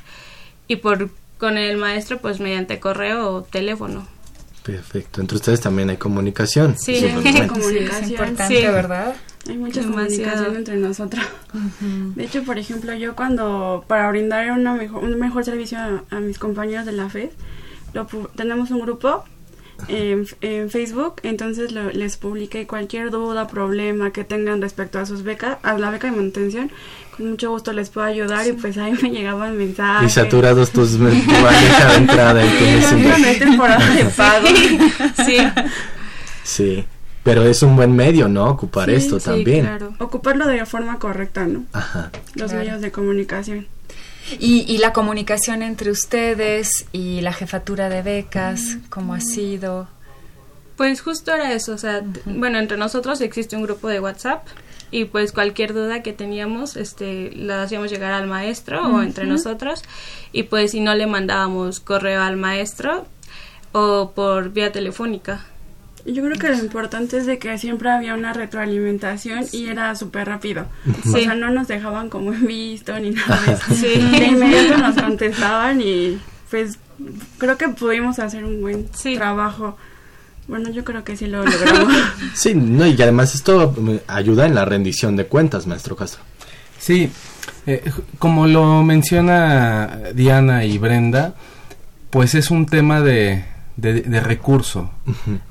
y 0.68 0.78
por 0.78 1.10
con 1.40 1.58
el 1.58 1.76
maestro 1.78 2.20
pues 2.20 2.40
mediante 2.40 2.80
correo 2.80 3.30
o 3.30 3.42
teléfono. 3.44 4.08
Perfecto. 4.64 5.20
Entre 5.20 5.36
ustedes 5.36 5.60
también 5.60 5.90
hay 5.90 5.98
comunicación. 5.98 6.78
Sí. 6.78 7.02
Súper 7.02 7.22
bueno. 7.34 7.48
comunicación. 7.54 8.04
es 8.06 8.10
importante, 8.12 8.72
¿verdad? 8.72 9.16
Hay 9.50 9.58
mucha 9.58 9.82
Demasiado. 9.82 10.08
comunicación 10.08 10.56
entre 10.56 10.76
nosotros. 10.78 11.26
De 12.16 12.24
hecho, 12.24 12.44
por 12.44 12.58
ejemplo, 12.58 12.94
yo 12.94 13.14
cuando, 13.16 13.84
para 13.88 14.10
brindar 14.10 14.50
una 14.52 14.74
mejor, 14.74 15.04
un 15.04 15.20
mejor 15.20 15.44
servicio 15.44 15.78
a, 15.80 16.04
a 16.12 16.20
mis 16.22 16.40
compañeros 16.40 16.86
de 16.86 16.94
la 16.94 17.10
FED, 17.10 17.30
lo 17.94 18.06
tenemos 18.36 18.72
un 18.72 18.80
grupo 18.80 19.26
en, 19.90 20.26
en 20.42 20.70
Facebook, 20.70 21.16
entonces 21.24 21.74
lo- 21.74 21.92
les 21.92 22.16
publiqué 22.16 22.66
cualquier 22.68 23.12
duda, 23.12 23.48
problema 23.48 24.12
que 24.12 24.24
tengan 24.24 24.62
respecto 24.62 24.98
a 25.00 25.06
sus 25.06 25.24
becas, 25.24 25.58
a 25.64 25.78
la 25.78 25.90
beca 25.92 26.10
de 26.10 26.16
manutención, 26.16 26.72
con 27.18 27.32
mucho 27.32 27.50
gusto 27.52 27.74
les 27.74 27.90
puedo 27.90 28.08
ayudar 28.08 28.48
y 28.48 28.54
pues 28.54 28.78
ahí 28.78 28.94
me 29.02 29.10
llegaban 29.12 29.58
mensajes. 29.58 30.08
Y 30.10 30.14
saturados 30.14 30.72
tus 30.72 30.94
tu 30.94 31.04
bandeja 31.04 31.90
de 31.92 31.96
entrada 31.98 32.46
y. 32.46 32.82
No 33.04 33.16
es 33.28 33.40
temporada 33.40 33.90
de 33.94 34.06
pago. 34.06 34.48
sí. 35.26 35.38
Sí. 36.44 36.86
Pero 37.24 37.44
es 37.44 37.64
un 37.64 37.76
buen 37.76 37.96
medio, 37.96 38.28
¿no? 38.28 38.50
Ocupar 38.50 38.90
Sí, 38.90 38.96
esto 38.96 39.20
sí, 39.20 39.26
también. 39.26 39.70
Ocuparlo 40.00 40.46
de 40.48 40.66
forma 40.66 41.00
correcta, 41.00 41.46
¿no? 41.46 41.64
Ajá. 41.72 42.12
Los 42.36 42.52
Claro. 42.52 42.66
medios 42.66 42.82
de 42.82 42.92
comunicación. 42.92 43.68
Y, 44.40 44.66
y 44.68 44.78
la 44.78 44.94
comunicación 44.94 45.64
entre 45.64 45.92
ustedes 45.92 46.86
y 46.92 47.22
la 47.22 47.34
jefatura 47.34 47.90
de 47.90 48.02
becas, 48.02 48.78
¿cómo 48.90 49.14
ha 49.14 49.20
sido? 49.22 49.88
Pues 50.78 51.02
justo 51.02 51.34
era 51.34 51.54
eso, 51.54 51.74
o 51.74 51.78
sea, 51.78 52.02
bueno, 52.26 52.58
entre 52.58 52.78
nosotros 52.78 53.22
existe 53.22 53.56
un 53.56 53.64
grupo 53.64 53.88
de 53.90 54.00
WhatsApp 54.00 54.48
y 54.92 55.06
pues 55.06 55.32
cualquier 55.32 55.74
duda 55.74 56.02
que 56.04 56.14
teníamos, 56.14 56.78
este, 56.78 57.32
la 57.36 57.64
hacíamos 57.64 57.92
llegar 57.92 58.12
al 58.14 58.28
maestro 58.28 58.82
o 58.88 59.02
entre 59.02 59.26
nosotros 59.26 59.84
y 60.32 60.44
pues 60.44 60.72
si 60.72 60.80
no 60.80 60.96
le 60.96 61.06
mandábamos 61.06 61.80
correo 61.80 62.22
al 62.22 62.38
maestro 62.38 63.06
o 63.72 64.12
por 64.16 64.50
vía 64.52 64.72
telefónica. 64.72 65.46
Yo 66.06 66.22
creo 66.22 66.36
que 66.38 66.50
lo 66.50 66.58
importante 66.58 67.18
es 67.18 67.26
de 67.26 67.40
que 67.40 67.58
siempre 67.58 67.90
había 67.90 68.14
una 68.14 68.34
retroalimentación 68.34 69.46
y 69.54 69.68
era 69.68 69.96
súper 69.96 70.28
rápido. 70.28 70.66
Ujú. 70.86 71.10
O 71.12 71.18
Sí. 71.18 71.24
sea, 71.24 71.34
no 71.36 71.50
nos 71.50 71.68
dejaban 71.70 72.10
como 72.10 72.34
en 72.34 72.46
visto 72.46 72.98
ni 73.00 73.12
nada 73.12 73.40
de 73.46 73.54
eso. 73.54 73.64
Sí. 73.76 74.02
De 74.20 74.26
inmediato 74.28 74.78
nos 74.80 74.96
contestaban 75.02 75.80
y 75.82 76.20
pues 76.50 76.78
creo 77.38 77.58
que 77.58 77.70
pudimos 77.70 78.20
hacer 78.20 78.44
un 78.44 78.62
buen 78.62 78.88
trabajo. 79.18 79.78
Bueno, 80.48 80.70
yo 80.72 80.84
creo 80.84 81.06
que 81.06 81.16
sí 81.16 81.28
lo 81.28 81.44
logramos. 81.46 81.94
Sí, 82.36 82.54
no, 82.54 82.86
y 82.86 83.02
además 83.02 83.34
esto 83.34 83.74
ayuda 84.08 84.46
en 84.46 84.56
la 84.56 84.66
rendición 84.66 85.16
de 85.16 85.26
cuentas, 85.26 85.68
maestro 85.68 85.96
Castro. 85.96 86.22
Sí, 86.80 87.10
eh, 87.66 87.82
como 88.20 88.46
lo 88.46 88.84
menciona 88.84 90.00
Diana 90.14 90.66
y 90.66 90.78
Brenda, 90.78 91.34
pues 92.10 92.36
es 92.36 92.52
un 92.52 92.66
tema 92.66 93.00
de, 93.00 93.46
de, 93.76 94.02
de 94.02 94.20
recurso. 94.20 94.92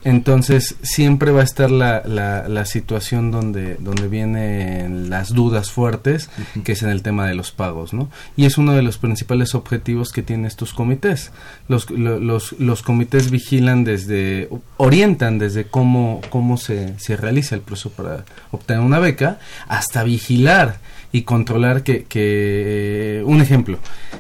Entonces 0.05 0.77
siempre 0.83 1.33
va 1.33 1.41
a 1.41 1.45
estar 1.45 1.71
la, 1.71 2.03
la, 2.05 2.49
la, 2.49 2.65
situación 2.65 3.31
donde, 3.31 3.75
donde 3.77 4.09
vienen 4.09 5.11
las 5.11 5.31
dudas 5.31 5.71
fuertes, 5.71 6.31
que 6.65 6.73
es 6.73 6.83
en 6.83 6.91
el 6.91 7.03
tema 7.03 7.27
de 7.27 7.35
los 7.35 7.51
pagos, 7.51 7.93
¿no? 7.93 8.09
Y 8.37 8.47
es 8.47 8.59
uno 8.59 8.73
de 8.73 8.83
los 8.83 8.99
principales 8.99 9.55
objetivos 9.55 10.13
que 10.13 10.23
tienen 10.23 10.47
estos 10.47 10.73
comités. 10.73 11.33
Los, 11.69 11.91
los, 11.91 12.53
los 12.59 12.83
comités 12.83 13.31
vigilan 13.31 13.85
desde, 13.85 14.49
orientan 14.77 15.39
desde 15.39 15.65
cómo, 15.65 16.21
cómo 16.31 16.57
se, 16.57 16.99
se 16.99 17.17
realiza 17.17 17.55
el 17.55 17.61
proceso 17.61 17.91
para 17.91 18.25
obtener 18.53 18.83
una 18.83 19.01
beca, 19.01 19.39
hasta 19.69 20.05
vigilar 20.05 20.79
y 21.13 21.23
controlar 21.23 21.83
que, 21.83 22.05
que 22.05 23.23
un 23.27 23.41
ejemplo, 23.41 23.79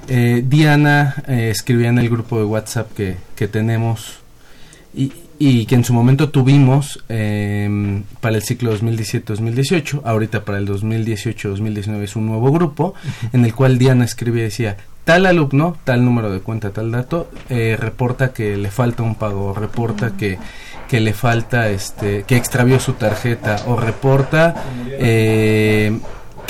eh, 0.08 0.44
Diana 0.46 1.22
eh, 1.26 1.48
escribía 1.50 1.88
en 1.88 1.98
el 1.98 2.10
grupo 2.10 2.38
de 2.38 2.44
WhatsApp 2.44 2.92
que, 2.94 3.16
que 3.34 3.48
tenemos 3.48 4.18
y, 4.94 5.10
y, 5.38 5.64
que 5.64 5.74
en 5.74 5.84
su 5.84 5.94
momento 5.94 6.28
tuvimos 6.28 7.02
eh, 7.08 8.02
para 8.20 8.36
el 8.36 8.42
ciclo 8.42 8.76
2017-2018, 8.78 10.02
ahorita 10.04 10.44
para 10.44 10.58
el 10.58 10.68
2018-2019 10.68 12.02
es 12.02 12.14
un 12.14 12.26
nuevo 12.26 12.52
grupo 12.52 12.94
en 13.32 13.46
el 13.46 13.54
cual 13.54 13.78
Diana 13.78 14.04
escribía 14.04 14.42
y 14.42 14.44
decía, 14.44 14.76
tal 15.04 15.24
alumno, 15.24 15.78
tal 15.84 16.04
número 16.04 16.30
de 16.30 16.40
cuenta, 16.40 16.72
tal 16.72 16.92
dato, 16.92 17.30
eh, 17.48 17.76
reporta 17.80 18.34
que 18.34 18.58
le 18.58 18.70
falta 18.70 19.02
un 19.02 19.14
pago, 19.14 19.54
reporta 19.54 20.14
que 20.16 20.38
que 20.92 21.00
le 21.00 21.14
falta 21.14 21.70
este 21.70 22.24
que 22.24 22.36
extravió 22.36 22.78
su 22.78 22.92
tarjeta 22.92 23.62
o 23.66 23.76
reporta 23.76 24.62
eh, 24.90 25.98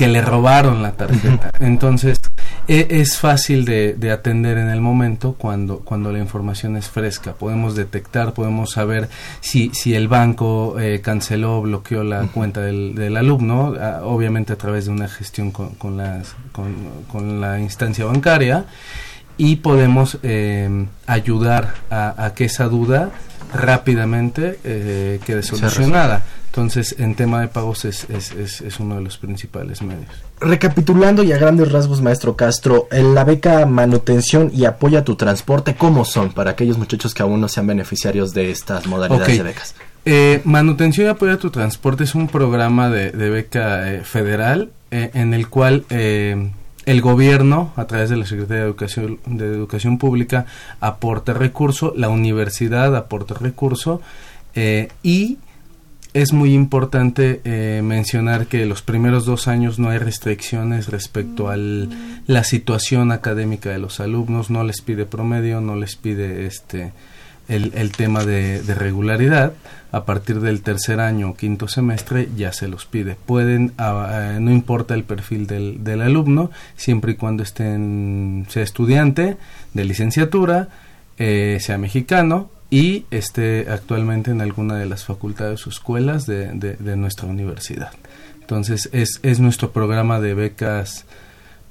que 0.03 0.09
le 0.09 0.21
robaron 0.21 0.83
la 0.83 0.93
tarjeta. 0.93 1.53
Entonces, 1.61 2.19
e, 2.67 2.89
es 2.91 3.19
fácil 3.19 3.65
de, 3.65 3.95
de, 3.95 4.11
atender 4.11 4.59
en 4.59 4.69
el 4.69 4.81
momento 4.81 5.37
cuando, 5.39 5.79
cuando 5.79 6.11
la 6.11 6.19
información 6.19 6.77
es 6.77 6.89
fresca. 6.89 7.35
Podemos 7.35 7.77
detectar, 7.77 8.35
podemos 8.35 8.73
saber 8.73 9.09
si, 9.41 9.71
si 9.75 9.95
el 9.95 10.09
banco 10.09 10.77
eh, 10.81 11.01
canceló 11.01 11.59
o 11.59 11.63
bloqueó 11.63 12.03
la 12.03 12.27
cuenta 12.27 12.63
del, 12.63 12.97
del 12.97 13.17
alumno, 13.17 13.77
a, 13.81 14.05
obviamente 14.05 14.53
a 14.53 14.57
través 14.57 14.87
de 14.87 14.91
una 14.91 15.07
gestión 15.07 15.53
con, 15.53 15.77
con, 15.77 15.97
las, 15.97 16.35
con, 16.51 16.75
con 17.07 17.41
la 17.41 17.61
instancia 17.61 18.05
bancaria, 18.05 18.65
y 19.37 19.57
podemos 19.57 20.19
eh, 20.25 20.85
ayudar 21.07 21.75
a, 21.91 22.25
a, 22.25 22.35
que 22.35 22.47
esa 22.47 22.65
duda 22.65 23.11
rápidamente 23.55 24.59
eh, 24.65 25.21
quede 25.25 25.45
solucionada. 25.45 26.25
Entonces, 26.53 26.97
en 26.99 27.15
tema 27.15 27.41
de 27.41 27.49
pagos 27.49 27.87
es, 27.87 28.05
es, 28.11 28.31
es, 28.33 28.61
es, 28.61 28.79
uno 28.79 28.97
de 28.97 29.01
los 29.01 29.17
principales 29.17 29.81
medios. 29.81 30.11
Recapitulando 30.39 31.23
y 31.23 31.33
a 31.33 31.39
grandes 31.39 31.73
rasgos, 31.73 32.03
maestro 32.03 32.37
Castro, 32.37 32.89
la 32.91 33.25
beca 33.25 33.65
manutención 33.65 34.51
y 34.53 34.67
apoya 34.67 35.03
tu 35.03 35.17
transporte, 35.17 35.77
¿cómo 35.77 36.05
son 36.05 36.31
para 36.31 36.51
aquellos 36.51 36.77
muchachos 36.77 37.15
que 37.15 37.23
aún 37.23 37.41
no 37.41 37.49
sean 37.49 37.67
beneficiarios 37.67 38.35
de 38.35 38.51
estas 38.51 38.87
modalidades 38.87 39.25
okay. 39.25 39.39
de 39.39 39.45
becas? 39.45 39.75
Eh, 40.05 40.43
manutención 40.45 41.07
y 41.07 41.09
apoyo 41.09 41.33
a 41.33 41.39
tu 41.39 41.49
transporte 41.49 42.05
es 42.05 42.15
un 42.15 42.29
programa 42.29 42.91
de, 42.91 43.13
de 43.13 43.31
beca 43.31 43.91
eh, 43.91 44.05
federal 44.05 44.73
eh, 44.91 45.11
en 45.15 45.33
el 45.33 45.49
cual 45.49 45.87
el 45.89 47.01
gobierno, 47.01 47.73
a 47.77 47.87
través 47.87 48.11
de 48.11 48.19
la 48.19 48.27
Secretaría 48.27 48.65
de 48.65 48.69
Educación, 48.69 49.21
de 49.25 49.47
Educación 49.47 49.97
Pública, 49.97 50.45
aporta 50.81 51.33
recurso, 51.33 51.95
la 51.97 52.11
universidad 52.11 52.95
aporta 52.95 53.33
recurso 53.33 54.03
y 55.03 55.39
es 56.15 56.33
muy 56.33 56.55
importante 56.55 57.41
eh, 57.45 57.81
mencionar 57.83 58.47
que 58.47 58.67
los 58.67 58.83
primeros 58.83 59.25
dos 59.25 59.49
años 59.49 59.79
no 59.79 59.89
hay 59.89 59.99
restricciones 59.99 60.89
respecto 60.89 61.49
a 61.49 61.57
la 61.57 62.45
situación 62.45 63.13
académica 63.13 63.71
de 63.71 63.79
los 63.79 63.99
alumnos, 64.01 64.51
no 64.51 64.63
les 64.63 64.83
pide 64.83 65.07
promedio, 65.07 65.61
no 65.61 65.77
les 65.77 65.97
pide 65.97 66.47
este 66.47 66.93
el, 67.49 67.93
tema 67.93 68.25
de, 68.25 68.63
regularidad. 68.75 69.55
A 69.91 70.07
partir 70.07 70.41
del 70.41 70.63
tercer 70.63 71.01
año 71.01 71.31
o 71.31 71.35
quinto 71.35 71.69
semestre 71.69 72.29
ya 72.35 72.53
se 72.53 72.67
los 72.67 72.87
pide. 72.87 73.15
Pueden, 73.27 73.73
uh, 73.79 74.41
no 74.41 74.51
importa 74.51 74.95
el 74.95 75.05
perfil 75.05 75.47
del, 75.47 75.85
del 75.85 76.01
alumno, 76.01 76.51
siempre 76.77 77.13
y 77.13 77.15
cuando 77.17 77.43
estén, 77.43 78.47
sea 78.49 78.63
estudiante 78.63 79.37
de 79.75 79.85
licenciatura, 79.85 80.69
eh, 81.19 81.59
sea 81.61 81.77
mexicano, 81.77 82.49
y 82.73 83.05
esté 83.11 83.67
actualmente 83.71 84.31
en 84.31 84.41
alguna 84.41 84.77
de 84.77 84.87
las 84.87 85.05
facultades 85.05 85.67
o 85.67 85.71
escuelas 85.71 86.25
de, 86.25 86.53
de, 86.53 86.77
de 86.77 86.97
nuestra 86.97 87.29
universidad. 87.29 87.93
Entonces 88.41 88.89
es, 88.93 89.21
es, 89.23 89.41
nuestro 89.41 89.73
programa 89.73 90.21
de 90.21 90.33
becas 90.33 91.05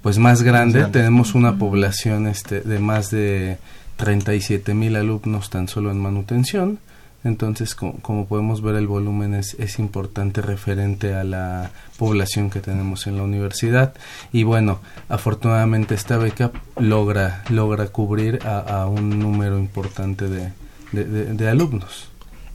pues 0.03 0.19
más 0.19 0.43
grande. 0.43 0.85
Tenemos 0.85 1.33
una 1.33 1.57
población 1.57 2.27
este, 2.27 2.61
de 2.61 2.77
más 2.77 3.09
de 3.09 3.57
37 3.97 4.75
mil 4.75 4.95
alumnos 4.95 5.49
tan 5.49 5.67
solo 5.67 5.89
en 5.89 5.97
manutención. 5.97 6.77
Entonces, 7.23 7.73
como, 7.73 7.93
como, 8.01 8.27
podemos 8.27 8.61
ver, 8.61 8.75
el 8.75 8.87
volumen 8.87 9.33
es, 9.33 9.55
es 9.55 9.79
importante 9.79 10.41
referente 10.41 11.15
a 11.15 11.23
la 11.23 11.71
población 11.97 12.51
que 12.51 12.59
tenemos 12.59 13.07
en 13.07 13.17
la 13.17 13.23
universidad. 13.23 13.95
Y 14.31 14.43
bueno, 14.43 14.81
afortunadamente 15.09 15.95
esta 15.95 16.17
beca 16.17 16.51
logra, 16.77 17.43
logra 17.49 17.87
cubrir 17.87 18.39
a, 18.45 18.59
a 18.59 18.87
un 18.87 19.19
número 19.19 19.57
importante 19.57 20.27
de, 20.29 20.51
de, 20.91 21.05
de, 21.05 21.33
de 21.33 21.49
alumnos. 21.49 22.09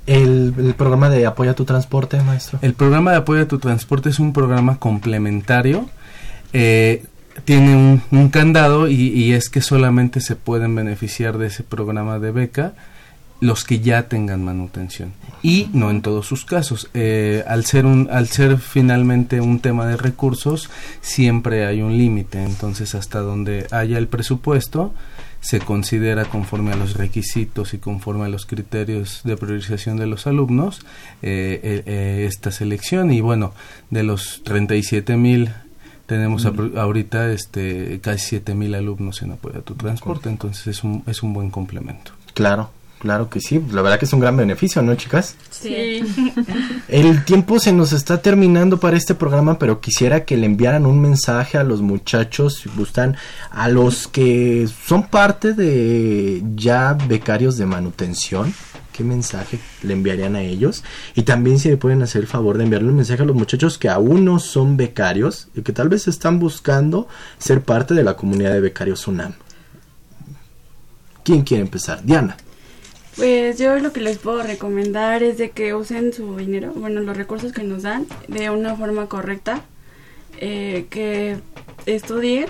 El, 0.06 0.54
el, 0.58 0.74
programa 0.74 1.10
de 1.10 1.26
apoyo 1.26 1.50
a 1.50 1.54
tu 1.54 1.64
transporte, 1.64 2.20
maestro? 2.22 2.58
El 2.62 2.74
programa 2.74 3.10
de 3.10 3.16
apoyo 3.18 3.42
a 3.42 3.48
tu 3.48 3.58
transporte 3.58 4.08
es 4.10 4.20
un 4.20 4.32
programa 4.32 4.78
complementario. 4.78 5.88
Eh, 6.52 7.04
tiene 7.44 7.74
un, 7.74 8.02
un 8.12 8.28
candado 8.28 8.88
y, 8.88 8.94
y, 8.94 9.32
es 9.32 9.48
que 9.48 9.60
solamente 9.60 10.20
se 10.20 10.36
pueden 10.36 10.74
beneficiar 10.74 11.38
de 11.38 11.48
ese 11.48 11.64
programa 11.64 12.18
de 12.18 12.30
beca 12.30 12.74
los 13.40 13.64
que 13.64 13.80
ya 13.80 14.08
tengan 14.08 14.42
manutención 14.42 15.12
y 15.42 15.68
no 15.74 15.90
en 15.90 16.00
todos 16.00 16.26
sus 16.26 16.44
casos 16.44 16.88
eh, 16.94 17.44
al 17.46 17.66
ser 17.66 17.84
un 17.84 18.08
al 18.10 18.28
ser 18.28 18.56
finalmente 18.56 19.40
un 19.40 19.60
tema 19.60 19.86
de 19.86 19.96
recursos 19.96 20.70
siempre 21.02 21.66
hay 21.66 21.82
un 21.82 21.98
límite 21.98 22.42
entonces 22.42 22.94
hasta 22.94 23.20
donde 23.20 23.66
haya 23.72 23.98
el 23.98 24.08
presupuesto 24.08 24.94
se 25.46 25.60
considera 25.60 26.24
conforme 26.24 26.72
a 26.72 26.76
los 26.76 26.94
requisitos 26.94 27.72
y 27.72 27.78
conforme 27.78 28.24
a 28.24 28.28
los 28.28 28.46
criterios 28.46 29.20
de 29.22 29.36
priorización 29.36 29.96
de 29.96 30.08
los 30.08 30.26
alumnos 30.26 30.80
eh, 31.22 31.60
eh, 31.62 31.82
eh 31.86 32.26
esta 32.26 32.50
selección. 32.50 33.12
Y 33.12 33.20
bueno 33.20 33.54
de 33.90 34.02
los 34.02 34.42
37 34.42 35.16
mil 35.16 35.52
tenemos 36.06 36.44
mm. 36.44 36.76
ahorita 36.76 37.30
este 37.30 38.00
casi 38.00 38.30
7 38.30 38.56
mil 38.56 38.74
alumnos 38.74 39.22
en 39.22 39.32
apoyo 39.32 39.60
a 39.60 39.62
tu 39.62 39.76
transporte 39.76 40.28
entonces 40.28 40.66
es 40.66 40.82
un 40.82 41.04
es 41.06 41.22
un 41.22 41.32
buen 41.32 41.50
complemento. 41.50 42.10
Claro 42.34 42.70
Claro 42.98 43.28
que 43.28 43.40
sí, 43.40 43.62
la 43.72 43.82
verdad 43.82 43.98
que 43.98 44.06
es 44.06 44.12
un 44.14 44.20
gran 44.20 44.38
beneficio, 44.38 44.80
¿no, 44.80 44.94
chicas? 44.94 45.36
Sí. 45.50 46.02
El 46.88 47.24
tiempo 47.26 47.60
se 47.60 47.72
nos 47.72 47.92
está 47.92 48.22
terminando 48.22 48.80
para 48.80 48.96
este 48.96 49.14
programa, 49.14 49.58
pero 49.58 49.80
quisiera 49.80 50.24
que 50.24 50.36
le 50.38 50.46
enviaran 50.46 50.86
un 50.86 51.00
mensaje 51.00 51.58
a 51.58 51.64
los 51.64 51.82
muchachos, 51.82 52.56
si 52.62 52.70
gustan, 52.70 53.16
a 53.50 53.68
los 53.68 54.08
que 54.08 54.66
son 54.86 55.08
parte 55.08 55.52
de 55.52 56.42
ya 56.54 56.94
becarios 56.94 57.58
de 57.58 57.66
manutención. 57.66 58.54
¿Qué 58.94 59.04
mensaje 59.04 59.58
le 59.82 59.92
enviarían 59.92 60.34
a 60.34 60.40
ellos? 60.40 60.82
Y 61.14 61.24
también 61.24 61.58
si 61.58 61.68
le 61.68 61.76
pueden 61.76 62.02
hacer 62.02 62.22
el 62.22 62.26
favor 62.26 62.56
de 62.56 62.64
enviarle 62.64 62.88
un 62.88 62.96
mensaje 62.96 63.22
a 63.22 63.26
los 63.26 63.36
muchachos 63.36 63.76
que 63.76 63.90
aún 63.90 64.24
no 64.24 64.38
son 64.38 64.78
becarios 64.78 65.48
y 65.54 65.60
que 65.60 65.74
tal 65.74 65.90
vez 65.90 66.08
están 66.08 66.38
buscando 66.38 67.06
ser 67.36 67.62
parte 67.62 67.92
de 67.92 68.04
la 68.04 68.14
comunidad 68.14 68.52
de 68.52 68.60
becarios 68.60 69.06
UNAM. 69.06 69.34
¿Quién 71.22 71.42
quiere 71.42 71.62
empezar? 71.62 72.02
Diana. 72.02 72.38
Pues 73.16 73.58
yo 73.58 73.78
lo 73.78 73.94
que 73.94 74.00
les 74.00 74.18
puedo 74.18 74.42
recomendar 74.42 75.22
es 75.22 75.38
de 75.38 75.50
que 75.50 75.74
usen 75.74 76.12
su 76.12 76.36
dinero, 76.36 76.72
bueno, 76.74 77.00
los 77.00 77.16
recursos 77.16 77.52
que 77.52 77.62
nos 77.62 77.82
dan 77.82 78.06
de 78.28 78.50
una 78.50 78.76
forma 78.76 79.08
correcta, 79.08 79.62
eh, 80.38 80.86
que 80.90 81.38
estudien. 81.86 82.46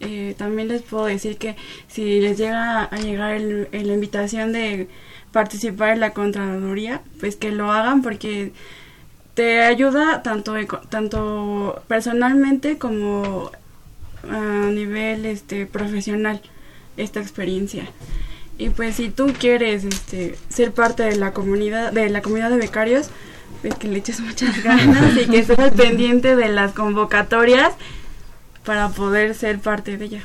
Eh, 0.00 0.34
también 0.36 0.68
les 0.68 0.82
puedo 0.82 1.06
decir 1.06 1.38
que 1.38 1.56
si 1.86 2.20
les 2.20 2.36
llega 2.36 2.82
a 2.82 2.96
llegar 2.98 3.34
el, 3.34 3.68
la 3.70 3.94
invitación 3.94 4.52
de 4.52 4.88
participar 5.30 5.90
en 5.90 6.00
la 6.00 6.12
Contraloría, 6.12 7.02
pues 7.20 7.36
que 7.36 7.52
lo 7.52 7.70
hagan 7.70 8.02
porque 8.02 8.52
te 9.34 9.62
ayuda 9.62 10.22
tanto, 10.22 10.54
tanto 10.88 11.82
personalmente 11.86 12.76
como 12.78 13.52
a 14.28 14.70
nivel 14.72 15.26
este, 15.26 15.66
profesional 15.66 16.40
esta 16.96 17.20
experiencia. 17.20 17.88
Y 18.58 18.70
pues 18.70 18.96
si 18.96 19.10
tú 19.10 19.32
quieres 19.38 19.84
este, 19.84 20.36
ser 20.48 20.72
parte 20.72 21.02
de 21.02 21.16
la 21.16 21.32
comunidad 21.32 21.92
de 21.92 22.08
la 22.08 22.22
comunidad 22.22 22.50
de 22.50 22.56
becarios, 22.56 23.08
pues 23.60 23.74
que 23.74 23.88
le 23.88 23.98
eches 23.98 24.20
muchas 24.20 24.62
ganas 24.64 25.16
y 25.16 25.26
que 25.26 25.40
estés 25.40 25.58
al 25.58 25.72
pendiente 25.72 26.36
de 26.36 26.48
las 26.48 26.72
convocatorias 26.72 27.72
para 28.64 28.88
poder 28.88 29.34
ser 29.34 29.58
parte 29.58 29.96
de 29.96 30.04
ella. 30.06 30.22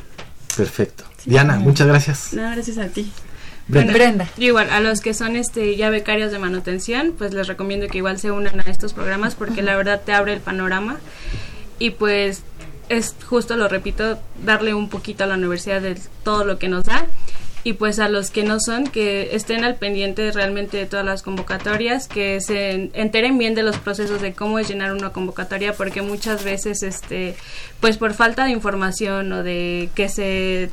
Perfecto. 0.55 1.03
Sí, 1.17 1.29
Diana, 1.29 1.57
muchas 1.57 1.87
gracias. 1.87 2.33
No, 2.33 2.49
gracias 2.51 2.77
a 2.77 2.87
ti. 2.87 3.11
Brenda. 3.67 3.93
Brenda. 3.93 4.29
igual, 4.37 4.69
a 4.69 4.79
los 4.79 4.99
que 4.99 5.13
son 5.13 5.35
este 5.35 5.77
ya 5.77 5.89
becarios 5.89 6.31
de 6.31 6.39
manutención, 6.39 7.13
pues 7.17 7.33
les 7.33 7.47
recomiendo 7.47 7.87
que 7.87 7.99
igual 7.99 8.17
se 8.17 8.31
unan 8.31 8.59
a 8.59 8.63
estos 8.63 8.93
programas 8.93 9.35
porque 9.35 9.61
uh 9.61 9.63
-huh. 9.63 9.67
la 9.67 9.75
verdad 9.75 10.01
te 10.03 10.13
abre 10.13 10.33
el 10.33 10.41
panorama 10.41 10.97
y 11.79 11.91
pues 11.91 12.43
es 12.89 13.15
justo, 13.25 13.55
lo 13.55 13.67
repito, 13.69 14.19
darle 14.43 14.73
un 14.73 14.89
poquito 14.89 15.23
a 15.23 15.27
la 15.27 15.35
universidad 15.35 15.81
de 15.81 15.97
todo 16.23 16.43
lo 16.43 16.59
que 16.59 16.67
nos 16.67 16.83
da 16.83 17.07
y 17.63 17.73
pues 17.73 17.99
a 17.99 18.09
los 18.09 18.31
que 18.31 18.43
no 18.43 18.59
son 18.59 18.87
que 18.87 19.35
estén 19.35 19.63
al 19.63 19.75
pendiente 19.75 20.31
realmente 20.31 20.77
de 20.77 20.85
todas 20.87 21.05
las 21.05 21.21
convocatorias 21.21 22.07
que 22.07 22.41
se 22.41 22.89
enteren 22.93 23.37
bien 23.37 23.53
de 23.53 23.61
los 23.61 23.77
procesos 23.77 24.21
de 24.21 24.33
cómo 24.33 24.57
es 24.57 24.67
llenar 24.67 24.93
una 24.93 25.11
convocatoria 25.11 25.73
porque 25.73 26.01
muchas 26.01 26.43
veces 26.43 26.81
este 26.81 27.35
pues 27.79 27.97
por 27.97 28.13
falta 28.13 28.45
de 28.45 28.51
información 28.51 29.31
o 29.31 29.43
de 29.43 29.89
que 29.93 30.09
se 30.09 30.71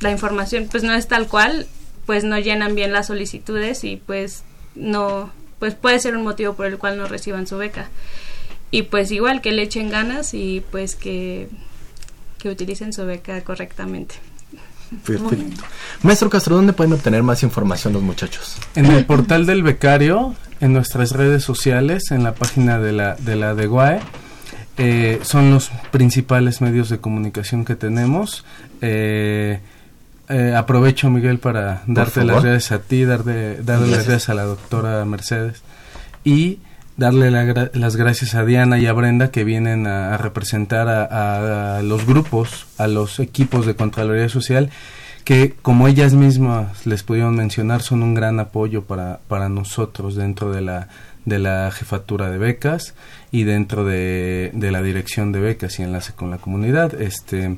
la 0.00 0.10
información 0.10 0.68
pues 0.70 0.84
no 0.84 0.94
es 0.94 1.08
tal 1.08 1.26
cual 1.26 1.66
pues 2.06 2.22
no 2.22 2.38
llenan 2.38 2.74
bien 2.74 2.92
las 2.92 3.08
solicitudes 3.08 3.82
y 3.82 3.96
pues 3.96 4.44
no 4.76 5.32
pues 5.58 5.74
puede 5.74 5.98
ser 5.98 6.16
un 6.16 6.22
motivo 6.22 6.54
por 6.54 6.66
el 6.66 6.78
cual 6.78 6.96
no 6.96 7.06
reciban 7.06 7.46
su 7.46 7.58
beca. 7.58 7.90
Y 8.70 8.84
pues 8.84 9.10
igual 9.10 9.42
que 9.42 9.52
le 9.52 9.62
echen 9.62 9.90
ganas 9.90 10.32
y 10.32 10.64
pues 10.70 10.96
que 10.96 11.48
que 12.38 12.48
utilicen 12.48 12.92
su 12.92 13.04
beca 13.04 13.42
correctamente 13.44 14.14
Perfecto. 15.06 15.62
Maestro 16.02 16.30
Castro, 16.30 16.56
¿dónde 16.56 16.72
pueden 16.72 16.92
obtener 16.92 17.22
más 17.22 17.42
información 17.42 17.92
los 17.92 18.02
muchachos? 18.02 18.56
En 18.74 18.86
el 18.86 19.04
portal 19.06 19.46
del 19.46 19.62
becario, 19.62 20.34
en 20.60 20.72
nuestras 20.72 21.12
redes 21.12 21.44
sociales, 21.44 22.10
en 22.10 22.24
la 22.24 22.34
página 22.34 22.78
de 22.78 22.92
la 22.92 23.14
de 23.16 23.36
la 23.36 23.54
de 23.54 23.66
GUAE. 23.66 24.00
Eh, 24.78 25.20
son 25.22 25.50
los 25.50 25.70
principales 25.90 26.60
medios 26.60 26.88
de 26.88 26.98
comunicación 26.98 27.64
que 27.64 27.76
tenemos. 27.76 28.44
Eh, 28.80 29.60
eh, 30.28 30.54
aprovecho, 30.56 31.10
Miguel, 31.10 31.38
para 31.38 31.82
darte 31.86 32.24
las 32.24 32.42
gracias 32.42 32.72
a 32.72 32.82
ti, 32.82 33.04
darle, 33.04 33.56
darle 33.62 33.88
las 33.88 34.06
gracias 34.06 34.28
a 34.30 34.34
la 34.34 34.44
doctora 34.44 35.04
Mercedes 35.04 35.62
y 36.24 36.60
darle 37.00 37.30
las 37.72 37.96
gracias 37.96 38.34
a 38.34 38.44
Diana 38.44 38.78
y 38.78 38.84
a 38.84 38.92
Brenda 38.92 39.30
que 39.30 39.42
vienen 39.42 39.86
a, 39.86 40.18
representar 40.18 40.86
a, 40.86 41.80
los 41.82 42.04
grupos, 42.04 42.66
a 42.76 42.88
los 42.88 43.20
equipos 43.20 43.64
de 43.64 43.74
Contraloría 43.74 44.28
Social, 44.28 44.68
que 45.24 45.54
como 45.62 45.88
ellas 45.88 46.12
mismas 46.12 46.86
les 46.86 47.02
pudieron 47.02 47.34
mencionar, 47.36 47.80
son 47.80 48.02
un 48.02 48.12
gran 48.12 48.38
apoyo 48.38 48.84
para, 48.84 49.20
para 49.28 49.48
nosotros 49.48 50.14
dentro 50.14 50.52
de 50.52 50.60
la, 50.60 50.88
de 51.24 51.38
la 51.38 51.70
jefatura 51.70 52.28
de 52.30 52.36
becas 52.36 52.94
y 53.32 53.44
dentro 53.44 53.86
de, 53.86 54.50
de 54.52 54.70
la 54.70 54.82
dirección 54.82 55.32
de 55.32 55.40
becas 55.40 55.78
y 55.78 55.82
enlace 55.82 56.12
con 56.12 56.30
la 56.30 56.36
comunidad. 56.36 57.00
Este, 57.00 57.56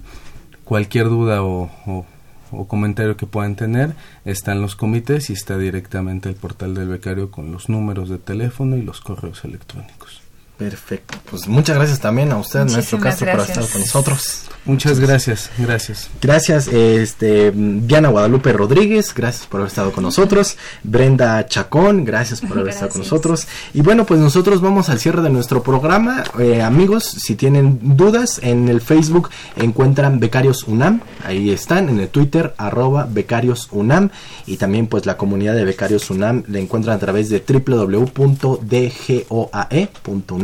cualquier 0.63 1.09
duda 1.09 1.43
o, 1.43 1.69
o 1.87 2.07
o 2.53 2.67
comentario 2.67 3.17
que 3.17 3.27
puedan 3.27 3.57
tener 3.57 3.95
está 4.25 4.53
en 4.53 4.63
los 4.63 4.77
comités 4.77 5.31
y 5.31 5.33
está 5.33 5.59
directamente 5.59 6.29
el 6.29 6.37
portal 6.37 6.75
del 6.75 6.89
becario 6.89 7.31
con 7.31 7.53
los 7.53 7.69
números 7.69 8.09
de 8.09 8.19
teléfono 8.19 8.77
y 8.77 8.83
los 8.83 9.01
correos 9.01 9.45
electrónicos. 9.45 10.22
Perfecto. 10.63 11.19
Pues 11.29 11.49
muchas 11.49 11.77
gracias 11.77 11.99
también 11.99 12.31
a 12.31 12.37
usted, 12.37 12.65
nuestro 12.67 13.01
Castro, 13.01 13.31
por 13.33 13.41
estar 13.41 13.67
con 13.69 13.81
nosotros. 13.81 14.45
Muchas 14.65 15.01
gracias, 15.01 15.51
gracias. 15.59 16.09
Gracias, 16.21 16.69
este, 16.69 17.51
Diana 17.51 18.11
Guadalupe 18.11 18.53
Rodríguez, 18.53 19.13
gracias 19.13 19.49
por 19.49 19.59
haber 19.61 19.71
estado 19.71 19.91
con 19.91 20.05
nosotros. 20.05 20.57
Brenda 20.85 21.45
Chacón, 21.47 22.05
gracias 22.05 22.41
por 22.41 22.59
haber 22.59 22.69
estado 22.73 22.91
con 22.93 23.01
nosotros. 23.01 23.49
Y 23.75 23.81
bueno, 23.81 24.07
pues 24.07 24.21
nosotros 24.21 24.61
vamos 24.61 24.89
al 24.89 25.01
cierre 25.01 25.21
de 25.21 25.31
nuestro 25.31 25.65
programa. 25.65 26.23
Eh, 26.39 26.63
amigos, 26.63 27.03
si 27.03 27.35
tienen 27.35 27.97
dudas, 27.97 28.39
en 28.41 28.69
el 28.69 28.81
Facebook 28.81 29.31
encuentran 29.57 30.21
Becarios 30.21 30.63
UNAM, 30.69 31.01
ahí 31.25 31.51
están, 31.51 31.89
en 31.89 31.99
el 31.99 32.09
Twitter, 32.09 32.55
arroba 32.57 33.09
Becarios 33.11 33.67
UNAM. 33.73 34.11
Y 34.47 34.59
también 34.59 34.87
pues 34.87 35.07
la 35.07 35.17
comunidad 35.17 35.57
de 35.57 35.65
Becarios 35.65 36.09
UNAM 36.09 36.45
la 36.47 36.61
encuentran 36.61 36.95
a 36.95 37.01
través 37.01 37.31
de 37.31 37.43
www.dgoae.unam 37.45 38.13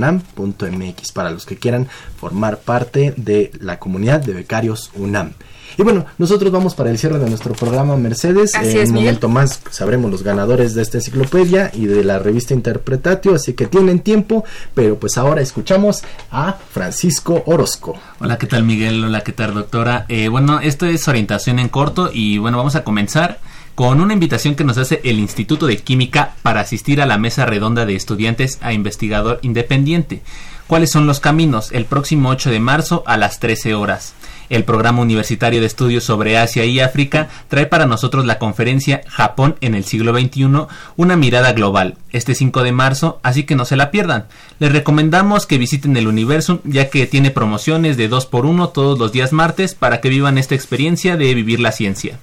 unam.mx 0.09 1.13
para 1.13 1.31
los 1.31 1.47
que 1.47 1.57
quieran 1.57 1.89
formar 2.17 2.59
parte 2.59 3.15
de 3.17 3.51
la 3.61 3.79
comunidad 3.79 4.21
de 4.21 4.33
becarios 4.33 4.91
UNAM. 4.95 5.33
Y 5.77 5.83
bueno, 5.83 6.07
nosotros 6.17 6.51
vamos 6.51 6.75
para 6.75 6.91
el 6.91 6.99
cierre 6.99 7.19
de 7.19 7.29
nuestro 7.29 7.55
programa 7.55 7.97
Mercedes. 7.97 8.55
en 8.55 8.89
un 8.89 8.95
momento 8.95 9.29
más 9.29 9.61
sabremos 9.71 10.11
los 10.11 10.23
ganadores 10.23 10.75
de 10.75 10.83
esta 10.83 10.99
enciclopedia 10.99 11.71
y 11.73 11.87
de 11.87 12.03
la 12.03 12.19
revista 12.19 12.55
Interpretatio, 12.55 13.35
así 13.35 13.53
que 13.53 13.67
tienen 13.67 14.01
tiempo, 14.01 14.45
pero 14.75 14.99
pues 14.99 15.19
ahora 15.19 15.41
escuchamos 15.41 16.03
a 16.31 16.55
Francisco 16.73 17.45
Orozco. 17.47 17.95
Hola, 18.19 18.39
¿qué 18.39 18.47
tal 18.47 18.65
Miguel? 18.65 19.05
Hola, 19.05 19.21
¿qué 19.21 19.33
tal 19.33 19.55
doctora? 19.55 20.07
Eh, 20.09 20.29
bueno, 20.29 20.59
esto 20.59 20.87
es 20.87 21.07
orientación 21.07 21.59
en 21.59 21.69
corto 21.69 22.11
y 22.13 22.39
bueno, 22.39 22.57
vamos 22.57 22.75
a 22.75 22.83
comenzar 22.83 23.39
con 23.79 24.01
una 24.01 24.13
invitación 24.13 24.57
que 24.57 24.65
nos 24.65 24.77
hace 24.77 25.01
el 25.05 25.21
Instituto 25.21 25.69
de 25.69 25.77
Química 25.77 26.35
para 26.43 26.63
asistir 26.63 27.01
a 27.01 27.07
la 27.07 27.17
mesa 27.17 27.47
redonda 27.47 27.87
de 27.87 27.95
estudiantes 27.95 28.59
a 28.61 28.73
investigador 28.73 29.39
independiente. 29.43 30.21
¿Cuáles 30.67 30.91
son 30.91 31.07
los 31.07 31.21
caminos? 31.21 31.71
El 31.71 31.85
próximo 31.85 32.31
8 32.31 32.51
de 32.51 32.59
marzo 32.59 33.05
a 33.07 33.17
las 33.17 33.39
13 33.39 33.77
horas. 33.77 34.15
El 34.51 34.65
programa 34.65 35.01
universitario 35.01 35.61
de 35.61 35.67
estudios 35.69 36.03
sobre 36.03 36.39
Asia 36.39 36.65
y 36.65 36.81
África 36.81 37.29
trae 37.47 37.67
para 37.67 37.87
nosotros 37.87 38.27
la 38.27 38.41
conferencia 38.41 39.03
Japón 39.07 39.55
en 39.61 39.77
el 39.77 39.85
siglo 39.85 40.13
XXI, 40.13 40.67
una 40.97 41.17
mirada 41.17 41.53
global, 41.53 41.99
este 42.11 42.35
5 42.35 42.65
de 42.65 42.73
marzo, 42.73 43.21
así 43.23 43.45
que 43.45 43.55
no 43.55 43.65
se 43.65 43.77
la 43.77 43.93
pierdan. 43.93 44.27
Les 44.59 44.73
recomendamos 44.73 45.47
que 45.47 45.57
visiten 45.57 45.97
el 45.97 46.09
Universum 46.09 46.59
ya 46.65 46.91
que 46.91 47.07
tiene 47.07 47.31
promociones 47.31 47.97
de 47.97 48.09
2 48.09 48.27
por 48.27 48.45
1 48.45 48.71
todos 48.71 48.99
los 48.99 49.13
días 49.13 49.33
martes 49.33 49.77
para 49.77 50.01
que 50.01 50.09
vivan 50.09 50.37
esta 50.37 50.57
experiencia 50.57 51.17
de 51.17 51.33
vivir 51.33 51.61
la 51.61 51.71
ciencia 51.71 52.19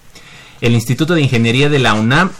el 0.62 0.74
Instituto 0.74 1.16
de 1.16 1.22
Ingeniería 1.22 1.70
de 1.70 1.80
la 1.80 1.94
UNAM 1.94 2.32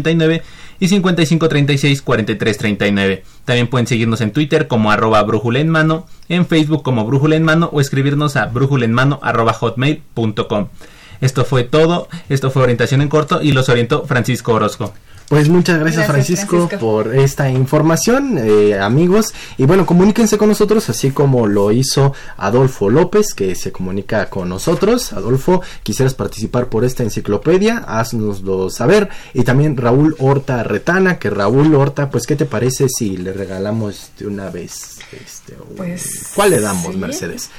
8989 0.00 0.42
y 0.80 0.88
5536 0.88 2.02
4339. 2.02 3.24
También 3.44 3.68
pueden 3.68 3.86
seguirnos 3.86 4.20
en 4.20 4.32
Twitter 4.32 4.66
como 4.66 4.90
arroba 4.90 5.22
brújula 5.22 5.60
en 5.60 5.68
mano, 5.68 6.06
en 6.28 6.46
Facebook 6.46 6.82
como 6.82 7.04
brújula 7.04 7.36
en 7.36 7.44
mano 7.44 7.70
o 7.72 7.80
escribirnos 7.80 8.36
a 8.36 8.46
brújula 8.46 8.84
en 8.84 8.92
mano 8.92 9.20
arroba 9.22 9.52
hotmail.com. 9.52 10.68
Esto 11.20 11.44
fue 11.44 11.64
todo, 11.64 12.08
esto 12.28 12.50
fue 12.50 12.62
orientación 12.62 13.00
en 13.00 13.08
corto 13.08 13.40
y 13.40 13.52
los 13.52 13.68
orientó 13.68 14.04
Francisco 14.04 14.52
Orozco. 14.52 14.92
Pues 15.28 15.48
muchas 15.48 15.78
gracias, 15.78 16.06
Francisco, 16.06 16.68
por 16.78 17.14
esta 17.14 17.48
información, 17.48 18.38
eh, 18.38 18.78
amigos. 18.78 19.32
Y 19.56 19.64
bueno, 19.64 19.86
comuníquense 19.86 20.36
con 20.36 20.48
nosotros, 20.48 20.90
así 20.90 21.12
como 21.12 21.46
lo 21.46 21.72
hizo 21.72 22.12
Adolfo 22.36 22.90
López, 22.90 23.32
que 23.34 23.54
se 23.54 23.72
comunica 23.72 24.28
con 24.28 24.50
nosotros. 24.50 25.14
Adolfo, 25.14 25.62
quisieras 25.82 26.14
participar 26.14 26.68
por 26.68 26.84
esta 26.84 27.02
enciclopedia, 27.02 27.78
haznoslo 27.78 28.68
saber. 28.68 29.08
Y 29.32 29.44
también 29.44 29.78
Raúl 29.78 30.14
Horta 30.18 30.62
Retana, 30.62 31.18
que 31.18 31.30
Raúl 31.30 31.74
Horta, 31.74 32.10
pues, 32.10 32.26
¿qué 32.26 32.36
te 32.36 32.44
parece 32.44 32.88
si 32.90 33.16
le 33.16 33.32
regalamos 33.32 34.10
de 34.18 34.26
una 34.26 34.50
vez? 34.50 34.98
Este, 35.10 35.54
pues, 35.76 36.32
¿Cuál 36.34 36.50
le 36.50 36.60
damos, 36.60 36.96
Mercedes? 36.96 37.50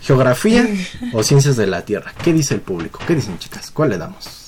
¿Geografía 0.00 0.66
o 1.12 1.22
ciencias 1.22 1.56
de 1.56 1.68
la 1.68 1.84
Tierra? 1.84 2.12
¿Qué 2.22 2.32
dice 2.32 2.54
el 2.54 2.62
público? 2.62 2.98
¿Qué 3.06 3.14
dicen, 3.14 3.38
chicas? 3.38 3.70
¿Cuál 3.70 3.90
le 3.90 3.98
damos? 3.98 4.41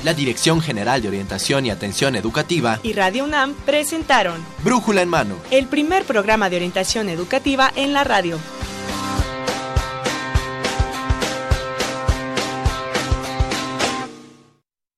La 0.04 0.14
Dirección 0.14 0.60
General 0.60 1.02
de 1.02 1.08
Orientación 1.08 1.66
y 1.66 1.70
Atención 1.70 2.14
Educativa 2.14 2.78
y 2.84 2.92
Radio 2.92 3.24
UNAM 3.24 3.54
presentaron 3.64 4.36
Brújula 4.62 5.02
en 5.02 5.08
Mano. 5.08 5.34
el 5.50 5.66
primer 5.66 6.04
programa 6.04 6.48
de 6.48 6.56
orientación 6.56 7.08
educativa 7.08 7.72
en 7.74 7.92
la 7.92 8.04
radio. 8.04 8.38